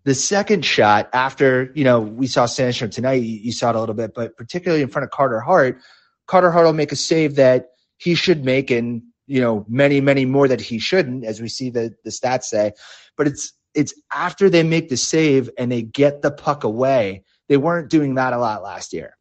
the 0.06 0.16
second 0.16 0.66
shot 0.66 1.08
after, 1.14 1.72
you 1.76 1.84
know, 1.84 2.00
we 2.00 2.26
saw 2.26 2.46
Sandstrom 2.46 2.90
tonight, 2.90 3.22
you, 3.22 3.52
saw 3.52 3.70
it 3.70 3.76
a 3.76 3.80
little 3.80 3.94
bit, 3.94 4.16
but 4.16 4.36
particularly 4.36 4.82
in 4.82 4.90
front 4.90 5.04
of 5.04 5.12
Carter 5.12 5.40
Hart, 5.40 5.80
Carter 6.26 6.50
Hart 6.50 6.66
will 6.66 6.74
make 6.74 6.92
a 6.92 6.96
save 6.96 7.36
that 7.36 7.68
he 7.98 8.16
should 8.16 8.44
make 8.44 8.72
and, 8.72 9.04
you 9.28 9.40
know, 9.40 9.68
many, 9.70 10.02
many 10.02 10.26
more 10.26 10.48
that 10.48 10.60
he 10.60 10.80
shouldn't, 10.80 11.24
as 11.24 11.42
we 11.42 11.48
see 11.48 11.70
the, 11.70 11.94
the 12.04 12.10
stats 12.10 12.46
say. 12.46 12.72
But 13.18 13.28
it's, 13.28 13.54
it's 13.76 13.94
after 14.12 14.50
they 14.50 14.64
make 14.64 14.90
the 14.90 14.98
save 14.98 15.52
and 15.60 15.72
they 15.72 15.84
get 15.84 16.24
the 16.24 16.32
puck 16.32 16.64
away. 16.64 17.26
They 17.50 17.58
weren't 17.58 17.92
doing 17.92 18.16
that 18.16 18.34
a 18.34 18.40
lot 18.40 18.64
last 18.64 18.94
year. 18.94 19.16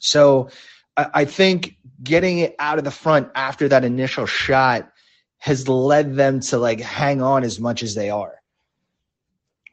So 0.00 0.48
I, 0.96 1.06
I 1.12 1.24
think 1.26 1.76
getting 2.02 2.38
it 2.38 2.56
out 2.58 2.78
of 2.78 2.84
the 2.84 2.90
front 2.90 3.28
after 3.34 3.68
that 3.68 3.84
initial 3.84 4.24
shot 4.24 4.90
has 5.42 5.66
led 5.68 6.14
them 6.14 6.38
to 6.38 6.56
like 6.56 6.80
hang 6.80 7.20
on 7.20 7.42
as 7.42 7.58
much 7.58 7.82
as 7.82 7.96
they 7.96 8.10
are. 8.10 8.40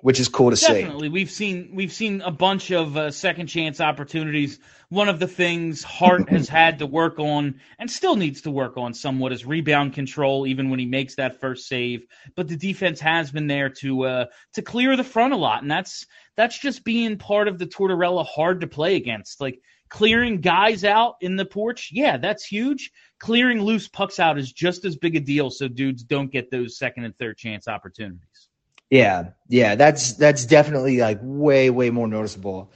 which 0.01 0.19
is 0.19 0.27
cool 0.27 0.49
to 0.49 0.55
see. 0.55 0.81
Definitely, 0.81 1.09
we've 1.09 1.29
seen 1.29 1.69
we've 1.75 1.91
seen 1.91 2.21
a 2.21 2.31
bunch 2.31 2.71
of 2.71 2.97
uh, 2.97 3.11
second 3.11 3.47
chance 3.47 3.79
opportunities. 3.79 4.57
One 4.87 5.09
of 5.09 5.19
the 5.19 5.27
things 5.27 5.83
Hart 5.83 6.27
has 6.29 6.49
had 6.61 6.79
to 6.79 6.87
work 6.87 7.19
on 7.19 7.59
and 7.77 7.91
still 7.91 8.15
needs 8.15 8.41
to 8.41 8.51
work 8.51 8.77
on 8.77 8.95
somewhat 8.95 9.31
is 9.31 9.45
rebound 9.45 9.93
control, 9.93 10.47
even 10.47 10.71
when 10.71 10.79
he 10.79 10.87
makes 10.87 11.15
that 11.15 11.39
first 11.39 11.67
save. 11.67 12.07
But 12.35 12.47
the 12.47 12.57
defense 12.57 12.99
has 13.01 13.29
been 13.29 13.45
there 13.45 13.69
to 13.81 14.05
uh, 14.05 14.25
to 14.53 14.63
clear 14.63 14.97
the 14.97 15.03
front 15.03 15.33
a 15.33 15.37
lot, 15.37 15.61
and 15.61 15.69
that's 15.69 16.07
that's 16.35 16.57
just 16.57 16.83
being 16.83 17.19
part 17.19 17.47
of 17.47 17.59
the 17.59 17.67
Tortorella 17.67 18.25
hard 18.25 18.61
to 18.61 18.67
play 18.67 18.95
against. 18.95 19.39
Like 19.39 19.61
clearing 19.89 20.41
guys 20.41 20.83
out 20.83 21.15
in 21.21 21.35
the 21.35 21.45
porch, 21.45 21.89
yeah, 21.91 22.17
that's 22.17 22.45
huge. 22.45 22.91
Clearing 23.19 23.61
loose 23.61 23.87
pucks 23.87 24.19
out 24.19 24.39
is 24.39 24.51
just 24.51 24.85
as 24.85 24.95
big 24.95 25.15
a 25.15 25.19
deal, 25.19 25.49
so 25.49 25.67
dudes 25.67 26.03
don't 26.03 26.31
get 26.31 26.49
those 26.51 26.77
second 26.77 27.03
and 27.03 27.17
third 27.17 27.37
chance 27.37 27.67
opportunities. 27.67 28.49
Yeah, 28.89 29.31
yeah, 29.47 29.75
that's 29.75 30.13
that's 30.13 30.45
definitely 30.45 30.97
like 30.97 31.19
way 31.21 31.69
way 31.69 31.89
more 31.89 32.07
noticeable. 32.07 32.71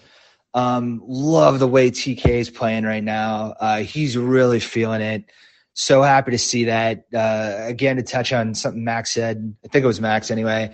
Um, 0.53 1.01
love 1.05 1.59
the 1.59 1.67
way 1.67 1.89
TK 1.89 2.25
is 2.27 2.49
playing 2.49 2.83
right 2.83 3.03
now. 3.03 3.55
Uh, 3.59 3.79
he's 3.79 4.15
really 4.15 4.59
feeling 4.59 5.01
it. 5.01 5.25
So 5.73 6.03
happy 6.03 6.31
to 6.31 6.37
see 6.37 6.65
that. 6.65 7.05
Uh, 7.13 7.55
again, 7.61 7.95
to 7.95 8.03
touch 8.03 8.31
on 8.31 8.53
something 8.53 8.83
Max 8.83 9.11
said, 9.11 9.55
I 9.65 9.67
think 9.69 9.83
it 9.83 9.87
was 9.87 9.99
Max 9.99 10.29
anyway. 10.29 10.71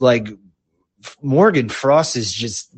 Like 0.00 0.28
Morgan 1.20 1.68
Frost 1.68 2.16
is 2.16 2.32
just 2.32 2.70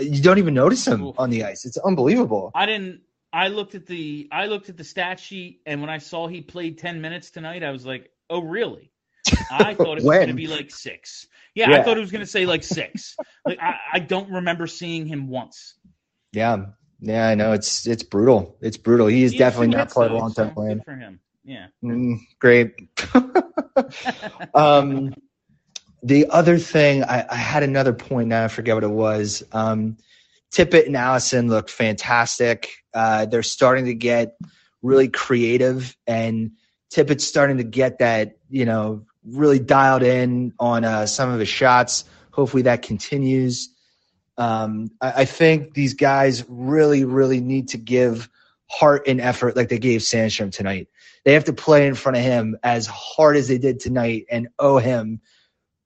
you 0.00 0.20
don't 0.20 0.38
even 0.38 0.54
notice 0.54 0.86
him 0.86 1.12
on 1.16 1.30
the 1.30 1.44
ice. 1.44 1.64
It's 1.64 1.76
unbelievable. 1.78 2.50
I 2.54 2.66
didn't. 2.66 3.02
I 3.32 3.48
looked 3.48 3.74
at 3.74 3.86
the 3.86 4.28
I 4.30 4.46
looked 4.46 4.68
at 4.68 4.76
the 4.76 4.84
stat 4.84 5.18
sheet, 5.18 5.62
and 5.66 5.80
when 5.80 5.90
I 5.90 5.98
saw 5.98 6.26
he 6.26 6.40
played 6.40 6.78
ten 6.78 7.00
minutes 7.00 7.30
tonight, 7.30 7.62
I 7.62 7.70
was 7.70 7.86
like, 7.86 8.10
"Oh, 8.28 8.42
really?" 8.42 8.92
I 9.50 9.74
thought 9.74 9.98
it 9.98 10.04
was 10.04 10.04
going 10.04 10.28
to 10.28 10.34
be 10.34 10.46
like 10.46 10.70
six. 10.70 11.26
Yeah, 11.54 11.70
yeah, 11.70 11.80
I 11.80 11.82
thought 11.82 11.96
it 11.96 12.00
was 12.00 12.10
going 12.10 12.20
to 12.24 12.30
say 12.30 12.46
like 12.46 12.62
six. 12.62 13.16
like 13.46 13.58
I, 13.60 13.76
I 13.94 13.98
don't 14.00 14.30
remember 14.30 14.66
seeing 14.66 15.06
him 15.06 15.28
once. 15.28 15.74
Yeah, 16.32 16.66
yeah, 17.00 17.28
I 17.28 17.34
know 17.34 17.52
it's 17.52 17.86
it's 17.86 18.02
brutal. 18.02 18.56
It's 18.60 18.76
brutal. 18.76 19.06
He 19.06 19.22
is 19.22 19.32
he 19.32 19.38
definitely 19.38 19.68
not 19.68 19.92
part 19.92 20.06
of 20.06 20.12
a 20.12 20.18
long 20.18 20.32
time 20.32 20.54
plan. 20.54 20.82
for 20.84 20.94
him. 20.94 21.20
Yeah. 21.44 21.66
Mm, 21.82 22.20
great. 22.38 22.74
um, 24.54 25.14
the 26.02 26.26
other 26.30 26.58
thing, 26.58 27.02
I, 27.04 27.26
I, 27.28 27.36
had 27.36 27.62
another 27.62 27.92
point 27.92 28.28
now. 28.28 28.44
I 28.44 28.48
forget 28.48 28.74
what 28.76 28.84
it 28.84 28.90
was. 28.90 29.42
Um, 29.52 29.96
Tippett 30.52 30.86
and 30.86 30.96
Allison 30.96 31.48
look 31.48 31.68
fantastic. 31.68 32.70
Uh, 32.92 33.26
they're 33.26 33.42
starting 33.42 33.86
to 33.86 33.94
get 33.94 34.36
really 34.82 35.08
creative, 35.08 35.96
and 36.06 36.52
Tippett's 36.92 37.26
starting 37.26 37.56
to 37.56 37.64
get 37.64 37.98
that 37.98 38.36
you 38.50 38.64
know 38.64 39.06
really 39.24 39.58
dialed 39.58 40.02
in 40.02 40.52
on 40.58 40.84
uh, 40.84 41.06
some 41.06 41.30
of 41.30 41.40
his 41.40 41.48
shots. 41.48 42.04
Hopefully 42.32 42.62
that 42.62 42.82
continues. 42.82 43.70
Um, 44.38 44.90
I, 45.00 45.12
I, 45.12 45.24
think 45.26 45.74
these 45.74 45.94
guys 45.94 46.44
really, 46.48 47.04
really 47.04 47.40
need 47.40 47.68
to 47.68 47.78
give 47.78 48.28
heart 48.70 49.06
and 49.06 49.20
effort 49.20 49.56
like 49.56 49.68
they 49.68 49.78
gave 49.78 50.00
Sandstrom 50.00 50.50
tonight. 50.50 50.88
They 51.24 51.34
have 51.34 51.44
to 51.44 51.52
play 51.52 51.86
in 51.86 51.94
front 51.94 52.16
of 52.16 52.24
him 52.24 52.56
as 52.62 52.86
hard 52.86 53.36
as 53.36 53.48
they 53.48 53.58
did 53.58 53.78
tonight 53.78 54.24
and 54.30 54.48
owe 54.58 54.78
him 54.78 55.20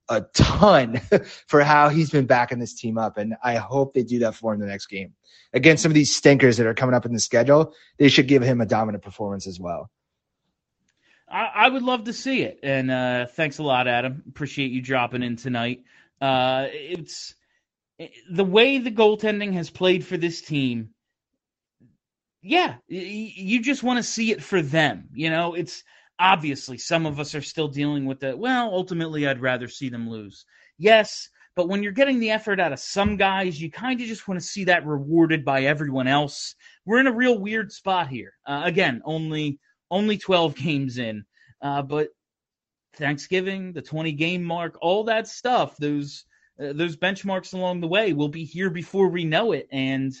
a 0.09 0.21
ton 0.33 1.01
for 1.47 1.63
how 1.63 1.89
he's 1.89 2.09
been 2.09 2.25
backing 2.25 2.59
this 2.59 2.73
team 2.73 2.97
up. 2.97 3.17
And 3.17 3.35
I 3.43 3.55
hope 3.55 3.93
they 3.93 4.03
do 4.03 4.19
that 4.19 4.35
for 4.35 4.53
him 4.53 4.59
the 4.59 4.65
next 4.65 4.87
game. 4.87 5.13
Against 5.53 5.83
some 5.83 5.91
of 5.91 5.95
these 5.95 6.15
stinkers 6.15 6.57
that 6.57 6.67
are 6.67 6.73
coming 6.73 6.95
up 6.95 7.05
in 7.05 7.13
the 7.13 7.19
schedule, 7.19 7.73
they 7.97 8.09
should 8.09 8.27
give 8.27 8.41
him 8.41 8.61
a 8.61 8.65
dominant 8.65 9.03
performance 9.03 9.47
as 9.47 9.59
well. 9.59 9.89
I, 11.29 11.49
I 11.55 11.69
would 11.69 11.83
love 11.83 12.05
to 12.05 12.13
see 12.13 12.43
it. 12.43 12.59
And 12.63 12.89
uh, 12.89 13.25
thanks 13.27 13.57
a 13.57 13.63
lot, 13.63 13.87
Adam. 13.87 14.23
Appreciate 14.27 14.71
you 14.71 14.81
dropping 14.81 15.23
in 15.23 15.35
tonight. 15.35 15.83
Uh, 16.21 16.67
it's 16.71 17.35
the 18.29 18.45
way 18.45 18.77
the 18.77 18.91
goaltending 18.91 19.53
has 19.53 19.69
played 19.69 20.05
for 20.05 20.17
this 20.17 20.41
team. 20.41 20.89
Yeah, 22.41 22.75
you 22.87 23.61
just 23.61 23.83
want 23.83 23.97
to 23.97 24.03
see 24.03 24.31
it 24.31 24.41
for 24.41 24.61
them. 24.61 25.09
You 25.13 25.29
know, 25.29 25.53
it's 25.53 25.83
obviously 26.19 26.77
some 26.77 27.05
of 27.05 27.19
us 27.19 27.35
are 27.35 27.41
still 27.41 27.67
dealing 27.67 28.05
with 28.05 28.19
the, 28.19 28.35
well, 28.35 28.69
ultimately, 28.73 29.27
I'd 29.27 29.41
rather 29.41 29.67
see 29.67 29.89
them 29.89 30.09
lose. 30.09 30.45
Yes, 30.77 31.29
but 31.55 31.69
when 31.69 31.81
you're 31.81 31.91
getting 31.91 32.19
the 32.19 32.29
effort 32.29 32.59
out 32.59 32.71
of 32.71 32.79
some 32.79 33.17
guys, 33.17 33.59
you 33.59 33.71
kind 33.71 33.99
of 33.99 34.07
just 34.07 34.27
want 34.27 34.39
to 34.39 34.45
see 34.45 34.63
that 34.65 34.85
rewarded 34.85 35.43
by 35.43 35.63
everyone 35.63 36.07
else. 36.07 36.53
We're 36.85 36.99
in 36.99 37.07
a 37.07 37.11
real 37.11 37.39
weird 37.39 37.71
spot 37.71 38.09
here. 38.09 38.33
Uh, 38.45 38.61
again, 38.63 39.01
only 39.05 39.59
only 39.89 40.17
12 40.17 40.55
games 40.63 40.97
in. 40.99 41.25
Uh, 41.61 41.81
but 41.81 42.09
Thanksgiving, 42.95 43.73
the 43.73 43.81
20 43.81 44.11
game 44.11 44.43
mark, 44.43 44.77
all 44.81 45.03
that 45.05 45.27
stuff, 45.27 45.75
those 45.77 46.25
uh, 46.61 46.73
those 46.73 46.95
benchmarks 46.95 47.53
along 47.53 47.81
the 47.81 47.87
way 47.87 48.13
will 48.13 48.29
be 48.29 48.43
here 48.43 48.69
before 48.69 49.09
we 49.09 49.25
know 49.25 49.51
it 49.51 49.67
and 49.71 50.13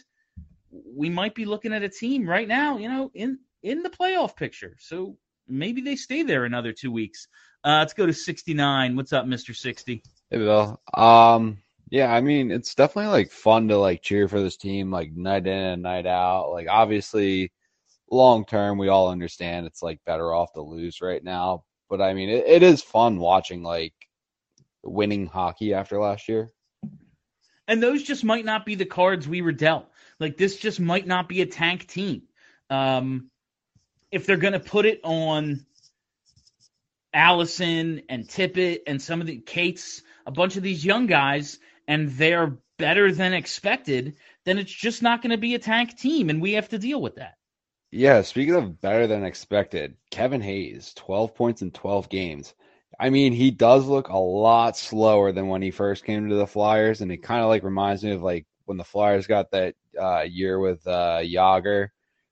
we 0.71 1.09
might 1.09 1.35
be 1.35 1.45
looking 1.45 1.73
at 1.73 1.83
a 1.83 1.89
team 1.89 2.27
right 2.27 2.47
now, 2.47 2.77
you 2.77 2.89
know, 2.89 3.11
in 3.13 3.37
in 3.63 3.83
the 3.83 3.89
playoff 3.89 4.35
picture. 4.35 4.75
So 4.79 5.17
maybe 5.47 5.81
they 5.81 5.95
stay 5.95 6.23
there 6.23 6.45
another 6.45 6.73
2 6.73 6.91
weeks. 6.91 7.27
Uh, 7.63 7.79
let's 7.79 7.93
go 7.93 8.05
to 8.05 8.13
69. 8.13 8.95
What's 8.95 9.13
up, 9.13 9.25
Mr. 9.25 9.55
60? 9.55 10.03
Hey 10.29 10.37
Bill. 10.37 10.81
Um 10.93 11.57
yeah, 11.89 12.13
I 12.13 12.19
mean, 12.19 12.51
it's 12.51 12.75
definitely 12.75 13.11
like 13.11 13.31
fun 13.31 13.69
to 13.69 13.77
like 13.77 14.01
cheer 14.01 14.27
for 14.27 14.41
this 14.41 14.57
team 14.57 14.91
like 14.91 15.13
night 15.13 15.47
in 15.47 15.53
and 15.53 15.81
night 15.81 16.05
out. 16.05 16.51
Like 16.51 16.67
obviously 16.69 17.51
long 18.11 18.45
term, 18.45 18.77
we 18.77 18.89
all 18.89 19.09
understand 19.09 19.65
it's 19.65 19.81
like 19.81 19.99
better 20.05 20.33
off 20.33 20.53
to 20.53 20.61
lose 20.61 21.01
right 21.01 21.23
now. 21.23 21.63
But 21.89 22.01
I 22.01 22.13
mean, 22.13 22.29
it, 22.29 22.45
it 22.45 22.63
is 22.63 22.81
fun 22.81 23.19
watching 23.19 23.63
like 23.63 23.93
winning 24.83 25.27
hockey 25.27 25.73
after 25.73 25.99
last 25.99 26.27
year. 26.27 26.51
And 27.69 27.81
those 27.81 28.03
just 28.03 28.23
might 28.23 28.45
not 28.45 28.65
be 28.65 28.75
the 28.75 28.85
cards 28.85 29.27
we 29.27 29.41
were 29.41 29.51
dealt. 29.51 29.89
Like 30.19 30.37
this 30.37 30.57
just 30.57 30.79
might 30.79 31.07
not 31.07 31.29
be 31.29 31.41
a 31.41 31.45
tank 31.45 31.87
team. 31.87 32.23
Um, 32.69 33.29
if 34.11 34.25
they're 34.25 34.37
going 34.37 34.53
to 34.53 34.59
put 34.59 34.85
it 34.85 34.99
on 35.03 35.65
Allison 37.13 38.01
and 38.09 38.27
Tippett 38.27 38.81
and 38.87 39.01
some 39.01 39.21
of 39.21 39.27
the 39.27 39.39
Cates, 39.39 40.03
a 40.25 40.31
bunch 40.31 40.57
of 40.57 40.63
these 40.63 40.85
young 40.85 41.07
guys, 41.07 41.59
and 41.87 42.09
they're 42.11 42.57
better 42.77 43.11
than 43.11 43.33
expected, 43.33 44.15
then 44.45 44.57
it's 44.57 44.71
just 44.71 45.01
not 45.01 45.21
going 45.21 45.31
to 45.31 45.37
be 45.37 45.55
a 45.55 45.59
tank 45.59 45.97
team, 45.97 46.29
and 46.29 46.41
we 46.41 46.53
have 46.53 46.69
to 46.69 46.77
deal 46.77 47.01
with 47.01 47.15
that. 47.15 47.35
Yeah, 47.91 48.21
speaking 48.21 48.55
of 48.55 48.81
better 48.81 49.07
than 49.07 49.23
expected, 49.23 49.95
Kevin 50.11 50.41
Hayes, 50.41 50.93
12 50.95 51.33
points 51.33 51.61
in 51.61 51.71
12 51.71 52.09
games. 52.09 52.53
I 52.99 53.09
mean, 53.09 53.31
he 53.31 53.51
does 53.51 53.85
look 53.85 54.09
a 54.09 54.17
lot 54.17 54.75
slower 54.75 55.31
than 55.31 55.47
when 55.47 55.61
he 55.61 55.71
first 55.71 56.03
came 56.03 56.29
to 56.29 56.35
the 56.35 56.47
Flyers, 56.47 57.01
and 57.01 57.11
it 57.11 57.23
kind 57.23 57.41
of 57.41 57.47
like 57.47 57.63
reminds 57.63 58.03
me 58.03 58.11
of 58.11 58.21
like 58.21 58.45
when 58.65 58.77
the 58.77 58.83
Flyers 58.83 59.27
got 59.27 59.51
that 59.51 59.75
uh, 59.99 60.21
year 60.21 60.59
with 60.59 60.85
uh, 60.85 61.19
Jagr, 61.21 61.89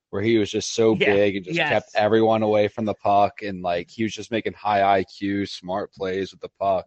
where 0.10 0.22
he 0.22 0.38
was 0.38 0.50
just 0.50 0.74
so 0.74 0.96
yeah, 0.96 1.14
big 1.14 1.36
and 1.36 1.46
just 1.46 1.58
yes. 1.58 1.70
kept 1.70 1.96
everyone 1.96 2.44
away 2.44 2.68
from 2.68 2.86
the 2.86 2.94
puck, 2.94 3.42
and 3.42 3.62
like 3.62 3.90
he 3.90 4.04
was 4.04 4.14
just 4.14 4.32
making 4.32 4.54
high 4.54 5.04
IQ, 5.04 5.50
smart 5.50 5.94
plays 5.94 6.32
with 6.32 6.42
the 6.42 6.50
puck. 6.60 6.86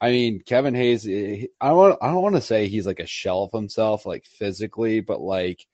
I 0.00 0.10
mean, 0.10 0.40
Kevin 0.40 0.74
Hayes. 0.74 1.06
Eh, 1.06 1.46
I 1.60 1.68
don't. 1.68 1.76
Want, 1.76 1.98
I 2.02 2.08
don't 2.08 2.22
want 2.22 2.34
to 2.34 2.40
say 2.40 2.68
he's 2.68 2.86
like 2.86 3.00
a 3.00 3.06
shell 3.06 3.44
of 3.44 3.52
himself, 3.52 4.06
like 4.06 4.26
physically, 4.26 5.00
but 5.00 5.20
like 5.20 5.66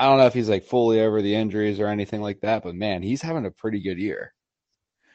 I 0.00 0.06
don't 0.06 0.16
know 0.16 0.26
if 0.26 0.32
he's 0.32 0.48
like 0.48 0.64
fully 0.64 0.98
over 1.02 1.20
the 1.20 1.34
injuries 1.34 1.78
or 1.78 1.86
anything 1.86 2.22
like 2.22 2.40
that, 2.40 2.62
but 2.62 2.74
man, 2.74 3.02
he's 3.02 3.20
having 3.20 3.44
a 3.44 3.50
pretty 3.50 3.80
good 3.80 3.98
year. 3.98 4.32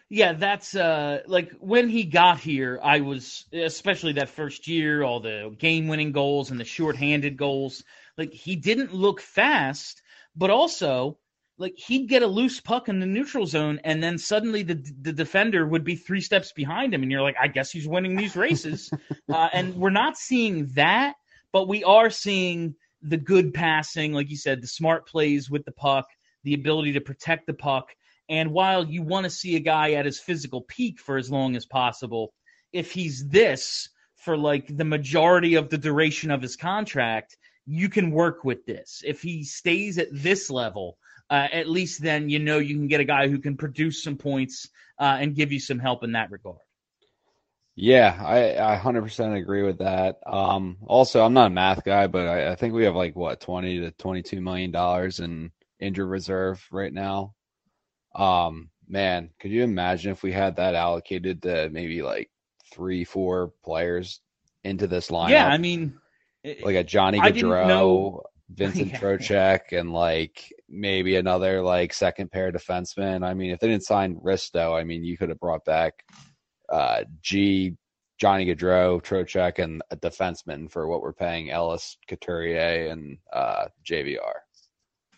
Yeah, 0.10 0.34
that's 0.34 0.76
uh 0.76 1.24
like 1.26 1.54
when 1.60 1.90
he 1.90 2.04
got 2.04 2.40
here, 2.40 2.80
I 2.84 3.00
was 3.00 3.46
especially 3.52 4.14
that 4.14 4.30
first 4.30 4.68
year, 4.68 5.02
all 5.02 5.20
the 5.20 5.56
game 5.58 5.88
winning 5.88 6.12
goals 6.12 6.52
and 6.52 6.60
the 6.60 6.66
short-handed 6.66 7.36
goals. 7.36 7.84
Like 8.16 8.32
he 8.32 8.56
didn't 8.56 8.94
look 8.94 9.22
fast, 9.22 10.04
but 10.36 10.50
also 10.50 11.18
like 11.58 11.74
he'd 11.78 12.10
get 12.10 12.22
a 12.22 12.28
loose 12.28 12.60
puck 12.60 12.90
in 12.90 13.00
the 13.00 13.06
neutral 13.06 13.46
zone 13.46 13.80
and 13.84 14.04
then 14.04 14.18
suddenly 14.18 14.64
the 14.64 14.76
the 15.02 15.14
defender 15.14 15.66
would 15.66 15.84
be 15.84 15.96
three 15.96 16.22
steps 16.22 16.52
behind 16.52 16.94
him 16.94 17.02
and 17.02 17.12
you're 17.12 17.22
like 17.22 17.38
I 17.42 17.48
guess 17.48 17.72
he's 17.72 17.88
winning 17.88 18.16
these 18.16 18.36
races. 18.36 18.92
uh, 19.30 19.50
and 19.54 19.76
we're 19.76 19.90
not 19.90 20.18
seeing 20.18 20.68
that, 20.76 21.16
but 21.52 21.68
we 21.68 21.84
are 21.84 22.10
seeing 22.10 22.76
the 23.02 23.18
good 23.18 23.54
passing, 23.54 24.14
like 24.14 24.30
you 24.30 24.38
said, 24.38 24.62
the 24.62 24.68
smart 24.68 25.08
plays 25.08 25.50
with 25.50 25.64
the 25.66 25.72
puck, 25.72 26.06
the 26.44 26.54
ability 26.54 26.94
to 26.94 27.02
protect 27.02 27.46
the 27.46 27.54
puck. 27.54 27.90
And 28.30 28.52
while 28.52 28.84
you 28.84 29.04
want 29.04 29.26
to 29.26 29.30
see 29.30 29.56
a 29.56 29.60
guy 29.60 29.92
at 29.92 30.06
his 30.06 30.20
physical 30.20 30.62
peak 30.62 31.00
for 31.00 31.18
as 31.18 31.30
long 31.30 31.56
as 31.56 31.66
possible, 31.66 32.34
if 32.74 32.92
he's 32.92 33.28
this 33.28 33.90
for 34.16 34.36
like 34.36 34.76
the 34.76 34.86
majority 34.86 35.56
of 35.56 35.70
the 35.70 35.78
duration 35.78 36.32
of 36.32 36.42
his 36.42 36.56
contract, 36.56 37.38
you 37.66 37.90
can 37.90 38.12
work 38.12 38.44
with 38.44 38.66
this. 38.66 39.02
If 39.06 39.22
he 39.22 39.44
stays 39.44 39.98
at 39.98 40.08
this 40.12 40.50
level, 40.50 40.98
uh, 41.30 41.48
at 41.52 41.70
least 41.70 42.02
then 42.02 42.30
you 42.30 42.40
know 42.40 42.60
you 42.60 42.76
can 42.76 42.88
get 42.88 43.02
a 43.02 43.06
guy 43.06 43.28
who 43.28 43.40
can 43.40 43.58
produce 43.58 44.04
some 44.04 44.18
points 44.18 44.70
uh, 45.00 45.18
and 45.20 45.36
give 45.36 45.52
you 45.52 45.60
some 45.60 45.80
help 45.80 46.04
in 46.04 46.14
that 46.14 46.32
regard. 46.32 46.58
Yeah, 47.78 48.18
I, 48.24 48.74
I 48.74 48.78
100% 48.78 49.38
agree 49.38 49.64
with 49.64 49.80
that. 49.80 50.20
Um, 50.26 50.78
also, 50.86 51.26
I'm 51.26 51.34
not 51.34 51.48
a 51.48 51.54
math 51.54 51.84
guy, 51.84 52.08
but 52.08 52.26
I, 52.26 52.52
I 52.52 52.56
think 52.56 52.74
we 52.74 52.86
have 52.86 52.96
like 52.96 53.18
what 53.18 53.42
20 53.42 53.82
to 53.82 53.92
22 53.92 54.40
million 54.40 54.72
dollars 54.72 55.20
in 55.20 55.52
injured 55.80 56.08
reserve 56.08 56.66
right 56.72 56.94
now. 56.94 57.34
Um, 58.16 58.70
man, 58.88 59.32
could 59.42 59.52
you 59.52 59.64
imagine 59.64 60.14
if 60.14 60.24
we 60.24 60.32
had 60.32 60.56
that 60.56 60.74
allocated 60.74 61.42
to 61.42 61.70
maybe 61.70 62.02
like 62.02 62.30
three, 62.72 63.04
four 63.04 63.52
players 63.64 64.22
into 64.64 64.88
this 64.88 65.10
lineup. 65.10 65.30
Yeah, 65.30 65.48
I 65.48 65.58
mean, 65.58 65.98
like 66.64 66.76
a 66.76 66.84
Johnny 66.84 67.20
Gaudreau, 67.20 68.22
Vincent 68.50 68.92
Yeah. 68.92 69.00
Trocheck, 69.00 69.78
and 69.78 69.92
like 69.92 70.54
maybe 70.70 71.16
another 71.16 71.62
like 71.62 71.94
second 71.94 72.32
pair 72.32 72.52
defenseman. 72.52 73.26
I 73.26 73.34
mean, 73.34 73.52
if 73.52 73.60
they 73.60 73.68
didn't 73.68 73.84
sign 73.84 74.16
Risto, 74.18 74.80
I 74.80 74.84
mean, 74.84 75.04
you 75.04 75.18
could 75.18 75.30
have 75.30 75.40
brought 75.40 75.66
back 75.66 76.04
uh, 76.70 77.04
G, 77.22 77.76
Johnny 78.20 78.46
Gaudreau, 78.46 79.02
Trocheck, 79.02 79.60
and 79.60 79.82
a 79.92 79.98
defenseman 79.98 80.70
for 80.72 80.88
what 80.88 81.02
we're 81.02 81.14
paying 81.14 81.50
Ellis, 81.52 81.98
Couturier, 82.08 82.90
and 82.92 83.18
uh, 83.34 83.66
JVR. 83.90 84.34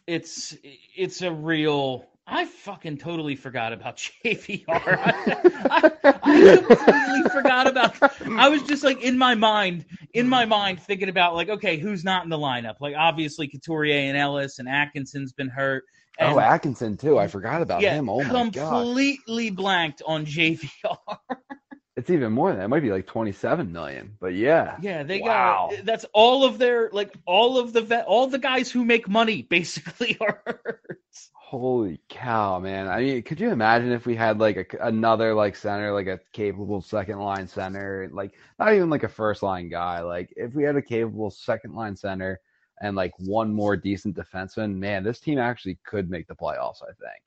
it's 0.07 0.55
it's 0.95 1.21
a 1.21 1.31
real. 1.31 2.05
I 2.29 2.43
fucking 2.45 2.97
totally 2.97 3.35
forgot 3.35 3.71
about 3.71 3.97
JVR. 4.25 4.65
I, 4.67 5.91
I 6.03 6.57
completely 6.57 7.29
forgot 7.31 7.67
about. 7.67 7.95
I 8.37 8.49
was 8.49 8.63
just 8.63 8.83
like 8.83 9.01
in 9.01 9.17
my 9.17 9.33
mind, 9.33 9.85
in 10.13 10.27
my 10.27 10.45
mind, 10.45 10.81
thinking 10.81 11.07
about 11.07 11.35
like, 11.35 11.47
okay, 11.49 11.77
who's 11.77 12.03
not 12.03 12.23
in 12.25 12.29
the 12.29 12.37
lineup? 12.37 12.75
Like 12.81 12.95
obviously 12.97 13.47
Couturier 13.47 14.09
and 14.09 14.17
Ellis 14.17 14.59
and 14.59 14.67
Atkinson's 14.67 15.31
been 15.31 15.47
hurt. 15.49 15.83
And, 16.19 16.33
oh, 16.33 16.39
Atkinson 16.39 16.97
too. 16.97 17.17
I 17.17 17.27
forgot 17.27 17.61
about 17.61 17.81
yeah, 17.81 17.93
him. 17.93 18.09
Oh 18.09 18.23
my 18.23 18.49
god, 18.49 18.83
completely 18.83 19.49
blanked 19.49 20.01
on 20.05 20.25
JVR. 20.25 20.97
it's 21.95 22.09
even 22.09 22.33
more 22.33 22.49
than 22.49 22.57
that. 22.59 22.65
It 22.65 22.69
might 22.69 22.81
be 22.81 22.91
like 22.91 23.07
twenty-seven 23.07 23.71
million. 23.71 24.15
But 24.19 24.33
yeah, 24.33 24.77
Yeah, 24.81 25.03
they 25.03 25.21
Wow. 25.21 25.69
got 25.71 25.85
that's 25.85 26.05
all 26.13 26.43
of 26.43 26.57
their 26.57 26.89
like 26.91 27.13
all 27.25 27.57
of 27.57 27.71
the 27.71 27.81
vet, 27.81 28.05
all 28.05 28.27
the 28.27 28.39
guys 28.39 28.69
who 28.69 28.83
make 28.83 29.07
money 29.07 29.43
basically 29.43 30.17
are 30.21 30.41
hurt. 30.45 30.81
Holy 31.49 32.01
cow, 32.09 32.59
man! 32.59 32.89
I 32.89 32.99
mean, 32.99 33.23
could 33.23 33.39
you 33.39 33.51
imagine 33.51 33.93
if 33.93 34.05
we 34.05 34.17
had 34.17 34.37
like 34.37 34.57
a, 34.57 34.85
another 34.85 35.33
like 35.33 35.55
center, 35.55 35.93
like 35.93 36.07
a 36.07 36.19
capable 36.33 36.81
second 36.81 37.19
line 37.19 37.47
center, 37.47 38.09
like 38.11 38.33
not 38.59 38.73
even 38.73 38.89
like 38.89 39.03
a 39.03 39.07
first 39.07 39.43
line 39.43 39.69
guy, 39.69 40.01
like 40.01 40.33
if 40.35 40.53
we 40.53 40.63
had 40.63 40.75
a 40.75 40.81
capable 40.81 41.31
second 41.31 41.73
line 41.73 41.95
center 41.95 42.41
and 42.81 42.97
like 42.97 43.13
one 43.19 43.53
more 43.53 43.77
decent 43.77 44.17
defenseman, 44.17 44.75
man, 44.75 45.05
this 45.05 45.21
team 45.21 45.39
actually 45.39 45.79
could 45.85 46.09
make 46.09 46.27
the 46.27 46.35
playoffs. 46.35 46.83
I 46.83 46.87
think. 46.87 47.23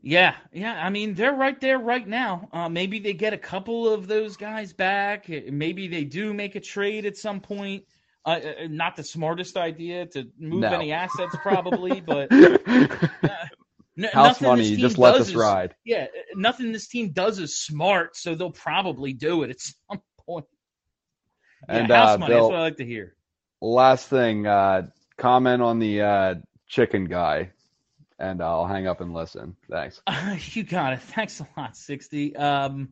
Yeah, 0.00 0.36
yeah. 0.50 0.82
I 0.82 0.88
mean, 0.88 1.12
they're 1.12 1.34
right 1.34 1.60
there 1.60 1.78
right 1.78 2.08
now. 2.08 2.48
Uh, 2.54 2.70
maybe 2.70 3.00
they 3.00 3.12
get 3.12 3.34
a 3.34 3.38
couple 3.38 3.86
of 3.92 4.06
those 4.08 4.38
guys 4.38 4.72
back. 4.72 5.28
Maybe 5.28 5.88
they 5.88 6.04
do 6.04 6.32
make 6.32 6.54
a 6.54 6.60
trade 6.60 7.04
at 7.04 7.18
some 7.18 7.38
point. 7.38 7.84
Uh, 8.24 8.30
uh, 8.30 8.52
not 8.68 8.94
the 8.96 9.02
smartest 9.02 9.56
idea 9.56 10.06
to 10.06 10.28
move 10.38 10.60
No. 10.60 10.68
any 10.72 10.92
assets, 10.92 11.34
probably, 11.42 12.00
but 12.06 12.32
uh, 12.32 12.58
n- 13.98 14.08
House 14.12 14.40
money, 14.40 14.64
you 14.64 14.76
just 14.76 14.96
let 14.98 15.18
this 15.18 15.28
is- 15.28 15.34
ride. 15.34 15.74
Yeah, 15.84 16.04
uh, 16.04 16.06
nothing 16.36 16.70
this 16.72 16.86
team 16.86 17.10
does 17.12 17.38
is 17.40 17.58
smart, 17.60 18.16
so 18.16 18.34
they'll 18.36 18.50
probably 18.52 19.12
do 19.12 19.42
it 19.42 19.50
at 19.50 19.60
some 19.90 20.00
point. 20.24 20.46
Yeah, 21.68 21.76
And 21.78 21.90
house 21.92 22.14
uh, 22.14 22.18
money. 22.18 22.32
Bill, 22.34 22.42
That's 22.48 22.52
what 22.52 22.58
I 22.60 22.62
like 22.62 22.76
to 22.76 22.84
hear. 22.86 23.14
last 23.60 24.08
thing, 24.08 24.46
uh, 24.46 24.82
comment 25.16 25.60
on 25.62 25.78
the 25.80 26.02
uh, 26.02 26.34
chicken 26.68 27.06
guy, 27.06 27.50
and 28.20 28.40
I'll 28.40 28.66
hang 28.66 28.86
up 28.86 29.00
and 29.00 29.12
listen. 29.12 29.56
Thanks. 29.68 30.00
Uh, 30.06 30.36
you 30.52 30.62
got 30.62 30.92
it. 30.92 31.00
Thanks 31.00 31.40
a 31.40 31.48
lot, 31.56 31.76
sixty. 31.76 32.36
Um, 32.36 32.90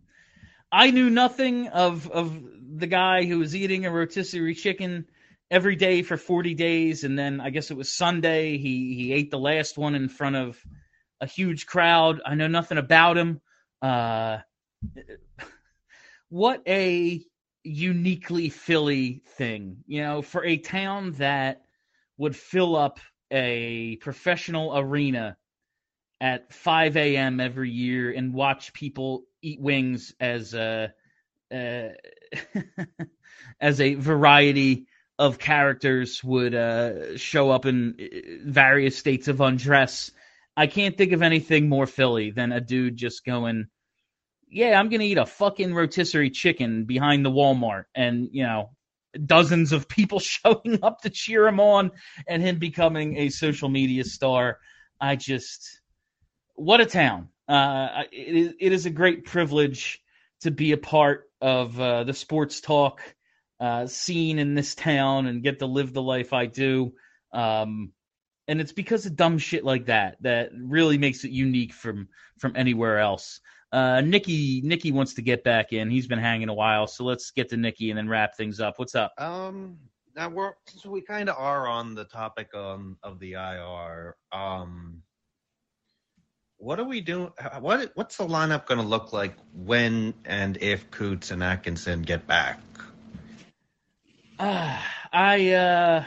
I 0.73 0.91
knew 0.91 1.09
nothing 1.09 1.69
of 1.69 2.11
of 2.11 2.37
the 2.77 2.87
guy 2.89 3.25
who 3.27 3.39
was 3.39 3.55
eating 3.55 3.87
a 3.87 3.91
rotisserie 3.93 4.55
chicken 4.57 5.07
every 5.51 5.77
day 5.77 6.03
for 6.03 6.17
forty 6.17 6.55
days, 6.55 7.05
and 7.05 7.19
then 7.19 7.41
I 7.41 7.51
guess 7.51 7.71
it 7.71 7.77
was 7.77 7.91
Sunday. 7.91 8.59
He 8.59 8.95
he 8.95 9.13
ate 9.13 9.31
the 9.31 9.39
last 9.39 9.79
one 9.79 9.95
in 9.95 10.09
front 10.09 10.37
of 10.37 10.59
a 11.21 11.27
huge 11.27 11.67
crowd. 11.67 12.21
I 12.25 12.35
know 12.35 12.49
nothing 12.49 12.79
about 12.79 13.19
him. 13.19 13.41
Uh, 13.83 14.39
what 16.29 16.63
a 16.67 17.23
uniquely 17.63 18.49
Philly 18.49 19.23
thing, 19.37 19.85
you 19.87 20.03
know, 20.03 20.23
for 20.23 20.45
a 20.45 20.57
town 20.57 21.13
that 21.13 21.63
would 22.17 22.37
fill 22.37 22.77
up 22.77 23.01
a 23.31 23.97
professional 23.97 24.77
arena 24.77 25.37
at 26.21 26.53
5 26.53 26.97
a.m. 26.97 27.41
every 27.41 27.71
year 27.71 28.13
and 28.13 28.35
watch 28.35 28.73
people 28.73 29.25
eat 29.43 29.61
wings 29.61 30.15
as 30.21 30.55
a 30.55 30.93
uh, 31.53 31.89
as 33.61 33.81
a 33.81 33.95
variety 33.95 34.87
of 35.21 35.39
characters 35.39 36.25
would 36.25 36.55
uh, 36.55 37.15
show 37.19 37.51
up 37.51 37.67
in 37.67 37.95
uh, 38.01 38.51
various 38.51 38.97
states 38.97 39.29
of 39.29 39.43
undress. 39.43 40.11
I 40.57 40.67
can't 40.67 40.97
think 40.97 41.13
of 41.13 41.21
anything 41.21 41.69
more 41.69 41.87
Philly 41.87 42.31
than 42.31 42.53
a 42.53 42.61
dude 42.61 42.97
just 42.97 43.27
going, 43.27 43.67
"Yeah, 44.49 44.81
I'm 44.81 44.89
gonna 44.89 45.05
eat 45.05 45.19
a 45.19 45.27
fucking 45.27 45.75
rotisserie 45.75 46.31
chicken 46.31 46.85
behind 46.87 47.23
the 47.23 47.31
Walmart," 47.31 47.85
and 47.95 48.31
you 48.33 48.45
know, 48.45 48.71
dozens 49.27 49.73
of 49.73 49.89
people 49.89 50.21
showing 50.21 50.79
up 50.83 51.03
to 51.03 51.11
cheer 51.11 51.47
him 51.47 51.61
on, 51.61 51.91
and 52.27 52.43
him 52.43 52.59
becoming 52.59 53.19
a 53.19 53.29
social 53.29 53.69
media 53.69 54.05
star. 54.05 54.59
I 55.03 55.17
just 55.17 55.83
what 56.55 56.81
a 56.81 56.87
town. 56.87 57.29
Uh, 57.47 58.05
it, 58.11 58.37
is, 58.37 58.55
it 58.59 58.73
is 58.73 58.87
a 58.87 58.91
great 58.91 59.27
privilege 59.27 60.01
to 60.41 60.51
be 60.51 60.73
a 60.73 60.79
part 60.79 61.29
of 61.43 61.79
uh, 61.79 62.05
the 62.05 62.15
sports 62.15 62.63
talk 62.63 63.03
uh, 63.61 63.87
scene 63.87 64.39
in 64.39 64.55
this 64.55 64.75
town 64.75 65.27
and 65.27 65.43
get 65.43 65.59
to 65.59 65.67
live 65.67 65.93
the 65.93 66.03
life 66.03 66.33
I 66.33 66.47
do. 66.47 66.93
Um, 67.33 67.93
and 68.49 68.61
it's 68.61 68.73
because 68.73 69.07
of 69.07 69.15
dumb 69.15 69.39
shit 69.39 69.65
like 69.65 69.87
that 69.87 70.17
that 70.23 70.51
really 70.53 70.99
makes 70.99 71.25
it 71.25 71.31
unique 71.31 71.73
from 71.73 72.09
from 72.39 72.55
anywhere 72.57 72.99
else. 72.99 73.41
Uh, 73.71 74.01
Nikki 74.01 74.61
Nikki 74.65 74.91
wants 74.91 75.15
to 75.15 75.23
get 75.23 75.45
back 75.45 75.73
in. 75.73 75.91
He's 75.91 76.09
been 76.09 76.19
hanging 76.19 76.49
a 76.49 76.55
while, 76.55 76.89
so 76.89 77.05
let's 77.05 77.31
get 77.31 77.51
to 77.51 77.57
Nikki 77.57 77.91
and 77.91 77.99
then 77.99 78.09
wrap 78.09 78.37
things 78.37 78.59
up. 78.59 78.79
What's 78.79 78.97
up? 78.97 79.13
Um, 79.19 79.79
now 80.17 80.31
we're 80.31 80.55
since 80.67 80.85
we 80.85 81.03
kind 81.03 81.29
of 81.29 81.37
are 81.39 81.69
on 81.69 81.95
the 81.95 82.05
topic 82.05 82.53
um, 82.55 82.97
of 83.05 83.21
the 83.21 83.35
IR. 83.35 84.17
Um, 84.33 85.03
what 86.57 86.81
are 86.81 86.85
we 86.85 87.01
doing? 87.01 87.31
What 87.61 87.93
what's 87.95 88.17
the 88.17 88.27
lineup 88.27 88.67
going 88.67 88.81
to 88.81 88.87
look 88.87 89.13
like 89.13 89.35
when 89.55 90.15
and 90.25 90.59
if 90.61 90.91
Coots 90.91 91.31
and 91.31 91.45
Atkinson 91.45 92.03
get 92.03 92.27
back? 92.27 92.59
Uh, 94.41 94.75
I 95.13 95.53
uh, 95.53 96.05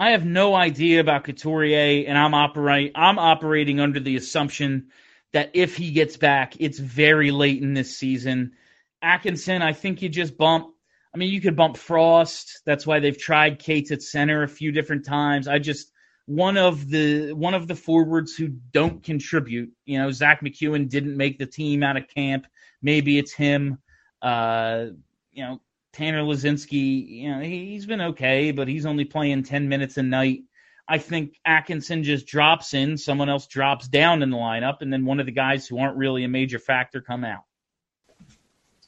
I 0.00 0.10
have 0.10 0.24
no 0.24 0.56
idea 0.56 0.98
about 0.98 1.22
Couturier, 1.22 2.08
and 2.08 2.18
I'm 2.18 2.34
operate 2.34 2.90
I'm 2.96 3.20
operating 3.20 3.78
under 3.78 4.00
the 4.00 4.16
assumption 4.16 4.88
that 5.32 5.52
if 5.54 5.76
he 5.76 5.92
gets 5.92 6.16
back, 6.16 6.54
it's 6.58 6.80
very 6.80 7.30
late 7.30 7.62
in 7.62 7.72
this 7.72 7.96
season. 7.96 8.54
Atkinson, 9.00 9.62
I 9.62 9.74
think 9.74 10.02
you 10.02 10.08
just 10.08 10.36
bump. 10.36 10.74
I 11.14 11.18
mean, 11.18 11.32
you 11.32 11.40
could 11.40 11.54
bump 11.54 11.76
Frost. 11.76 12.62
That's 12.66 12.84
why 12.84 12.98
they've 12.98 13.16
tried 13.16 13.60
Cates 13.60 13.92
at 13.92 14.02
center 14.02 14.42
a 14.42 14.48
few 14.48 14.72
different 14.72 15.04
times. 15.04 15.46
I 15.46 15.60
just 15.60 15.92
one 16.26 16.56
of 16.56 16.90
the 16.90 17.32
one 17.32 17.54
of 17.54 17.68
the 17.68 17.76
forwards 17.76 18.34
who 18.34 18.48
don't 18.48 19.04
contribute. 19.04 19.70
You 19.84 19.98
know, 19.98 20.10
Zack 20.10 20.40
MacEwen 20.40 20.88
didn't 20.88 21.16
make 21.16 21.38
the 21.38 21.46
team 21.46 21.84
out 21.84 21.96
of 21.96 22.08
camp. 22.08 22.48
Maybe 22.82 23.18
it's 23.18 23.32
him. 23.32 23.78
Uh, 24.20 24.86
you 25.30 25.44
know, 25.44 25.60
Tanner 25.94 26.22
Laczynski, 26.22 27.08
you 27.08 27.30
know, 27.30 27.40
he- 27.40 27.70
he's 27.70 27.86
been 27.86 28.00
okay, 28.00 28.50
but 28.50 28.68
he's 28.68 28.84
only 28.84 29.04
playing 29.04 29.44
10 29.44 29.68
minutes 29.68 29.96
a 29.96 30.02
night. 30.02 30.42
I 30.86 30.98
think 30.98 31.38
Atkinson 31.46 32.02
just 32.02 32.26
drops 32.26 32.74
in, 32.74 32.98
someone 32.98 33.30
else 33.30 33.46
drops 33.46 33.88
down 33.88 34.22
in 34.22 34.30
the 34.30 34.36
lineup, 34.36 34.82
and 34.82 34.92
then 34.92 35.06
one 35.06 35.20
of 35.20 35.26
the 35.26 35.32
guys 35.32 35.66
who 35.66 35.78
aren't 35.78 35.96
really 35.96 36.24
a 36.24 36.28
major 36.28 36.58
factor 36.58 37.00
come 37.00 37.24
out. 37.24 37.44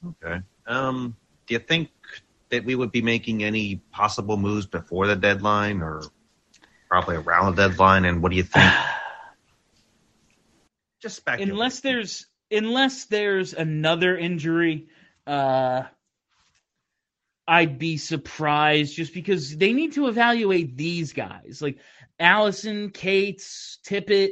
Okay. 0.05 0.41
Um, 0.67 1.17
do 1.47 1.55
you 1.55 1.61
think 1.61 1.89
that 2.51 2.65
we 2.65 2.75
would 2.75 2.93
be 2.93 3.03
making 3.03 3.43
any 3.43 3.77
possible 3.93 4.37
moves 4.37 4.67
before 4.67 5.07
the 5.07 5.17
deadline, 5.17 5.81
or 5.81 6.03
probably 6.89 7.17
around 7.17 7.57
the 7.57 7.69
deadline? 7.69 8.05
And 8.05 8.23
what 8.23 8.31
do 8.31 8.37
you 8.37 8.43
think? 8.43 8.71
Just 11.01 11.17
speculate. 11.17 11.53
Unless 11.53 11.81
there's 11.81 12.27
unless 12.51 13.05
there's 13.07 13.55
another 13.55 14.17
injury, 14.17 14.89
uh 15.27 15.85
I'd 17.49 17.79
be 17.79 17.97
surprised 17.97 18.97
just 18.97 19.15
because 19.15 19.57
they 19.57 19.73
need 19.73 19.93
to 19.93 20.09
evaluate 20.09 20.77
these 20.77 21.13
guys. 21.13 21.61
Like 21.63 21.79
Allison, 22.19 22.91
Cates, 22.91 23.79
Tippett, 23.87 24.31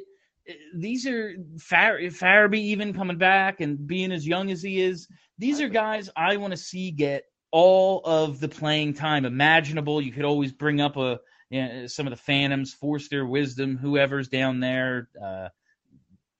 these 0.75 1.07
are 1.07 1.35
Far- 1.59 2.01
Farabee 2.01 2.59
even 2.59 2.93
coming 2.93 3.19
back 3.19 3.61
and 3.61 3.87
being 3.87 4.13
as 4.13 4.27
young 4.27 4.51
as 4.51 4.63
he 4.63 4.81
is. 4.81 5.09
These 5.39 5.61
are 5.61 5.69
guys 5.69 6.11
I 6.17 6.37
want 6.37 6.53
to 6.53 6.57
see 6.57 6.91
get 6.91 7.25
all 7.51 8.03
of 8.05 8.41
the 8.41 8.49
playing 8.49 8.95
time 8.95 9.25
imaginable. 9.25 10.03
You 10.03 10.13
could 10.13 10.25
always 10.25 10.53
bring 10.53 10.81
up 10.81 10.97
a 10.97 11.21
you 11.51 11.63
know, 11.63 11.87
some 11.87 12.07
of 12.07 12.11
the 12.11 12.17
Phantoms, 12.17 12.75
Forster, 12.75 13.25
Wisdom, 13.25 13.77
whoever's 13.77 14.29
down 14.29 14.61
there, 14.61 15.09
uh, 15.23 15.49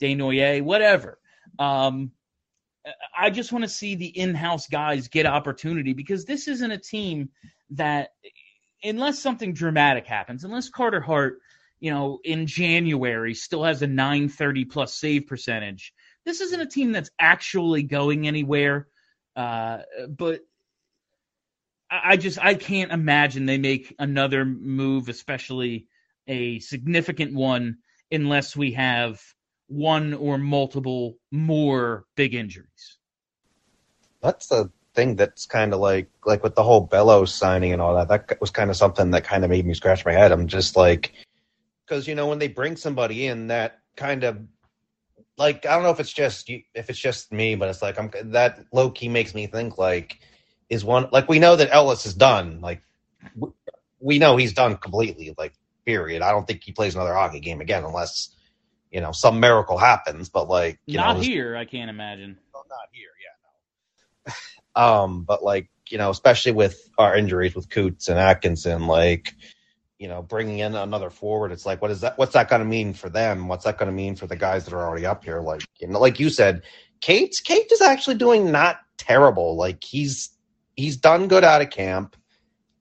Desnoyers, 0.03 0.63
whatever. 0.63 1.19
Um, 1.59 2.11
I 3.17 3.31
just 3.31 3.53
want 3.53 3.65
to 3.65 3.69
see 3.69 3.95
the 3.95 4.07
in-house 4.07 4.67
guys 4.67 5.09
get 5.09 5.27
opportunity 5.27 5.93
because 5.93 6.25
this 6.25 6.49
isn't 6.49 6.71
a 6.71 6.79
team 6.79 7.31
that, 7.71 8.11
unless 8.83 9.19
something 9.19 9.55
dramatic 9.55 10.07
happens, 10.07 10.45
unless 10.45 10.69
Carter 10.69 11.01
Hart, 11.01 11.39
you 11.81 11.91
know, 11.91 12.21
in 12.25 12.47
January 12.47 13.35
still 13.35 13.65
has 13.65 13.83
a 13.83 13.87
930 13.87 14.65
plus 14.67 14.95
save 14.95 15.27
percentage, 15.27 15.95
this 16.25 16.41
isn't 16.41 16.61
a 16.61 16.67
team 16.67 16.93
that's 16.93 17.11
actually 17.19 17.83
going 17.83 18.27
anywhere. 18.27 18.89
Uh, 19.37 19.79
but 20.09 20.41
I 21.91 22.17
just 22.17 22.39
I 22.39 22.55
can't 22.55 22.93
imagine 22.93 23.47
they 23.47 23.59
make 23.59 23.95
another 23.99 24.45
move, 24.45 25.09
especially 25.09 25.89
a 26.27 26.59
significant 26.61 27.35
one, 27.35 27.79
unless 28.11 28.57
we 28.57 28.73
have 28.73 29.23
one 29.69 30.15
or 30.15 30.39
multiple 30.39 31.17
more 31.31 32.05
big 32.17 32.35
injuries. 32.35 32.99
That's 34.21 34.47
the 34.47 34.71
thing 34.95 35.17
that's 35.17 35.47
kind 35.47 35.75
of 35.75 35.81
like 35.81 36.09
like 36.25 36.43
with 36.43 36.55
the 36.55 36.63
whole 36.63 36.81
Bellows 36.81 37.35
signing 37.35 37.73
and 37.73 37.83
all 37.83 37.95
that. 37.97 38.09
That 38.09 38.41
was 38.41 38.51
kind 38.51 38.71
of 38.71 38.77
something 38.77 39.11
that 39.11 39.25
kind 39.25 39.45
of 39.45 39.51
made 39.51 39.67
me 39.67 39.75
scratch 39.75 40.05
my 40.05 40.13
head. 40.13 40.33
I'm 40.33 40.47
just 40.47 40.77
like, 40.77 41.13
because 41.87 42.09
you 42.09 42.15
know 42.15 42.29
when 42.29 42.39
they 42.39 42.49
bring 42.49 42.77
somebody 42.77 43.27
in, 43.27 43.49
that 43.49 43.81
kind 43.97 44.25
of 44.25 44.39
like 45.37 45.67
I 45.67 45.75
don't 45.75 45.83
know 45.83 45.91
if 45.91 46.01
it's 46.01 46.13
just 46.13 46.49
if 46.49 46.91
it's 46.91 46.99
just 46.99 47.33
me, 47.33 47.55
but 47.55 47.69
it's 47.69 47.83
like 47.83 47.99
I'm 47.99 48.11
that 48.33 48.65
low 48.73 48.91
key 48.91 49.09
makes 49.09 49.35
me 49.35 49.47
think 49.47 49.79
like 49.79 50.21
is 50.71 50.85
one 50.85 51.09
like 51.13 51.29
we 51.29 51.39
know 51.39 51.57
that 51.57 51.71
Ellis 51.73 52.07
is 52.07 52.15
done. 52.15 52.61
Like 52.61 52.83
we 54.01 54.19
know 54.19 54.37
he's 54.37 54.53
done 54.53 54.77
completely. 54.77 55.35
Like 55.37 55.55
period. 55.85 56.23
I 56.23 56.31
don't 56.31 56.47
think 56.47 56.63
he 56.65 56.73
plays 56.73 56.95
another 56.95 57.15
hockey 57.15 57.41
game 57.41 57.61
again 57.61 57.85
unless 57.85 58.31
you 58.95 59.01
know 59.01 59.13
some 59.13 59.41
miracle 59.41 59.77
happens. 59.77 60.29
But 60.29 60.49
like 60.49 60.79
you 60.87 60.99
not 60.99 61.17
know, 61.17 61.23
here, 61.23 61.57
I 61.57 61.65
can't 61.65 61.91
imagine. 61.91 62.39
Well, 62.55 62.65
not 62.71 62.89
here, 62.93 63.11
yeah, 64.25 64.33
no. 64.77 64.83
um, 65.05 65.25
but 65.25 65.43
like 65.43 65.69
you 65.91 65.99
know, 65.99 66.11
especially 66.11 66.53
with 66.53 66.89
our 66.97 67.17
injuries 67.17 67.55
with 67.57 67.69
Coots 67.69 68.09
and 68.09 68.19
Atkinson, 68.19 68.87
like 68.87 69.35
you 69.99 70.09
know, 70.09 70.23
bringing 70.23 70.61
in 70.61 70.75
another 70.75 71.11
forward, 71.11 71.51
it's 71.51 71.67
like, 71.67 71.83
what 71.83 71.91
is 71.91 72.03
that? 72.03 72.17
What's 72.17 72.35
that 72.35 72.49
going 72.49 72.61
to 72.61 72.67
mean 72.67 72.95
for 72.95 73.09
them? 73.09 73.49
What's 73.49 73.65
that 73.65 73.79
going 73.79 73.91
to 73.91 73.95
mean 73.95 74.15
for 74.15 74.29
the 74.29 74.37
guys 74.37 74.65
that 74.65 74.75
are 74.75 74.87
already 74.87 75.07
up 75.07 75.25
here? 75.25 75.41
Like, 75.41 75.63
you 75.81 75.89
know, 75.89 75.99
like 75.99 76.21
you 76.21 76.31
said, 76.31 76.63
Kate, 77.01 77.35
Kate 77.45 77.71
is 77.71 77.81
actually 77.81 78.17
doing 78.17 78.53
not 78.53 78.79
terrible. 78.97 79.57
Like 79.57 79.83
he's 79.83 80.31
he's 80.77 80.97
done 80.97 81.27
good 81.27 81.43
out 81.43 81.63
of 81.63 81.71
camp, 81.71 82.17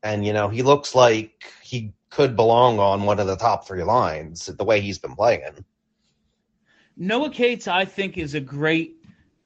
and 0.03 0.25
you 0.25 0.31
know, 0.31 0.49
he 0.49 0.61
looks 0.61 0.93
like 0.93 1.43
he 1.63 1.93
could 2.11 2.35
belong 2.35 2.77
on 2.77 3.03
one 3.03 3.19
of 3.19 3.25
the 3.25 3.35
top 3.35 3.67
three 3.67 3.81
lines 3.81 4.45
the 4.45 4.63
way 4.63 4.79
he's 4.79 4.99
been 4.99 5.15
playing. 5.15 5.65
Noah 6.95 7.31
Cates, 7.31 7.67
I 7.67 7.85
think, 7.85 8.17
is 8.17 8.35
a 8.35 8.39
great, 8.39 8.95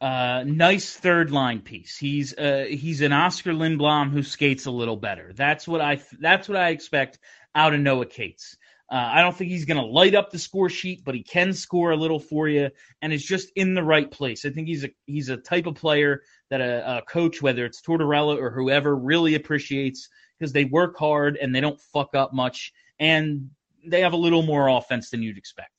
uh, 0.01 0.43
nice 0.45 0.95
third 0.95 1.31
line 1.31 1.61
piece. 1.61 1.97
He's 1.97 2.37
uh, 2.37 2.65
he's 2.69 3.01
an 3.01 3.13
Oskar 3.13 3.53
Lindblom 3.53 4.11
who 4.11 4.23
skates 4.23 4.65
a 4.65 4.71
little 4.71 4.97
better. 4.97 5.31
That's 5.33 5.67
what 5.67 5.81
I 5.81 6.01
that's 6.19 6.49
what 6.49 6.57
I 6.57 6.69
expect 6.69 7.19
out 7.55 7.73
of 7.73 7.79
Noah 7.79 8.05
Cates. 8.05 8.57
Uh, 8.89 8.95
I 9.15 9.21
don't 9.21 9.35
think 9.35 9.51
he's 9.51 9.65
going 9.65 9.77
to 9.77 9.85
light 9.85 10.15
up 10.15 10.31
the 10.31 10.39
score 10.39 10.69
sheet, 10.69 11.03
but 11.03 11.13
he 11.13 11.21
can 11.21 11.51
score 11.53 11.91
a 11.91 11.97
little 11.97 12.19
for 12.19 12.47
you, 12.47 12.69
and 13.01 13.11
is 13.11 13.25
just 13.25 13.51
in 13.55 13.73
the 13.73 13.83
right 13.83 14.09
place. 14.09 14.45
I 14.45 14.49
think 14.49 14.67
he's 14.67 14.85
a 14.85 14.89
he's 15.05 15.29
a 15.29 15.37
type 15.37 15.65
of 15.65 15.75
player 15.75 16.21
that 16.49 16.61
a, 16.61 16.97
a 16.97 17.01
coach, 17.01 17.41
whether 17.41 17.65
it's 17.65 17.81
Tortorella 17.81 18.37
or 18.37 18.49
whoever, 18.49 18.95
really 18.95 19.35
appreciates 19.35 20.09
because 20.37 20.53
they 20.53 20.65
work 20.65 20.97
hard 20.97 21.35
and 21.37 21.53
they 21.53 21.59
don't 21.59 21.79
fuck 21.93 22.15
up 22.15 22.33
much, 22.33 22.71
and 22.99 23.49
they 23.85 24.01
have 24.01 24.13
a 24.13 24.17
little 24.17 24.43
more 24.43 24.67
offense 24.69 25.09
than 25.09 25.21
you'd 25.21 25.37
expect. 25.37 25.71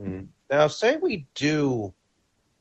Mm. 0.00 0.28
Now, 0.50 0.66
say 0.66 0.96
we 0.96 1.26
do 1.34 1.94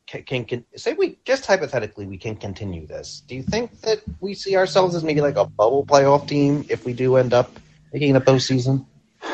can, 0.05 0.45
can, 0.45 0.65
say 0.75 0.93
we 0.93 1.19
just 1.23 1.45
hypothetically 1.45 2.07
we 2.07 2.17
can 2.17 2.35
continue 2.35 2.87
this. 2.87 3.21
Do 3.27 3.35
you 3.35 3.43
think 3.43 3.81
that 3.81 4.01
we 4.19 4.33
see 4.33 4.55
ourselves 4.55 4.95
as 4.95 5.03
maybe 5.03 5.21
like 5.21 5.35
a 5.35 5.45
bubble 5.45 5.85
playoff 5.85 6.27
team 6.27 6.65
if 6.69 6.85
we 6.85 6.93
do 6.93 7.15
end 7.17 7.33
up 7.33 7.59
making 7.93 8.13
the 8.13 8.21
postseason? 8.21 8.85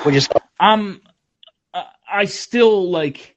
We 0.05 0.11
just 0.11 0.31
um, 0.59 1.01
I 2.09 2.25
still 2.25 2.89
like. 2.89 3.35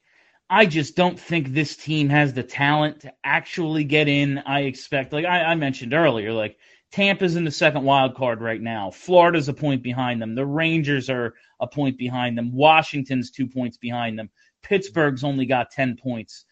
I 0.51 0.65
just 0.65 0.97
don't 0.97 1.21
think 1.21 1.49
this 1.49 1.77
team 1.77 2.09
has 2.09 2.33
the 2.33 2.43
talent 2.43 3.01
to 3.01 3.13
actually 3.23 3.85
get 3.85 4.09
in. 4.09 4.39
I 4.39 4.61
expect, 4.61 5.13
like 5.13 5.27
I, 5.27 5.45
I 5.45 5.55
mentioned 5.57 5.93
earlier, 5.93 6.33
like 6.33 6.57
Tampa's 6.91 7.37
in 7.37 7.45
the 7.45 7.51
second 7.51 7.85
wild 7.85 8.15
card 8.15 8.41
right 8.41 8.61
now. 8.61 8.91
Florida's 8.91 9.51
a 9.51 9.53
point 9.53 9.83
behind 9.83 10.23
them. 10.23 10.35
The 10.35 10.47
Rangers 10.47 11.11
are 11.11 11.35
a 11.61 11.67
point 11.67 11.99
behind 11.99 12.39
them. 12.39 12.55
Washington's 12.55 13.31
two 13.31 13.47
points 13.47 13.77
behind 13.77 14.19
them. 14.19 14.31
Pittsburgh's 14.63 15.25
only 15.25 15.47
got 15.47 15.71
10 15.71 15.97
points. 15.97 16.45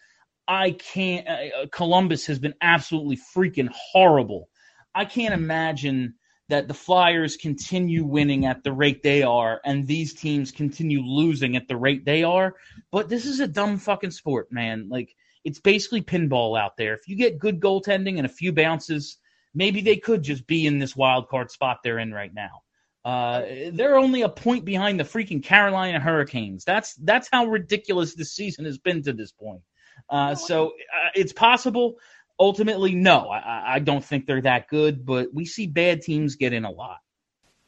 I 0.49 0.73
can't. 0.73 1.27
Uh, 1.27 1.67
Columbus 1.73 2.27
has 2.27 2.39
been 2.39 2.55
absolutely 2.61 3.19
freaking 3.35 3.69
horrible. 3.73 4.49
I 4.95 5.05
can't 5.05 5.35
imagine 5.35 6.15
that 6.49 6.69
the 6.69 6.75
Flyers 6.75 7.37
continue 7.37 8.05
winning 8.05 8.47
at 8.47 8.63
the 8.63 8.73
rate 8.73 9.03
they 9.03 9.23
are 9.23 9.61
and 9.65 9.87
these 9.87 10.15
teams 10.15 10.53
continue 10.53 11.01
losing 11.01 11.57
at 11.57 11.67
the 11.67 11.77
rate 11.77 12.05
they 12.05 12.23
are. 12.23 12.55
But 12.93 13.09
this 13.09 13.27
is 13.27 13.41
a 13.41 13.49
dumb 13.49 13.79
fucking 13.79 14.13
sport, 14.13 14.53
man. 14.53 14.89
Like 14.89 15.15
it's 15.45 15.59
basically 15.59 16.03
pinball 16.03 16.59
out 16.59 16.77
there. 16.77 16.95
If 16.95 17.09
you 17.09 17.17
get 17.17 17.39
good 17.41 17.61
goaltending 17.61 18.19
and 18.19 18.27
a 18.27 18.29
few 18.29 18.53
bounces, 18.53 19.19
maybe 19.55 19.81
they 19.81 19.97
could 19.97 20.23
just 20.23 20.47
be 20.47 20.67
in 20.67 20.79
this 20.79 20.95
wild 20.95 21.29
card 21.29 21.51
spot 21.51 21.79
they're 21.83 21.99
in 21.99 22.13
right 22.13 22.33
now. 22.33 22.63
Uh, 23.07 23.71
they're 23.73 23.97
only 23.97 24.23
a 24.23 24.29
point 24.29 24.65
behind 24.65 24.99
the 24.99 25.05
freaking 25.05 25.43
Carolina 25.43 26.01
Hurricanes. 26.01 26.65
That's 26.65 26.95
that's 26.97 27.29
how 27.31 27.47
ridiculous 27.47 28.15
this 28.15 28.33
season 28.33 28.65
has 28.65 28.79
been 28.79 29.03
to 29.05 29.13
this 29.13 29.31
point. 29.31 29.63
Uh, 30.11 30.35
so 30.35 30.69
uh, 30.69 31.11
it's 31.15 31.33
possible 31.33 31.97
ultimately, 32.39 32.95
no, 32.95 33.29
I, 33.29 33.75
I 33.75 33.79
don't 33.79 34.05
think 34.05 34.27
they're 34.27 34.43
that 34.43 34.69
good, 34.69 35.07
but 35.07 35.33
we 35.33 35.45
see 35.45 35.67
bad 35.67 36.03
teams 36.03 36.37
get 36.37 36.53
in 36.53 36.65
a 36.65 36.71
lot. 36.71 36.99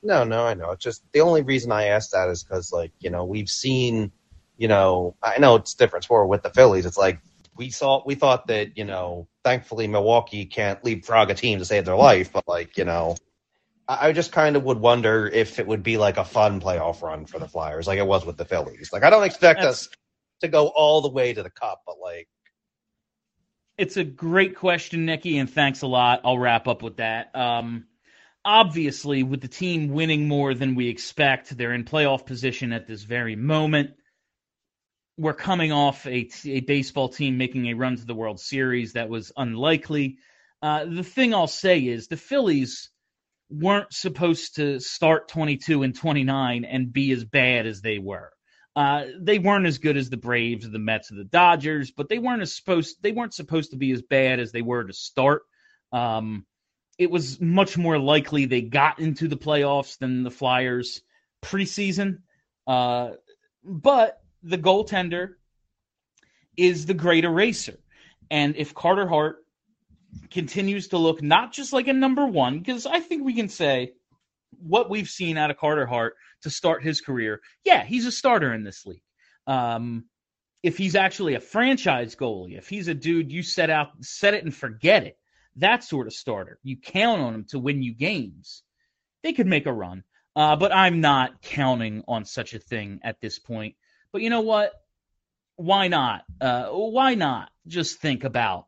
No, 0.02 0.24
no, 0.24 0.44
I 0.44 0.54
know. 0.54 0.70
It's 0.72 0.84
just 0.84 1.02
the 1.12 1.20
only 1.20 1.42
reason 1.42 1.72
I 1.72 1.86
asked 1.86 2.12
that 2.12 2.28
is 2.28 2.44
because, 2.44 2.72
like, 2.72 2.92
you 3.00 3.10
know, 3.10 3.24
we've 3.24 3.48
seen, 3.48 4.12
you 4.56 4.68
know, 4.68 5.16
I 5.22 5.38
know 5.38 5.56
it's 5.56 5.74
different 5.74 6.04
for 6.04 6.26
with 6.26 6.42
the 6.42 6.50
Phillies. 6.50 6.86
It's 6.86 6.98
like 6.98 7.20
we 7.56 7.70
saw, 7.70 8.02
we 8.06 8.14
thought 8.14 8.46
that, 8.46 8.76
you 8.76 8.84
know, 8.84 9.26
thankfully 9.42 9.88
Milwaukee 9.88 10.46
can't 10.46 10.82
leapfrog 10.84 11.30
a 11.30 11.34
team 11.34 11.58
to 11.58 11.64
save 11.64 11.84
their 11.84 11.96
life, 11.96 12.32
but 12.32 12.46
like, 12.46 12.76
you 12.76 12.84
know, 12.84 13.16
I, 13.88 14.12
just 14.12 14.32
kind 14.32 14.54
of 14.54 14.64
would 14.64 14.78
wonder 14.78 15.26
if 15.26 15.58
it 15.58 15.66
would 15.66 15.82
be 15.82 15.96
like 15.96 16.18
a 16.18 16.24
fun 16.24 16.60
playoff 16.60 17.00
run 17.00 17.24
for 17.24 17.38
the 17.38 17.48
Flyers, 17.48 17.86
like 17.86 17.98
it 17.98 18.06
was 18.06 18.26
with 18.26 18.36
the 18.36 18.44
Phillies. 18.44 18.90
Like, 18.92 19.02
I 19.02 19.10
don't 19.10 19.24
expect 19.24 19.62
That's... 19.62 19.86
us 19.86 19.88
to 20.42 20.48
go 20.48 20.68
all 20.68 21.00
the 21.00 21.08
way 21.08 21.32
to 21.32 21.42
the 21.42 21.50
cup, 21.50 21.80
but 21.86 21.96
like, 21.98 22.28
it's 23.78 23.96
a 23.96 24.04
great 24.04 24.56
question, 24.56 25.06
Nikki, 25.06 25.38
and 25.38 25.48
thanks 25.48 25.82
a 25.82 25.86
lot. 25.86 26.20
I'll 26.24 26.38
wrap 26.38 26.68
up 26.68 26.82
with 26.82 26.96
that. 26.96 27.34
Um, 27.34 27.86
obviously, 28.44 29.22
with 29.22 29.40
the 29.40 29.48
team 29.48 29.88
winning 29.88 30.28
more 30.28 30.52
than 30.52 30.74
we 30.74 30.88
expect, 30.88 31.56
they're 31.56 31.72
in 31.72 31.84
playoff 31.84 32.26
position 32.26 32.72
at 32.72 32.86
this 32.86 33.04
very 33.04 33.36
moment. 33.36 33.92
We're 35.16 35.32
coming 35.32 35.72
off 35.72 36.06
a, 36.06 36.28
a 36.44 36.60
baseball 36.60 37.08
team 37.08 37.38
making 37.38 37.66
a 37.66 37.74
run 37.74 37.96
to 37.96 38.04
the 38.04 38.14
World 38.14 38.40
Series 38.40 38.92
that 38.92 39.08
was 39.08 39.32
unlikely. 39.36 40.18
Uh, 40.60 40.84
the 40.84 41.04
thing 41.04 41.32
I'll 41.32 41.46
say 41.46 41.80
is 41.80 42.08
the 42.08 42.16
Phillies 42.16 42.90
weren't 43.50 43.92
supposed 43.92 44.56
to 44.56 44.80
start 44.80 45.28
22 45.28 45.82
and 45.82 45.94
29 45.94 46.64
and 46.64 46.92
be 46.92 47.12
as 47.12 47.24
bad 47.24 47.66
as 47.66 47.80
they 47.80 47.98
were. 47.98 48.30
Uh, 48.76 49.06
they 49.20 49.38
weren't 49.38 49.66
as 49.66 49.78
good 49.78 49.96
as 49.96 50.08
the 50.08 50.16
Braves 50.16 50.66
or 50.66 50.70
the 50.70 50.78
Mets 50.78 51.10
or 51.10 51.16
the 51.16 51.24
Dodgers, 51.24 51.90
but 51.90 52.08
they 52.08 52.18
weren't 52.18 52.48
supposed 52.48 53.02
they 53.02 53.12
weren't 53.12 53.34
supposed 53.34 53.72
to 53.72 53.76
be 53.76 53.90
as 53.92 54.02
bad 54.02 54.38
as 54.38 54.52
they 54.52 54.62
were 54.62 54.84
to 54.84 54.92
start. 54.92 55.42
Um, 55.92 56.46
it 56.98 57.10
was 57.10 57.40
much 57.40 57.76
more 57.76 57.98
likely 57.98 58.44
they 58.44 58.62
got 58.62 58.98
into 59.00 59.28
the 59.28 59.36
playoffs 59.36 59.98
than 59.98 60.22
the 60.22 60.30
Flyers 60.30 61.00
preseason. 61.42 62.18
Uh, 62.66 63.12
but 63.64 64.20
the 64.42 64.58
goaltender 64.58 65.30
is 66.56 66.86
the 66.86 66.94
great 66.94 67.24
eraser. 67.24 67.78
And 68.30 68.56
if 68.56 68.74
Carter 68.74 69.08
Hart 69.08 69.38
continues 70.30 70.88
to 70.88 70.98
look 70.98 71.22
not 71.22 71.52
just 71.52 71.72
like 71.72 71.88
a 71.88 71.92
number 71.92 72.26
one, 72.26 72.58
because 72.58 72.86
I 72.86 73.00
think 73.00 73.24
we 73.24 73.34
can 73.34 73.48
say 73.48 73.92
what 74.58 74.90
we've 74.90 75.08
seen 75.08 75.36
out 75.36 75.50
of 75.50 75.58
Carter 75.58 75.86
Hart 75.86 76.14
to 76.42 76.50
start 76.50 76.82
his 76.82 77.00
career, 77.00 77.40
yeah, 77.64 77.84
he's 77.84 78.06
a 78.06 78.12
starter 78.12 78.52
in 78.52 78.64
this 78.64 78.86
league. 78.86 79.02
Um, 79.46 80.04
if 80.62 80.76
he's 80.76 80.94
actually 80.94 81.34
a 81.34 81.40
franchise 81.40 82.16
goalie, 82.16 82.58
if 82.58 82.68
he's 82.68 82.88
a 82.88 82.94
dude 82.94 83.32
you 83.32 83.42
set 83.42 83.70
out, 83.70 83.88
set 84.00 84.34
it 84.34 84.44
and 84.44 84.54
forget 84.54 85.04
it, 85.04 85.18
that 85.56 85.84
sort 85.84 86.06
of 86.06 86.12
starter, 86.12 86.58
you 86.62 86.76
count 86.76 87.20
on 87.20 87.34
him 87.34 87.44
to 87.50 87.58
win 87.58 87.82
you 87.82 87.94
games. 87.94 88.62
They 89.22 89.32
could 89.32 89.46
make 89.46 89.66
a 89.66 89.72
run, 89.72 90.04
uh, 90.36 90.56
but 90.56 90.74
I'm 90.74 91.00
not 91.00 91.42
counting 91.42 92.04
on 92.06 92.24
such 92.24 92.54
a 92.54 92.58
thing 92.58 93.00
at 93.02 93.20
this 93.20 93.38
point. 93.38 93.74
But 94.12 94.22
you 94.22 94.30
know 94.30 94.40
what? 94.40 94.72
Why 95.56 95.88
not? 95.88 96.22
Uh, 96.40 96.66
why 96.66 97.14
not 97.14 97.50
just 97.66 97.98
think 97.98 98.24
about 98.24 98.67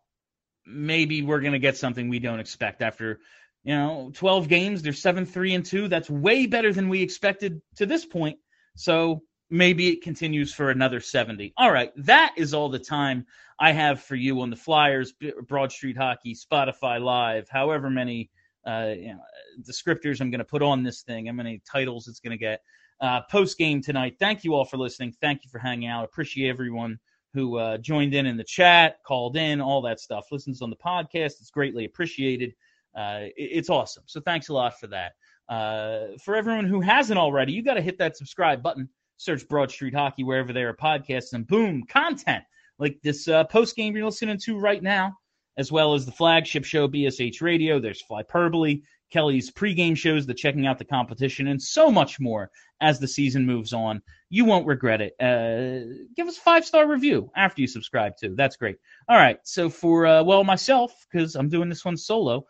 maybe 0.66 1.22
we're 1.22 1.40
going 1.40 1.52
to 1.52 1.58
get 1.58 1.76
something 1.76 2.08
we 2.08 2.18
don't 2.18 2.40
expect 2.40 2.82
after 2.82 3.20
you 3.62 3.74
know, 3.74 4.10
12 4.14 4.48
games, 4.48 4.82
they're 4.82 4.92
7 4.92 5.26
3 5.26 5.54
and 5.54 5.66
2. 5.66 5.88
That's 5.88 6.08
way 6.08 6.46
better 6.46 6.72
than 6.72 6.88
we 6.88 7.02
expected 7.02 7.60
to 7.76 7.86
this 7.86 8.06
point. 8.06 8.38
So 8.76 9.22
maybe 9.50 9.88
it 9.88 10.02
continues 10.02 10.54
for 10.54 10.70
another 10.70 11.00
70. 11.00 11.52
All 11.56 11.70
right, 11.70 11.92
that 11.96 12.34
is 12.36 12.54
all 12.54 12.68
the 12.68 12.78
time 12.78 13.26
I 13.58 13.72
have 13.72 14.00
for 14.00 14.16
you 14.16 14.40
on 14.40 14.50
the 14.50 14.56
Flyers, 14.56 15.12
Broad 15.46 15.72
Street 15.72 15.96
Hockey, 15.96 16.34
Spotify 16.34 17.02
Live, 17.02 17.48
however 17.50 17.90
many 17.90 18.30
uh, 18.66 18.92
you 18.96 19.08
know, 19.08 19.20
descriptors 19.62 20.20
I'm 20.20 20.30
going 20.30 20.38
to 20.38 20.44
put 20.44 20.62
on 20.62 20.82
this 20.82 21.02
thing, 21.02 21.26
how 21.26 21.32
many 21.32 21.60
titles 21.70 22.08
it's 22.08 22.20
going 22.20 22.32
to 22.32 22.38
get. 22.38 22.62
Uh, 23.00 23.22
Post 23.30 23.56
game 23.56 23.80
tonight. 23.82 24.16
Thank 24.18 24.44
you 24.44 24.54
all 24.54 24.66
for 24.66 24.76
listening. 24.76 25.14
Thank 25.20 25.44
you 25.44 25.50
for 25.50 25.58
hanging 25.58 25.88
out. 25.88 26.04
Appreciate 26.04 26.50
everyone 26.50 26.98
who 27.34 27.56
uh, 27.58 27.78
joined 27.78 28.14
in 28.14 28.26
in 28.26 28.36
the 28.36 28.44
chat, 28.44 28.96
called 29.06 29.36
in, 29.36 29.60
all 29.60 29.82
that 29.82 30.00
stuff, 30.00 30.26
listens 30.32 30.62
on 30.62 30.70
the 30.70 30.76
podcast. 30.76 31.40
It's 31.40 31.50
greatly 31.50 31.84
appreciated. 31.84 32.54
Uh, 32.96 33.20
it- 33.36 33.50
it's 33.58 33.70
awesome. 33.70 34.02
So 34.06 34.20
thanks 34.20 34.48
a 34.48 34.52
lot 34.52 34.78
for 34.80 34.88
that. 34.88 35.12
Uh, 35.48 36.16
for 36.22 36.36
everyone 36.36 36.64
who 36.66 36.80
hasn't 36.80 37.18
already, 37.18 37.52
you 37.52 37.62
got 37.62 37.74
to 37.74 37.82
hit 37.82 37.98
that 37.98 38.16
subscribe 38.16 38.62
button. 38.62 38.88
Search 39.16 39.46
Broad 39.48 39.70
Street 39.70 39.94
Hockey 39.94 40.24
wherever 40.24 40.52
there 40.52 40.68
are 40.70 40.74
podcasts, 40.74 41.32
and 41.34 41.46
boom, 41.46 41.84
content 41.88 42.42
like 42.78 42.98
this 43.02 43.28
uh, 43.28 43.44
post 43.44 43.76
game 43.76 43.94
you're 43.94 44.06
listening 44.06 44.38
to 44.44 44.58
right 44.58 44.82
now, 44.82 45.14
as 45.58 45.70
well 45.70 45.92
as 45.94 46.06
the 46.06 46.12
flagship 46.12 46.64
show 46.64 46.88
BSH 46.88 47.42
Radio. 47.42 47.78
There's 47.78 48.02
Flyperbole, 48.02 48.82
Kelly's 49.12 49.50
pregame 49.50 49.96
shows, 49.96 50.24
the 50.24 50.32
checking 50.32 50.66
out 50.66 50.78
the 50.78 50.84
competition, 50.86 51.48
and 51.48 51.60
so 51.60 51.90
much 51.90 52.18
more 52.18 52.50
as 52.80 52.98
the 52.98 53.08
season 53.08 53.44
moves 53.44 53.72
on. 53.74 54.00
You 54.30 54.44
won't 54.44 54.66
regret 54.66 55.00
it. 55.00 55.14
Uh, 55.20 56.04
give 56.16 56.28
us 56.28 56.38
a 56.38 56.40
five 56.40 56.64
star 56.64 56.86
review 56.86 57.30
after 57.36 57.60
you 57.60 57.66
subscribe 57.66 58.16
too. 58.16 58.34
That's 58.36 58.56
great. 58.56 58.76
All 59.08 59.16
right. 59.16 59.38
So 59.42 59.68
for 59.68 60.06
uh, 60.06 60.22
well 60.22 60.44
myself 60.44 60.92
because 61.10 61.34
I'm 61.34 61.48
doing 61.48 61.68
this 61.68 61.84
one 61.84 61.96
solo. 61.96 62.46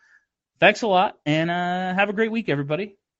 Thanks 0.59 0.83
a 0.83 0.87
lot, 0.87 1.17
and 1.25 1.49
uh, 1.49 1.93
have 1.95 2.09
a 2.09 2.13
great 2.13 2.31
week, 2.31 2.47
everybody. 2.47 2.97